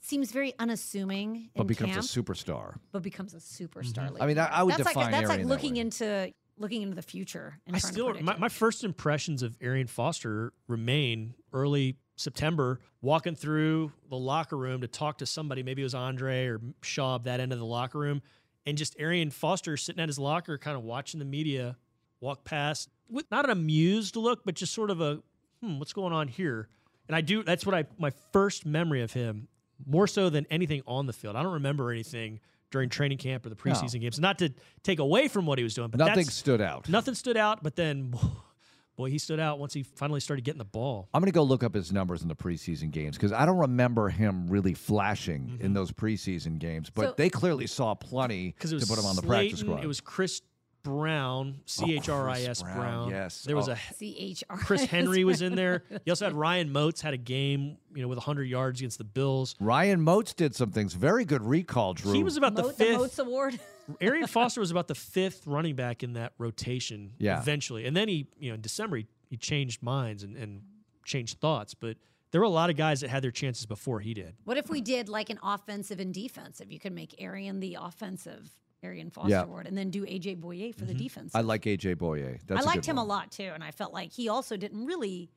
seems 0.00 0.32
very 0.32 0.54
unassuming 0.58 1.50
But 1.54 1.66
becomes 1.66 1.92
camp, 1.92 2.04
a 2.04 2.08
superstar. 2.08 2.78
but 2.92 3.02
becomes 3.02 3.32
a 3.34 3.38
superstar. 3.38 4.10
Mm-hmm. 4.10 4.22
I 4.22 4.26
mean, 4.26 4.38
I, 4.38 4.46
I 4.46 4.62
would 4.62 4.74
that's 4.74 4.84
like 4.84 4.94
define 4.94 5.10
that's 5.12 5.28
like 5.28 5.34
Arian 5.34 5.48
that 5.48 5.54
looking 5.54 5.74
way. 5.74 5.80
into 5.80 6.32
looking 6.58 6.82
into 6.82 6.94
the 6.94 7.02
future. 7.02 7.58
And 7.66 7.76
I 7.76 7.78
trying 7.78 7.92
to 7.92 7.94
still 7.94 8.14
my, 8.22 8.36
my 8.38 8.48
first 8.48 8.82
impressions 8.84 9.42
of 9.42 9.56
Arian 9.60 9.86
Foster 9.86 10.52
remain 10.68 11.34
early 11.52 11.96
September, 12.16 12.80
walking 13.02 13.34
through 13.34 13.92
the 14.08 14.16
locker 14.16 14.56
room 14.56 14.80
to 14.80 14.88
talk 14.88 15.18
to 15.18 15.26
somebody, 15.26 15.62
maybe 15.62 15.82
it 15.82 15.84
was 15.84 15.94
Andre 15.94 16.46
or 16.46 16.60
Schaub, 16.82 17.24
that 17.24 17.40
end 17.40 17.52
of 17.52 17.58
the 17.58 17.64
locker 17.64 17.98
room, 17.98 18.22
and 18.64 18.76
just 18.76 18.96
Arian 18.98 19.30
Foster 19.30 19.76
sitting 19.76 20.02
at 20.02 20.08
his 20.08 20.18
locker, 20.18 20.58
kind 20.58 20.76
of 20.76 20.82
watching 20.82 21.18
the 21.18 21.26
media 21.26 21.76
walk 22.20 22.44
past 22.44 22.88
with 23.08 23.30
not 23.30 23.44
an 23.44 23.50
amused 23.50 24.16
look, 24.16 24.44
but 24.44 24.54
just 24.54 24.72
sort 24.74 24.90
of 24.90 25.00
a 25.00 25.20
hmm, 25.62 25.78
what's 25.78 25.92
going 25.92 26.12
on 26.12 26.28
here? 26.28 26.68
And 27.06 27.14
I 27.14 27.20
do 27.20 27.42
that's 27.42 27.64
what 27.64 27.74
I 27.74 27.84
my 27.98 28.10
first 28.32 28.66
memory 28.66 29.02
of 29.02 29.12
him 29.12 29.48
more 29.86 30.06
so 30.06 30.30
than 30.30 30.46
anything 30.50 30.82
on 30.86 31.06
the 31.06 31.12
field. 31.12 31.36
I 31.36 31.42
don't 31.42 31.52
remember 31.54 31.90
anything 31.92 32.40
during 32.70 32.88
training 32.88 33.18
camp 33.18 33.46
or 33.46 33.48
the 33.48 33.54
preseason 33.56 34.00
games. 34.00 34.18
Not 34.18 34.38
to 34.38 34.52
take 34.82 34.98
away 34.98 35.28
from 35.28 35.46
what 35.46 35.58
he 35.58 35.64
was 35.64 35.74
doing, 35.74 35.88
but 35.88 35.98
Nothing 35.98 36.24
stood 36.24 36.60
out. 36.60 36.88
Nothing 36.88 37.14
stood 37.14 37.36
out, 37.36 37.62
but 37.62 37.76
then, 37.76 38.14
boy, 38.96 39.10
he 39.10 39.18
stood 39.18 39.38
out 39.40 39.58
once 39.58 39.74
he 39.74 39.82
finally 39.82 40.20
started 40.20 40.44
getting 40.44 40.58
the 40.58 40.64
ball. 40.64 41.08
I'm 41.14 41.20
going 41.20 41.30
to 41.30 41.34
go 41.34 41.42
look 41.42 41.62
up 41.62 41.74
his 41.74 41.92
numbers 41.92 42.22
in 42.22 42.28
the 42.28 42.34
preseason 42.36 42.90
games 42.90 43.16
because 43.16 43.32
I 43.32 43.44
don't 43.46 43.58
remember 43.58 44.08
him 44.08 44.48
really 44.48 44.74
flashing 44.74 45.42
Mm-hmm. 45.46 45.64
in 45.64 45.72
those 45.74 45.92
preseason 45.92 46.58
games, 46.58 46.90
but 46.90 47.08
So- 47.10 47.14
they 47.16 47.28
clearly 47.30 47.66
saw 47.66 47.94
plenty 47.94 48.52
to 48.60 48.68
put 48.86 48.98
him 48.98 49.04
on 49.04 49.16
the 49.16 49.22
practice 49.22 49.60
squad. 49.60 49.84
It 49.84 49.86
was 49.86 50.00
Chris 50.00 50.40
Brown, 50.82 51.56
C 51.66 51.96
H 51.96 52.08
R 52.08 52.28
I 52.30 52.42
S 52.42 52.62
Brown, 52.62 52.76
Brown. 52.76 53.10
yes. 53.10 53.42
There 53.42 53.56
was 53.56 53.68
Oh. 53.68 53.72
a 53.72 53.76
C 53.96 54.16
H 54.18 54.44
R. 54.48 54.56
Chris 54.56 54.84
Henry 54.84 55.24
was 55.24 55.42
in 55.42 55.56
there. 55.56 55.82
You 56.04 56.12
also 56.12 56.26
had 56.26 56.34
Ryan 56.34 56.70
Moats 56.70 57.00
had 57.00 57.12
a 57.12 57.16
game, 57.16 57.76
you 57.92 58.02
know, 58.02 58.08
with 58.08 58.18
100 58.18 58.44
yards 58.44 58.80
against 58.80 58.98
the 58.98 59.04
Bills. 59.04 59.56
Ryan 59.58 60.00
Moats 60.00 60.32
did 60.32 60.54
some 60.54 60.70
things. 60.70 60.94
Very 60.94 61.24
good 61.24 61.42
recall, 61.42 61.92
Drew. 61.94 62.12
He 62.12 62.22
was 62.22 62.36
about 62.36 62.54
the 62.54 62.62
Moat, 62.62 62.78
the 62.78 62.84
fifth. 62.84 62.98
Moats 62.98 63.18
Award. 63.18 63.58
Arian 64.00 64.26
Foster 64.26 64.60
was 64.60 64.70
about 64.70 64.88
the 64.88 64.94
fifth 64.94 65.46
running 65.46 65.74
back 65.76 66.02
in 66.02 66.14
that 66.14 66.32
rotation 66.38 67.12
Yeah. 67.18 67.40
eventually. 67.40 67.86
And 67.86 67.96
then 67.96 68.08
he, 68.08 68.26
you 68.38 68.50
know, 68.50 68.54
in 68.54 68.60
December, 68.60 68.98
he, 68.98 69.06
he 69.28 69.36
changed 69.36 69.82
minds 69.82 70.22
and, 70.22 70.36
and 70.36 70.62
changed 71.04 71.40
thoughts. 71.40 71.74
But 71.74 71.96
there 72.32 72.40
were 72.40 72.46
a 72.46 72.50
lot 72.50 72.70
of 72.70 72.76
guys 72.76 73.00
that 73.00 73.10
had 73.10 73.22
their 73.22 73.30
chances 73.30 73.66
before 73.66 74.00
he 74.00 74.14
did. 74.14 74.34
What 74.44 74.56
if 74.56 74.68
we 74.68 74.80
did 74.80 75.08
like 75.08 75.30
an 75.30 75.38
offensive 75.42 76.00
and 76.00 76.12
defensive? 76.12 76.70
You 76.70 76.78
could 76.78 76.92
make 76.92 77.14
Arian 77.20 77.60
the 77.60 77.78
offensive 77.80 78.50
Arian 78.82 79.10
Foster 79.10 79.30
Yeah. 79.30 79.42
Award, 79.44 79.66
and 79.66 79.76
then 79.76 79.90
do 79.90 80.04
AJ 80.04 80.40
Bouye 80.40 80.74
for 80.74 80.84
the 80.84 80.92
mm-hmm. 80.92 81.02
defense. 81.02 81.34
I 81.34 81.40
like 81.40 81.62
AJ 81.62 81.96
Bouye. 81.96 82.38
That's 82.46 82.60
I 82.60 82.62
a 82.62 82.66
liked 82.66 82.82
good 82.82 82.90
him 82.90 82.96
one. 82.96 83.06
a 83.06 83.08
lot 83.08 83.30
too, 83.32 83.50
and 83.54 83.64
I 83.64 83.70
felt 83.70 83.92
like 83.92 84.12
he 84.12 84.28
also 84.28 84.56
didn't 84.56 84.84
really 84.86 85.30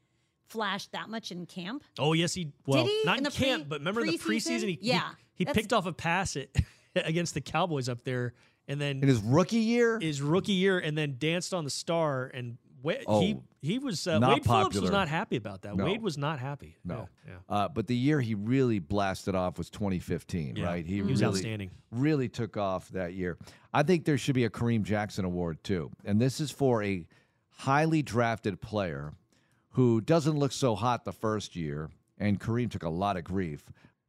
flash 0.48 0.88
that 0.88 1.10
much 1.10 1.32
in 1.32 1.46
camp. 1.46 1.84
Oh, 1.98 2.14
yes, 2.14 2.34
he, 2.34 2.52
well, 2.66 2.86
he 2.86 3.02
not 3.06 3.14
in 3.14 3.20
in, 3.20 3.24
the 3.24 3.32
pre- 3.32 3.46
camp, 3.46 3.66
but 3.70 3.80
remember 3.80 4.04
the 4.04 4.18
preseason? 4.18 4.28
preseason? 4.58 4.68
He, 4.68 4.80
he- 4.82 4.90
Yeah, 4.90 5.10
He, 5.36 5.46
that's- 5.46 5.56
picked 5.62 5.74
off 5.74 5.86
a 5.86 5.94
pass 5.94 6.36
at, 6.36 6.50
against 7.06 7.34
the 7.34 7.42
Cowboys 7.42 7.90
up 7.90 8.04
there. 8.04 8.34
And 8.68 8.80
then 8.80 8.98
In 9.02 9.08
his 9.08 9.20
rookie 9.22 9.58
year, 9.58 10.00
his 10.00 10.22
rookie 10.22 10.54
year 10.54 10.78
and 10.80 10.98
then 10.98 11.16
danced 11.18 11.54
on 11.54 11.64
the 11.64 11.70
star 11.70 12.26
and 12.34 12.58
Wa- 12.82 12.94
he 13.20 13.34
Oh, 13.36 13.44
he 13.62 13.78
was 13.78 14.08
uh, 14.08 14.20
not 14.20 14.30
Wade 14.36 14.46
Phillips 14.46 14.80
was 14.80 14.90
not 14.92 15.10
happy 15.10 15.36
about 15.36 15.64
that. 15.64 15.76
No. 15.76 15.84
Wade 15.84 16.02
was 16.02 16.18
not 16.18 16.40
happy. 16.40 16.78
no. 16.86 17.10
Yeah. 17.28 17.34
Uh, 17.50 17.68
but 17.68 17.88
the 17.88 17.96
year 17.96 18.22
he 18.22 18.36
really 18.36 18.80
blasted 18.80 19.36
off 19.36 19.58
was 19.58 19.70
2015, 19.70 20.56
Yeah. 20.56 20.66
right? 20.66 20.86
He 20.86 21.02
was 21.02 21.20
really, 21.20 21.26
outstanding. 21.26 21.72
Really 21.92 22.30
took 22.30 22.56
off 22.56 22.88
that 22.90 23.16
year. 23.16 23.38
I 23.74 23.84
think 23.84 24.06
there 24.06 24.18
should 24.18 24.36
be 24.36 24.46
a 24.46 24.50
Kareem 24.50 24.84
Jackson 24.84 25.26
Award 25.26 25.62
too, 25.64 25.92
and 26.06 26.22
this 26.22 26.40
is 26.40 26.52
for 26.52 26.82
a 26.82 27.06
highly 27.50 28.02
drafted 28.02 28.62
player 28.62 29.14
who 29.72 30.00
doesn't 30.00 30.38
look 30.38 30.52
so 30.54 30.76
hot 30.76 31.04
the 31.04 31.12
first 31.12 31.56
year, 31.58 31.90
and 32.18 32.40
Kareem 32.40 32.72
took 32.72 32.84
a 32.84 32.90
lot 32.90 33.18
of 33.18 33.26
grief, 33.26 33.64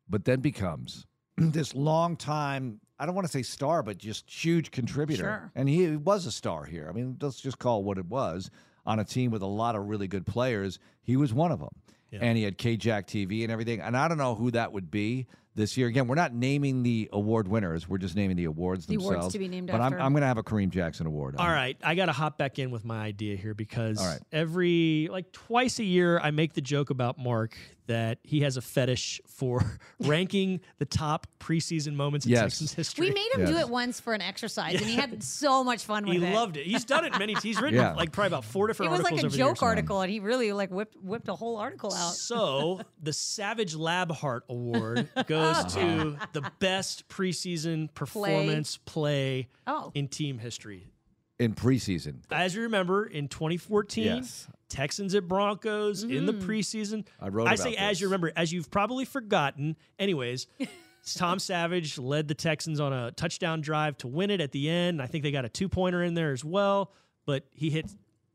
but 0.08 0.24
then 0.26 0.38
becomes 0.40 1.06
this 1.52 1.74
long 1.74 2.16
time. 2.16 2.80
I 2.98 3.06
don't 3.06 3.14
want 3.14 3.26
to 3.26 3.32
say 3.32 3.42
star, 3.42 3.82
but 3.82 3.96
just 3.96 4.30
huge 4.30 4.70
contributor. 4.70 5.22
Sure. 5.22 5.52
And 5.54 5.68
he 5.68 5.96
was 5.96 6.26
a 6.26 6.30
star 6.32 6.64
here. 6.64 6.86
I 6.88 6.92
mean, 6.92 7.16
let's 7.20 7.40
just 7.40 7.58
call 7.58 7.80
it 7.80 7.84
what 7.84 7.96
it 7.96 8.06
was 8.06 8.50
on 8.84 8.98
a 8.98 9.04
team 9.04 9.30
with 9.30 9.42
a 9.42 9.46
lot 9.46 9.74
of 9.74 9.86
really 9.86 10.06
good 10.06 10.26
players. 10.26 10.78
He 11.02 11.16
was 11.16 11.32
one 11.32 11.50
of 11.50 11.60
them. 11.60 11.70
And 12.12 12.36
he 12.36 12.42
had 12.42 12.58
KJack 12.58 13.06
TV 13.06 13.44
and 13.44 13.52
everything. 13.52 13.80
And 13.80 13.96
I 13.96 14.08
don't 14.08 14.18
know 14.18 14.34
who 14.34 14.50
that 14.50 14.72
would 14.72 14.90
be 14.90 15.28
this 15.54 15.76
year. 15.76 15.86
Again, 15.86 16.08
we're 16.08 16.16
not 16.16 16.34
naming 16.34 16.82
the 16.82 17.08
award 17.12 17.46
winners. 17.46 17.88
We're 17.88 17.98
just 17.98 18.16
naming 18.16 18.36
the 18.36 18.46
awards 18.46 18.86
The 18.86 18.96
awards 18.96 19.10
themselves. 19.10 19.32
to 19.34 19.38
be 19.38 19.48
named 19.48 19.68
but 19.68 19.80
after. 19.80 19.96
I'm, 19.96 20.06
I'm 20.06 20.12
going 20.12 20.22
to 20.22 20.26
have 20.26 20.38
a 20.38 20.42
Kareem 20.42 20.70
Jackson 20.70 21.06
award. 21.06 21.36
All 21.38 21.48
right, 21.48 21.76
I 21.82 21.94
got 21.94 22.06
to 22.06 22.12
hop 22.12 22.36
back 22.38 22.58
in 22.58 22.72
with 22.72 22.84
my 22.84 22.98
idea 22.98 23.36
here 23.36 23.54
because 23.54 24.04
right. 24.04 24.20
every 24.32 25.08
like 25.10 25.30
twice 25.32 25.78
a 25.78 25.84
year 25.84 26.18
I 26.18 26.32
make 26.32 26.54
the 26.54 26.60
joke 26.60 26.90
about 26.90 27.18
Mark 27.18 27.56
that 27.90 28.18
he 28.22 28.40
has 28.42 28.56
a 28.56 28.62
fetish 28.62 29.20
for 29.26 29.64
ranking 30.00 30.60
the 30.78 30.84
top 30.84 31.26
preseason 31.40 31.94
moments 31.94 32.24
in 32.24 32.30
Yes. 32.30 32.42
Texans 32.42 32.72
history. 32.72 33.08
We 33.08 33.14
made 33.14 33.28
him 33.34 33.46
do 33.46 33.56
it 33.56 33.68
once 33.68 33.98
for 33.98 34.14
an 34.14 34.22
exercise, 34.22 34.76
and 34.76 34.84
he 34.88 34.94
had 34.94 35.22
so 35.24 35.64
much 35.64 35.84
fun 35.84 36.04
with 36.06 36.18
he 36.18 36.22
it. 36.24 36.28
He 36.28 36.34
loved 36.34 36.56
it. 36.56 36.66
He's 36.66 36.84
done 36.84 37.04
it 37.04 37.18
many. 37.18 37.34
He's 37.34 37.60
written 37.60 37.80
Yeah. 37.80 37.94
like 37.94 38.12
probably 38.12 38.28
about 38.28 38.44
four 38.44 38.68
different. 38.68 38.90
It 38.90 38.92
was 38.92 39.00
articles 39.00 39.22
like 39.24 39.32
a 39.32 39.36
joke 39.36 39.62
article, 39.62 40.00
and 40.02 40.10
he 40.10 40.20
really 40.20 40.52
like 40.52 40.70
whipped 40.70 40.96
whipped 41.02 41.28
a 41.28 41.34
whole 41.34 41.56
article 41.56 41.92
out. 41.92 42.14
So 42.14 42.80
the 43.02 43.12
Savage 43.12 43.74
Labhart 43.74 44.42
Award 44.48 45.08
goes 45.26 45.56
ah. 45.58 45.62
to 45.74 46.16
the 46.32 46.48
best 46.60 47.08
preseason 47.08 47.92
performance 47.94 48.78
play, 48.84 49.48
Oh. 49.66 49.90
in 49.94 50.06
team 50.08 50.38
history. 50.38 50.86
In 51.40 51.54
preseason. 51.54 52.16
As 52.30 52.54
you 52.54 52.62
remember, 52.62 53.06
in 53.06 53.26
2014, 53.26 54.04
Yes. 54.04 54.46
Texans 54.68 55.14
at 55.14 55.26
Broncos 55.26 56.04
in 56.04 56.26
the 56.26 56.34
preseason. 56.34 57.06
I 57.18 57.28
wrote 57.28 57.48
I 57.48 57.54
about 57.54 57.64
say 57.64 57.76
as 57.76 58.00
you 58.00 58.06
remember, 58.08 58.30
as 58.36 58.52
you've 58.52 58.70
probably 58.70 59.04
forgotten. 59.06 59.74
Anyways, 59.98 60.46
Tom 61.16 61.38
Savage 61.38 61.98
led 61.98 62.28
the 62.28 62.34
Texans 62.34 62.78
on 62.78 62.92
a 62.92 63.10
touchdown 63.12 63.62
drive 63.62 63.96
to 63.98 64.06
win 64.06 64.30
it 64.30 64.40
at 64.40 64.52
the 64.52 64.68
end. 64.68 65.00
I 65.00 65.06
think 65.06 65.24
they 65.24 65.32
got 65.32 65.44
a 65.44 65.48
two 65.48 65.68
pointer 65.68 66.04
in 66.04 66.14
there 66.14 66.30
as 66.32 66.44
well, 66.44 66.92
but 67.24 67.44
he 67.52 67.70
hit 67.70 67.86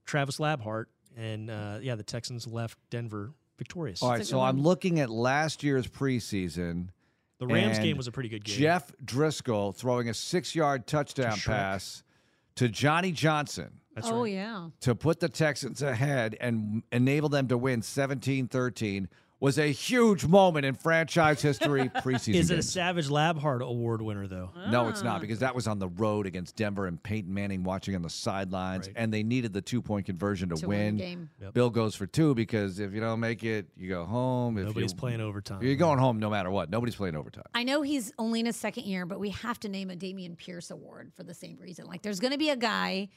Travis 0.05 0.37
Labhart, 0.37 0.85
and 1.15 1.49
uh, 1.51 1.77
yeah, 1.81 1.95
the 1.95 2.03
Texans 2.03 2.47
left 2.47 2.77
Denver 2.89 3.33
victorious. 3.57 4.01
All 4.01 4.09
right, 4.09 4.25
so 4.25 4.41
I'm 4.41 4.61
looking 4.61 4.99
at 4.99 5.09
last 5.09 5.63
year's 5.63 5.87
preseason. 5.87 6.89
the 7.37 7.47
Rams 7.47 7.79
game 7.79 7.97
was 7.97 8.07
a 8.07 8.11
pretty 8.11 8.29
good 8.29 8.43
game. 8.43 8.57
Jeff 8.57 8.91
Driskel 9.05 9.75
throwing 9.75 10.09
a 10.09 10.13
six 10.13 10.55
yard 10.55 10.87
touchdown 10.87 11.33
Shrek. 11.37 11.45
pass 11.45 12.03
to 12.55 12.69
Johnny 12.69 13.11
Johnson 13.11 13.79
That's 13.93 14.09
oh 14.09 14.23
right. 14.23 14.33
yeah. 14.33 14.69
to 14.81 14.95
put 14.95 15.19
the 15.19 15.29
Texans 15.29 15.81
ahead 15.81 16.37
and 16.39 16.83
enable 16.91 17.29
them 17.29 17.47
to 17.49 17.57
win 17.57 17.81
17 17.81 18.47
13 18.47 19.09
was 19.39 19.59
a 19.59 19.71
huge 19.71 20.25
moment 20.25 20.65
in 20.65 20.75
franchise 20.75 21.41
history 21.41 21.89
preseason. 21.95 22.35
Is 22.35 22.49
it 22.49 22.53
a 22.53 22.57
games. 22.57 22.71
Savage 22.71 23.09
Labhart 23.09 23.61
Award 23.61 24.01
winner 24.01 24.27
though? 24.27 24.51
No, 24.69 24.87
it's 24.87 25.03
not 25.03 25.17
ah. 25.17 25.19
because 25.19 25.39
that 25.39 25.53
was 25.53 25.67
on 25.67 25.79
the 25.79 25.89
road 25.89 26.25
against 26.25 26.55
Denver 26.55 26.87
and 26.87 27.01
Peyton 27.01 27.33
Manning 27.33 27.63
watching 27.63 27.95
on 27.95 28.01
the 28.01 28.09
sidelines, 28.09 28.87
Right. 28.87 28.95
and 28.95 29.13
they 29.13 29.23
needed 29.23 29.53
the 29.53 29.61
two 29.61 29.81
point 29.81 30.05
conversion 30.05 30.49
to, 30.49 30.55
To 30.55 30.67
win 30.67 30.97
the 30.97 31.03
game. 31.03 31.29
Bill 31.53 31.69
goes 31.69 31.95
for 31.95 32.07
two 32.07 32.33
because 32.33 32.79
if 32.79 32.93
you 32.93 33.01
don't 33.01 33.19
make 33.19 33.43
it, 33.43 33.67
you 33.75 33.89
go 33.89 34.05
home. 34.05 34.57
If 34.57 34.67
Nobody's 34.67 34.91
you, 34.91 34.97
playing 34.97 35.21
overtime. 35.21 35.61
You're 35.61 35.75
going 35.75 35.99
home 35.99 36.19
no 36.19 36.29
matter 36.29 36.49
what. 36.49 36.69
Nobody's 36.69 36.95
playing 36.95 37.15
overtime. 37.15 37.43
I 37.53 37.63
know 37.63 37.81
he's 37.81 38.13
only 38.17 38.39
in 38.39 38.45
his 38.45 38.55
second 38.55 38.85
year, 38.85 39.05
but 39.05 39.19
we 39.19 39.29
have 39.31 39.59
to 39.61 39.69
name 39.69 39.91
a 39.91 39.95
Dameon 39.95 40.37
Pierce 40.37 40.71
award 40.71 41.11
for 41.15 41.23
the 41.23 41.33
same 41.33 41.57
reason. 41.59 41.85
Like, 41.85 42.01
there's 42.01 42.19
going 42.19 42.31
to 42.31 42.37
be 42.37 42.49
a 42.49 42.55
guy 42.57 43.09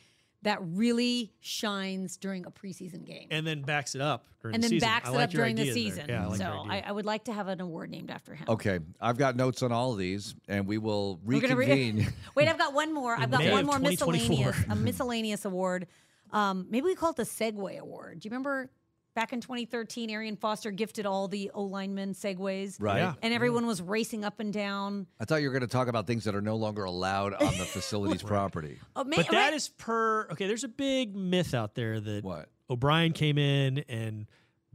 that 0.42 0.58
really 0.62 1.32
shines 1.40 2.16
during 2.16 2.46
a 2.46 2.50
preseason 2.50 3.04
game, 3.04 3.26
and 3.30 3.46
then 3.46 3.62
backs 3.62 3.94
it 3.94 4.00
up 4.00 4.24
during 4.40 4.54
and 4.54 4.62
the 4.62 4.68
then 4.68 4.78
backs 4.78 5.08
I 5.08 5.12
it 5.12 5.14
like 5.16 5.24
up 5.24 5.30
during 5.30 5.56
the 5.56 5.62
idea 5.62 5.74
there. 5.74 5.82
season. 5.82 6.06
Yeah, 6.08 6.24
I 6.24 6.26
like 6.28 6.38
so 6.38 6.64
I. 6.68 6.80
I 6.86 6.92
would 6.92 7.06
like 7.06 7.24
to 7.24 7.32
have 7.32 7.48
an 7.48 7.60
award 7.60 7.90
named 7.90 8.10
after 8.10 8.34
him. 8.34 8.46
Okay, 8.48 8.78
I've 9.00 9.18
got 9.18 9.36
notes 9.36 9.62
on 9.62 9.72
all 9.72 9.92
of 9.92 9.98
these, 9.98 10.34
and 10.48 10.66
we 10.66 10.78
will 10.78 11.20
We're 11.24 11.40
re- 11.40 11.54
reconvene. 11.54 12.12
Wait, 12.34 12.48
I've 12.48 12.58
got 12.58 12.72
one 12.72 12.94
more. 12.94 13.16
I've 13.16 13.30
got 13.30 13.40
May 13.40 13.52
one 13.52 13.66
more 13.66 13.78
miscellaneous, 13.78 14.56
a 14.68 14.76
miscellaneous 14.76 15.44
award. 15.44 15.86
Um, 16.30 16.66
maybe 16.70 16.84
we 16.84 16.94
call 16.94 17.10
it 17.10 17.16
the 17.16 17.22
Segway 17.24 17.78
Award. 17.78 18.20
Do 18.20 18.26
you 18.26 18.30
remember 18.30 18.70
back 19.18 19.32
in 19.32 19.40
2013, 19.40 20.10
Arian 20.10 20.36
Foster 20.36 20.70
gifted 20.70 21.04
all 21.04 21.26
the 21.26 21.50
O 21.52 21.62
linemen 21.64 22.14
Segways, 22.14 22.76
right. 22.78 22.98
Yeah. 22.98 23.14
and 23.20 23.34
everyone 23.34 23.66
was 23.66 23.82
racing 23.82 24.24
up 24.24 24.38
and 24.38 24.52
down. 24.52 25.08
I 25.18 25.24
thought 25.24 25.42
you 25.42 25.48
were 25.48 25.52
going 25.52 25.62
to 25.68 25.72
talk 25.72 25.88
about 25.88 26.06
things 26.06 26.22
that 26.22 26.36
are 26.36 26.40
no 26.40 26.54
longer 26.54 26.84
allowed 26.84 27.34
on 27.34 27.58
the 27.58 27.64
facility's 27.64 28.22
property. 28.34 28.78
Oh, 28.94 29.02
man, 29.02 29.16
But 29.16 29.30
that 29.32 29.46
right- 29.46 29.54
is 29.54 29.70
per 29.70 30.28
okay. 30.30 30.46
There's 30.46 30.62
a 30.62 30.68
big 30.68 31.16
myth 31.16 31.52
out 31.52 31.74
there 31.74 31.98
that 31.98 32.22
What? 32.22 32.48
O'Brien 32.70 33.12
came 33.12 33.38
in 33.38 33.78
and 33.88 34.26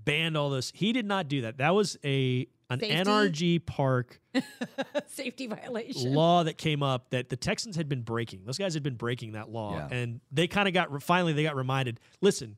banned 0.03 0.35
all 0.35 0.49
this. 0.49 0.73
He 0.75 0.91
did 0.91 1.05
not 1.05 1.29
do 1.29 1.43
that. 1.43 1.59
That 1.59 1.73
was 1.73 1.97
a 2.03 2.45
an 2.69 2.79
Safety? 2.81 2.95
NRG 3.09 3.65
park 3.65 4.19
safety 5.07 5.47
violation. 5.47 6.13
law 6.13 6.43
that 6.43 6.57
came 6.57 6.83
up 6.83 7.11
that 7.11 7.29
the 7.29 7.35
Texans 7.37 7.75
had 7.77 7.87
been 7.87 8.01
breaking. 8.01 8.41
Those 8.45 8.57
guys 8.57 8.73
had 8.73 8.83
been 8.83 8.95
breaking 8.95 9.33
that 9.33 9.49
law, 9.49 9.75
Yeah. 9.77 9.87
and 9.95 10.19
they 10.31 10.47
kind 10.47 10.67
of 10.67 10.73
got 10.73 11.01
finally 11.01 11.31
they 11.33 11.43
got 11.43 11.55
reminded. 11.55 11.99
Listen, 12.21 12.49
you 12.49 12.55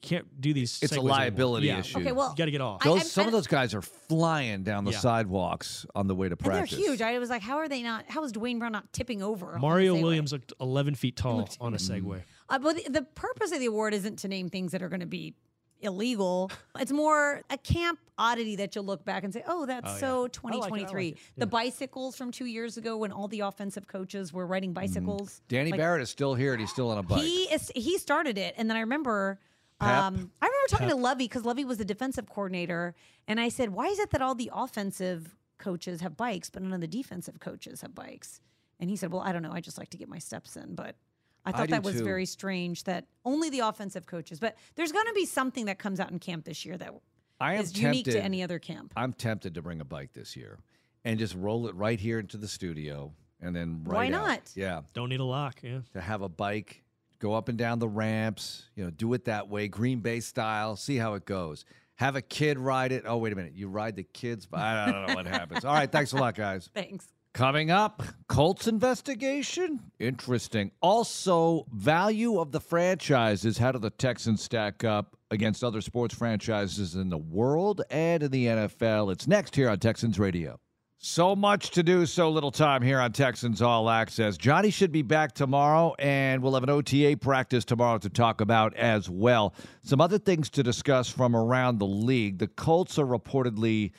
can't 0.00 0.40
do 0.40 0.52
these. 0.52 0.78
It's 0.82 0.92
a 0.92 0.96
Segways 0.96 0.98
anymore." 0.98 1.10
liability 1.18 1.66
Yeah. 1.68 1.78
issue. 1.80 1.98
Okay, 1.98 2.12
well, 2.12 2.30
You 2.30 2.36
got 2.36 2.44
to 2.46 2.50
get 2.50 2.60
off. 2.60 2.80
I- 2.82 2.84
Those, 2.88 2.98
I'm- 2.98 3.06
some 3.06 3.20
of 3.22 3.26
I'm- 3.26 3.32
those 3.32 3.46
guys 3.46 3.74
are 3.74 3.82
flying 3.82 4.62
down 4.62 4.84
the 4.84 4.92
Yeah. 4.92 4.98
sidewalks 4.98 5.86
on 5.94 6.06
the 6.06 6.14
way 6.14 6.28
to 6.28 6.32
And 6.34 6.40
they're 6.44 6.52
practice. 6.60 6.78
huge. 6.78 7.00
I 7.02 7.18
was 7.18 7.30
like, 7.30 7.42
how 7.42 7.56
are 7.58 7.68
they 7.68 7.82
not? 7.82 8.04
How 8.08 8.22
is 8.24 8.32
Duane 8.32 8.58
Brown 8.58 8.72
not 8.72 8.92
tipping 8.92 9.22
over? 9.22 9.54
on 9.54 9.60
Mario 9.60 9.94
the 9.94 9.98
Segway? 9.98 10.02
Williams 10.02 10.32
looked 10.32 10.52
11 10.60 10.94
feet 10.94 11.16
tall 11.16 11.48
on 11.60 11.74
a 11.74 11.76
Mm-hmm. 11.76 12.06
Segway. 12.10 12.22
Uh, 12.48 12.58
but 12.58 12.76
the, 12.76 12.90
the 12.90 13.02
purpose 13.02 13.52
of 13.52 13.60
the 13.60 13.66
award 13.66 13.92
isn't 13.94 14.18
to 14.20 14.28
name 14.28 14.48
things 14.48 14.72
that 14.72 14.82
are 14.82 14.88
going 14.88 15.00
to 15.00 15.06
be 15.06 15.34
illegal. 15.80 16.50
It's 16.80 16.92
more 16.92 17.42
a 17.50 17.58
camp 17.58 17.98
oddity 18.16 18.54
that 18.56 18.74
you'll 18.76 18.84
look 18.84 19.04
back 19.04 19.24
and 19.24 19.32
say, 19.34 19.42
"Oh, 19.48 19.66
that's 19.66 19.98
so 19.98 20.28
2023." 20.28 21.16
The 21.36 21.46
bicycles 21.46 22.16
from 22.16 22.30
two 22.30 22.46
years 22.46 22.76
ago 22.76 22.96
when 22.96 23.10
all 23.10 23.26
the 23.26 23.40
offensive 23.40 23.88
coaches 23.88 24.32
were 24.32 24.46
riding 24.46 24.72
bicycles. 24.72 25.28
Mm-hmm. 25.30 25.44
Danny 25.48 25.70
Like, 25.72 25.78
Barrett 25.78 26.02
is 26.02 26.08
still 26.10 26.34
here 26.36 26.52
and 26.52 26.60
he's 26.60 26.70
still 26.70 26.90
on 26.90 26.98
a 26.98 27.02
bike. 27.02 27.20
He 27.22 27.42
is 27.52 27.70
he 27.74 27.98
started 27.98 28.38
it, 28.38 28.54
and 28.56 28.70
then 28.70 28.76
I 28.76 28.80
remember. 28.80 29.38
Pep? 29.80 29.88
Um, 29.88 30.30
I 30.42 30.46
remember 30.46 30.68
talking 30.68 30.88
to 30.88 30.96
Lovie 30.96 31.24
because 31.24 31.44
Lovie 31.44 31.64
was 31.64 31.78
the 31.78 31.84
defensive 31.84 32.28
coordinator, 32.28 32.94
and 33.26 33.38
I 33.40 33.48
said, 33.48 33.70
"Why 33.70 33.86
is 33.86 33.98
it 33.98 34.10
that 34.10 34.20
all 34.22 34.34
the 34.34 34.50
offensive 34.52 35.36
coaches 35.58 36.00
have 36.00 36.16
bikes, 36.16 36.50
but 36.50 36.62
none 36.62 36.72
of 36.72 36.80
the 36.80 36.86
defensive 36.88 37.40
coaches 37.40 37.80
have 37.82 37.94
bikes?" 37.94 38.40
And 38.80 38.90
he 38.90 38.96
said, 38.96 39.12
"Well, 39.12 39.22
I 39.22 39.32
don't 39.32 39.42
know. 39.42 39.52
I 39.52 39.60
just 39.60 39.78
like 39.78 39.90
to 39.90 39.96
get 39.96 40.08
my 40.08 40.18
steps 40.18 40.56
in." 40.56 40.74
But 40.74 40.96
I 41.44 41.52
thought 41.52 41.68
do 41.68 41.72
that 41.72 41.82
was 41.84 41.96
too. 41.98 42.04
very 42.04 42.26
strange 42.26 42.84
that 42.84 43.06
only 43.24 43.50
the 43.50 43.60
offensive 43.60 44.06
coaches. 44.06 44.40
But 44.40 44.56
there's 44.74 44.92
going 44.92 45.06
to 45.06 45.14
be 45.14 45.24
something 45.26 45.66
that 45.66 45.78
comes 45.78 46.00
out 46.00 46.10
in 46.10 46.18
camp 46.18 46.44
this 46.44 46.64
year 46.66 46.76
that 46.76 46.92
I 47.40 47.54
am 47.54 47.60
is 47.62 47.80
unique 47.80 48.06
to 48.06 48.22
any 48.22 48.42
other 48.42 48.58
camp. 48.58 48.92
I'm 48.96 49.12
tempted 49.12 49.54
to 49.54 49.62
bring 49.62 49.80
a 49.80 49.84
bike 49.84 50.12
this 50.12 50.36
year. 50.36 50.58
and 51.04 51.18
just 51.18 51.34
roll 51.36 51.68
it 51.68 51.74
right 51.76 52.00
here 52.00 52.18
into 52.18 52.36
the 52.36 52.48
studio, 52.48 53.12
and 53.40 53.54
then 53.54 53.82
right 53.84 53.94
Why 53.94 54.06
out. 54.06 54.28
not? 54.28 54.50
Yeah, 54.56 54.82
Don't 54.92 55.08
need 55.08 55.20
a 55.20 55.24
lock. 55.24 55.60
Yeah. 55.62 55.80
to 55.92 56.00
have 56.00 56.22
a 56.22 56.28
bike, 56.28 56.82
go 57.18 57.34
up 57.34 57.48
and 57.48 57.58
down 57.58 57.78
the 57.78 57.88
ramps, 57.88 58.64
you 58.74 58.84
know, 58.84 58.90
do 58.90 59.12
it 59.14 59.24
that 59.24 59.48
way, 59.48 59.68
Green 59.68 60.00
Bay 60.00 60.20
style, 60.20 60.76
see 60.76 60.96
how 60.96 61.14
it 61.14 61.24
goes. 61.24 61.64
Have 61.96 62.14
a 62.14 62.22
kid 62.22 62.58
ride 62.58 62.92
it. 62.92 63.04
Oh, 63.06 63.16
wait 63.16 63.32
a 63.32 63.36
minute. 63.36 63.54
You 63.54 63.68
ride 63.68 63.96
the 63.96 64.04
kids, 64.04 64.46
but 64.46 64.60
I 64.60 64.90
don't 64.90 65.06
know 65.06 65.14
what 65.14 65.26
happens. 65.26 65.64
All 65.64 65.74
right. 65.74 65.90
Thanks 65.90 66.12
a 66.12 66.16
lot, 66.16 66.36
guys. 66.36 66.70
Thanks. 66.74 67.08
Coming 67.34 67.70
up, 67.70 68.02
Colts 68.28 68.66
investigation. 68.66 69.80
Interesting. 69.98 70.70
Also, 70.80 71.66
value 71.72 72.38
of 72.38 72.52
the 72.52 72.60
franchises. 72.60 73.58
How 73.58 73.72
do 73.72 73.78
the 73.78 73.90
Texans 73.90 74.42
stack 74.42 74.82
up 74.82 75.16
against 75.30 75.62
other 75.62 75.80
sports 75.80 76.14
franchises 76.14 76.94
in 76.94 77.10
the 77.10 77.18
world 77.18 77.82
and 77.90 78.22
in 78.22 78.30
the 78.30 78.46
NFL? 78.46 79.12
It's 79.12 79.26
next 79.26 79.54
here 79.56 79.68
on 79.68 79.78
Texans 79.78 80.18
Radio. 80.18 80.58
So 81.00 81.36
much 81.36 81.70
to 81.70 81.84
do, 81.84 82.06
so 82.06 82.28
little 82.28 82.50
time 82.50 82.82
here 82.82 82.98
on 82.98 83.12
Texans 83.12 83.62
All 83.62 83.88
Access. 83.88 84.36
Johnny 84.36 84.70
should 84.70 84.90
be 84.90 85.02
back 85.02 85.32
tomorrow, 85.32 85.94
and 85.96 86.42
we'll 86.42 86.54
have 86.54 86.64
an 86.64 86.70
OTA 86.70 87.16
practice 87.20 87.64
tomorrow 87.64 87.98
to 87.98 88.08
talk 88.08 88.40
about 88.40 88.74
as 88.74 89.08
well. 89.08 89.54
Some 89.84 90.00
other 90.00 90.18
things 90.18 90.50
to 90.50 90.64
discuss 90.64 91.08
from 91.08 91.36
around 91.36 91.78
the 91.78 91.86
league. 91.86 92.38
The 92.38 92.48
Colts 92.48 92.98
are 92.98 93.06
reportedly 93.06 93.92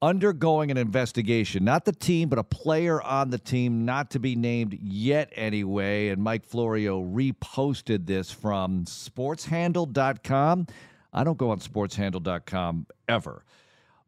undergoing 0.00 0.70
an 0.70 0.76
investigation. 0.76 1.64
Not 1.64 1.86
the 1.86 1.92
team, 1.92 2.28
but 2.28 2.38
a 2.38 2.44
player 2.44 3.02
on 3.02 3.30
the 3.30 3.38
team, 3.38 3.84
not 3.84 4.10
to 4.10 4.20
be 4.20 4.36
named 4.36 4.78
yet 4.80 5.32
anyway. 5.34 6.10
And 6.10 6.22
Mike 6.22 6.46
Florio 6.46 7.02
reposted 7.02 8.06
this 8.06 8.30
from 8.30 8.84
sportshandle.com. 8.84 10.68
I 11.12 11.24
don't 11.24 11.38
go 11.38 11.50
on 11.50 11.58
sportshandle.com 11.58 12.86
ever. 13.08 13.44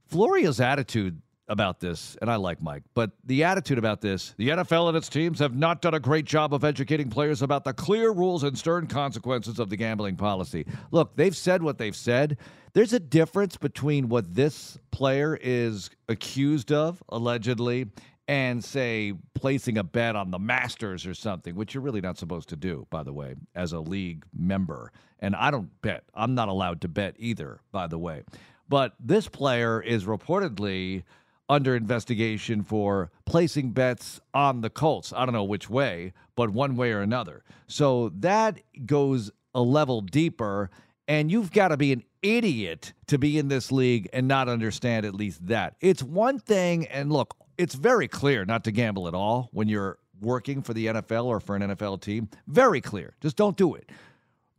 Florio's 0.06 0.60
attitude 0.60 1.20
about 1.48 1.80
this, 1.80 2.16
and 2.20 2.30
I 2.30 2.36
like 2.36 2.60
Mike, 2.60 2.82
but 2.94 3.12
the 3.24 3.44
attitude 3.44 3.78
about 3.78 4.00
this 4.00 4.34
the 4.36 4.48
NFL 4.48 4.88
and 4.88 4.96
its 4.96 5.08
teams 5.08 5.38
have 5.38 5.54
not 5.54 5.80
done 5.80 5.94
a 5.94 6.00
great 6.00 6.24
job 6.24 6.52
of 6.52 6.64
educating 6.64 7.08
players 7.08 7.42
about 7.42 7.64
the 7.64 7.72
clear 7.72 8.10
rules 8.10 8.42
and 8.42 8.58
stern 8.58 8.86
consequences 8.86 9.58
of 9.58 9.70
the 9.70 9.76
gambling 9.76 10.16
policy. 10.16 10.66
Look, 10.90 11.16
they've 11.16 11.36
said 11.36 11.62
what 11.62 11.78
they've 11.78 11.96
said. 11.96 12.38
There's 12.72 12.92
a 12.92 13.00
difference 13.00 13.56
between 13.56 14.08
what 14.08 14.34
this 14.34 14.78
player 14.90 15.38
is 15.40 15.88
accused 16.08 16.72
of, 16.72 17.02
allegedly, 17.08 17.86
and 18.28 18.62
say 18.62 19.14
placing 19.34 19.78
a 19.78 19.84
bet 19.84 20.16
on 20.16 20.30
the 20.30 20.38
Masters 20.38 21.06
or 21.06 21.14
something, 21.14 21.54
which 21.54 21.74
you're 21.74 21.82
really 21.82 22.00
not 22.00 22.18
supposed 22.18 22.48
to 22.48 22.56
do, 22.56 22.86
by 22.90 23.02
the 23.02 23.12
way, 23.12 23.36
as 23.54 23.72
a 23.72 23.80
league 23.80 24.24
member. 24.36 24.92
And 25.20 25.36
I 25.36 25.50
don't 25.50 25.70
bet. 25.80 26.04
I'm 26.12 26.34
not 26.34 26.48
allowed 26.48 26.80
to 26.82 26.88
bet 26.88 27.14
either, 27.18 27.60
by 27.72 27.86
the 27.86 27.98
way. 27.98 28.24
But 28.68 28.94
this 28.98 29.28
player 29.28 29.80
is 29.80 30.04
reportedly 30.04 31.04
under 31.48 31.76
investigation 31.76 32.62
for 32.62 33.10
placing 33.24 33.70
bets 33.70 34.20
on 34.34 34.60
the 34.60 34.70
Colts. 34.70 35.12
I 35.14 35.24
don't 35.24 35.32
know 35.32 35.44
which 35.44 35.70
way, 35.70 36.12
but 36.34 36.50
one 36.50 36.76
way 36.76 36.92
or 36.92 37.00
another. 37.00 37.44
So 37.66 38.10
that 38.16 38.58
goes 38.84 39.30
a 39.54 39.62
level 39.62 40.00
deeper. 40.00 40.70
And 41.08 41.30
you've 41.30 41.52
got 41.52 41.68
to 41.68 41.76
be 41.76 41.92
an 41.92 42.02
idiot 42.22 42.92
to 43.06 43.16
be 43.16 43.38
in 43.38 43.46
this 43.46 43.70
league 43.70 44.08
and 44.12 44.26
not 44.26 44.48
understand 44.48 45.06
at 45.06 45.14
least 45.14 45.46
that. 45.46 45.76
It's 45.80 46.02
one 46.02 46.40
thing, 46.40 46.86
and 46.88 47.12
look, 47.12 47.36
it's 47.56 47.76
very 47.76 48.08
clear 48.08 48.44
not 48.44 48.64
to 48.64 48.72
gamble 48.72 49.06
at 49.06 49.14
all 49.14 49.48
when 49.52 49.68
you're 49.68 49.98
working 50.20 50.62
for 50.62 50.74
the 50.74 50.86
NFL 50.86 51.26
or 51.26 51.38
for 51.40 51.54
an 51.54 51.62
NFL 51.62 52.00
team. 52.00 52.28
Very 52.48 52.80
clear. 52.80 53.14
Just 53.20 53.36
don't 53.36 53.56
do 53.56 53.74
it. 53.74 53.90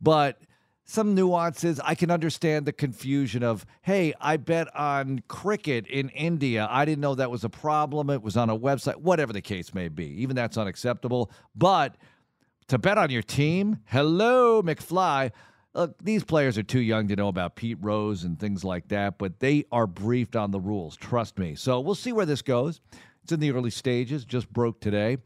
But 0.00 0.40
some 0.88 1.14
nuances. 1.14 1.78
I 1.84 1.94
can 1.94 2.10
understand 2.10 2.64
the 2.64 2.72
confusion 2.72 3.42
of, 3.42 3.66
hey, 3.82 4.14
I 4.20 4.38
bet 4.38 4.74
on 4.74 5.22
cricket 5.28 5.86
in 5.86 6.08
India. 6.08 6.66
I 6.70 6.86
didn't 6.86 7.02
know 7.02 7.14
that 7.14 7.30
was 7.30 7.44
a 7.44 7.50
problem. 7.50 8.08
It 8.08 8.22
was 8.22 8.38
on 8.38 8.48
a 8.48 8.58
website, 8.58 8.96
whatever 8.96 9.34
the 9.34 9.42
case 9.42 9.74
may 9.74 9.88
be. 9.88 10.06
Even 10.22 10.34
that's 10.34 10.56
unacceptable. 10.56 11.30
But 11.54 11.96
to 12.68 12.78
bet 12.78 12.96
on 12.96 13.10
your 13.10 13.22
team, 13.22 13.80
hello, 13.84 14.62
McFly. 14.62 15.30
Look, 15.74 16.02
these 16.02 16.24
players 16.24 16.56
are 16.56 16.62
too 16.62 16.80
young 16.80 17.06
to 17.08 17.16
know 17.16 17.28
about 17.28 17.54
Pete 17.54 17.78
Rose 17.82 18.24
and 18.24 18.40
things 18.40 18.64
like 18.64 18.88
that, 18.88 19.18
but 19.18 19.40
they 19.40 19.66
are 19.70 19.86
briefed 19.86 20.36
on 20.36 20.52
the 20.52 20.58
rules. 20.58 20.96
Trust 20.96 21.38
me. 21.38 21.54
So 21.54 21.80
we'll 21.80 21.94
see 21.94 22.12
where 22.12 22.26
this 22.26 22.40
goes. 22.40 22.80
It's 23.22 23.32
in 23.34 23.40
the 23.40 23.52
early 23.52 23.70
stages, 23.70 24.24
just 24.24 24.50
broke 24.50 24.80
today. 24.80 25.18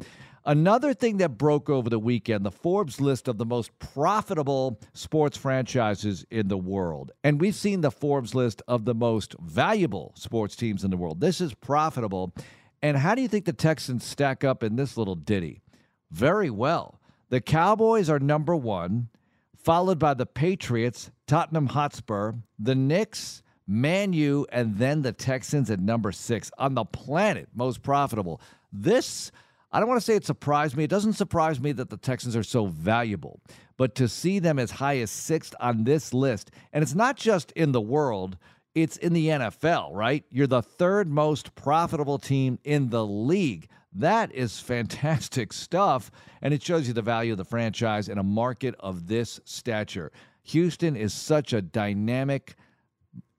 Another 0.44 0.92
thing 0.92 1.18
that 1.18 1.38
broke 1.38 1.70
over 1.70 1.88
the 1.88 2.00
weekend 2.00 2.44
the 2.44 2.50
Forbes 2.50 3.00
list 3.00 3.28
of 3.28 3.38
the 3.38 3.44
most 3.44 3.70
profitable 3.78 4.80
sports 4.92 5.36
franchises 5.36 6.26
in 6.30 6.48
the 6.48 6.58
world. 6.58 7.12
And 7.22 7.40
we've 7.40 7.54
seen 7.54 7.80
the 7.80 7.92
Forbes 7.92 8.34
list 8.34 8.60
of 8.66 8.84
the 8.84 8.94
most 8.94 9.36
valuable 9.40 10.12
sports 10.16 10.56
teams 10.56 10.82
in 10.82 10.90
the 10.90 10.96
world. 10.96 11.20
This 11.20 11.40
is 11.40 11.54
profitable. 11.54 12.34
And 12.82 12.96
how 12.96 13.14
do 13.14 13.22
you 13.22 13.28
think 13.28 13.44
the 13.44 13.52
Texans 13.52 14.04
stack 14.04 14.42
up 14.42 14.64
in 14.64 14.74
this 14.74 14.96
little 14.96 15.14
ditty? 15.14 15.62
Very 16.10 16.50
well. 16.50 17.00
The 17.28 17.40
Cowboys 17.40 18.10
are 18.10 18.18
number 18.18 18.56
one, 18.56 19.08
followed 19.56 20.00
by 20.00 20.14
the 20.14 20.26
Patriots, 20.26 21.12
Tottenham 21.28 21.68
Hotspur, 21.68 22.32
the 22.58 22.74
Knicks, 22.74 23.44
Man 23.68 24.12
U, 24.12 24.44
and 24.50 24.76
then 24.76 25.02
the 25.02 25.12
Texans 25.12 25.70
at 25.70 25.78
number 25.78 26.10
six 26.10 26.50
on 26.58 26.74
the 26.74 26.84
planet, 26.84 27.48
most 27.54 27.82
profitable. 27.82 28.40
This 28.72 29.30
I 29.72 29.80
don't 29.80 29.88
want 29.88 30.00
to 30.00 30.04
say 30.04 30.16
it 30.16 30.26
surprised 30.26 30.76
me. 30.76 30.84
It 30.84 30.90
doesn't 30.90 31.14
surprise 31.14 31.58
me 31.58 31.72
that 31.72 31.88
the 31.88 31.96
Texans 31.96 32.36
are 32.36 32.42
so 32.42 32.66
valuable, 32.66 33.40
but 33.78 33.94
to 33.96 34.08
see 34.08 34.38
them 34.38 34.58
as 34.58 34.70
high 34.70 34.98
as 34.98 35.10
sixth 35.10 35.54
on 35.60 35.84
this 35.84 36.12
list, 36.12 36.50
and 36.72 36.82
it's 36.82 36.94
not 36.94 37.16
just 37.16 37.52
in 37.52 37.72
the 37.72 37.80
world, 37.80 38.36
it's 38.74 38.96
in 38.98 39.12
the 39.12 39.28
NFL, 39.28 39.90
right? 39.92 40.24
You're 40.30 40.46
the 40.46 40.62
third 40.62 41.08
most 41.08 41.54
profitable 41.54 42.18
team 42.18 42.58
in 42.64 42.90
the 42.90 43.06
league. 43.06 43.68
That 43.94 44.32
is 44.34 44.60
fantastic 44.60 45.52
stuff, 45.54 46.10
and 46.42 46.52
it 46.52 46.62
shows 46.62 46.86
you 46.86 46.94
the 46.94 47.02
value 47.02 47.32
of 47.32 47.38
the 47.38 47.44
franchise 47.44 48.08
in 48.08 48.18
a 48.18 48.22
market 48.22 48.74
of 48.80 49.06
this 49.06 49.40
stature. 49.44 50.12
Houston 50.44 50.96
is 50.96 51.14
such 51.14 51.52
a 51.52 51.62
dynamic, 51.62 52.56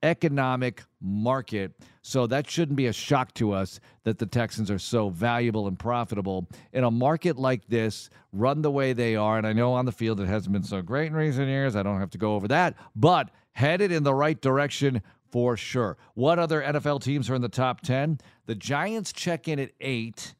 economic 0.04 0.84
market. 1.00 1.72
So 2.02 2.26
that 2.26 2.48
shouldn't 2.48 2.76
be 2.76 2.86
a 2.86 2.92
shock 2.92 3.32
to 3.34 3.52
us 3.52 3.80
that 4.04 4.18
the 4.18 4.26
Texans 4.26 4.70
are 4.70 4.78
so 4.78 5.08
valuable 5.08 5.66
and 5.66 5.78
profitable 5.78 6.46
in 6.72 6.84
a 6.84 6.90
market 6.90 7.38
like 7.38 7.66
this, 7.66 8.10
run 8.32 8.62
the 8.62 8.70
way 8.70 8.92
they 8.92 9.16
are. 9.16 9.38
And 9.38 9.46
I 9.46 9.54
know 9.54 9.72
on 9.72 9.86
the 9.86 9.92
field 9.92 10.20
it 10.20 10.28
hasn't 10.28 10.52
been 10.52 10.62
so 10.62 10.82
great 10.82 11.06
in 11.06 11.14
recent 11.14 11.48
years. 11.48 11.74
I 11.74 11.82
don't 11.82 11.98
have 11.98 12.10
to 12.10 12.18
go 12.18 12.34
over 12.34 12.46
that, 12.48 12.74
but 12.94 13.30
headed 13.52 13.90
in 13.90 14.02
the 14.02 14.14
right 14.14 14.40
direction 14.40 15.00
for 15.32 15.56
sure. 15.56 15.96
What 16.12 16.38
other 16.38 16.62
NFL 16.62 17.02
teams 17.02 17.30
are 17.30 17.34
in 17.34 17.42
the 17.42 17.48
top 17.48 17.80
10? 17.80 18.18
The 18.46 18.54
Giants 18.54 19.12
check 19.12 19.48
in 19.48 19.58
at 19.58 19.70
eight 19.80 20.34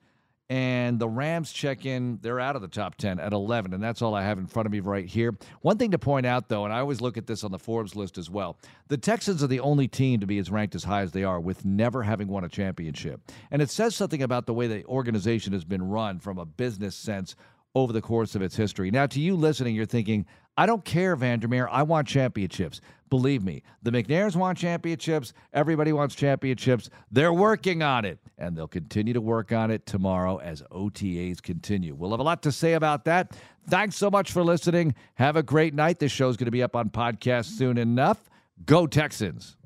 and 0.51 0.99
the 0.99 1.09
Rams 1.09 1.53
check 1.53 1.87
in. 1.87 2.19
They're 2.21 2.41
out 2.41 2.55
of 2.55 2.63
the 2.63 2.69
top 2.69 2.97
10 2.97 3.19
at 3.19 3.33
11, 3.33 3.73
and 3.73 3.83
that's 3.83 4.03
all 4.03 4.15
I 4.15 4.23
have 4.23 4.39
in 4.39 4.47
front 4.47 4.67
of 4.67 4.73
me 4.73 4.81
right 4.81 5.07
here. 5.07 5.35
One 5.63 5.79
thing 5.79 5.93
to 5.93 5.99
point 5.99 6.27
out, 6.27 6.49
though, 6.49 6.65
and 6.65 6.73
I 6.73 6.81
always 6.81 7.01
look 7.01 7.17
at 7.17 7.27
this 7.27 7.45
on 7.45 7.51
the 7.51 7.59
Forbes 7.59 7.97
list 7.97 8.19
as 8.19 8.29
well 8.29 8.59
the 8.89 8.99
Texans 8.99 9.43
are 9.43 9.47
the 9.49 9.61
only 9.61 9.89
team 9.89 10.21
to 10.21 10.27
be 10.27 10.39
as 10.39 10.51
ranked 10.51 10.75
as 10.75 10.85
high 10.85 11.03
as 11.03 11.13
they 11.13 11.25
are 11.25 11.41
with 11.41 11.65
never 11.65 12.03
having 12.03 12.29
won 12.29 12.45
a 12.45 12.49
championship. 12.49 13.21
And 13.51 13.63
it 13.63 13.71
says 13.71 13.97
something 13.97 14.23
about 14.23 14.47
the 14.47 14.55
way 14.55 14.67
the 14.67 14.85
organization 14.85 15.53
has 15.53 15.65
been 15.65 15.83
run 15.83 16.21
from 16.21 16.39
a 16.39 16.45
business 16.45 16.95
sense 16.95 17.35
over 17.75 17.93
the 17.93 18.03
course 18.03 18.35
of 18.35 18.43
its 18.43 18.55
history. 18.55 18.91
Now, 18.91 19.07
to 19.07 19.21
you 19.21 19.35
listening, 19.35 19.75
you're 19.75 19.87
thinking, 19.87 20.27
I 20.57 20.67
don't 20.67 20.85
care, 20.85 21.17
Vandermeer. 21.17 21.69
I 21.69 21.83
want 21.83 22.07
championships. 22.07 22.81
Believe 23.15 23.45
me, 23.45 23.63
the 23.81 23.93
McNairs 23.93 24.35
want 24.35 24.59
championships. 24.59 25.35
Everybody 25.53 25.93
wants 25.93 26.17
championships. 26.17 26.91
They're 27.13 27.33
working 27.33 27.81
on 27.81 28.05
it, 28.05 28.19
and 28.39 28.57
they'll 28.57 28.67
continue 28.67 29.13
to 29.13 29.21
work 29.21 29.53
on 29.53 29.71
it 29.71 29.87
tomorrow 29.87 30.39
as 30.39 30.63
OTAs 30.73 31.41
continue. 31.41 31.95
We'll 31.95 32.11
have 32.11 32.19
a 32.19 32.25
lot 32.25 32.43
to 32.43 32.51
say 32.51 32.73
about 32.73 33.05
that. 33.05 33.39
Thanks 33.69 33.95
so 33.95 34.11
much 34.11 34.33
for 34.33 34.43
listening. 34.43 34.97
Have 35.15 35.37
a 35.37 35.45
great 35.45 35.75
night. 35.75 36.01
This 36.01 36.11
show's 36.11 36.37
going 36.37 36.47
to 36.47 36.51
be 36.51 36.65
up 36.65 36.75
on 36.75 36.91
podcast 36.91 37.57
soon 37.57 37.79
enough. 37.79 38.19
Go 38.67 38.85
Texans. 38.89 39.57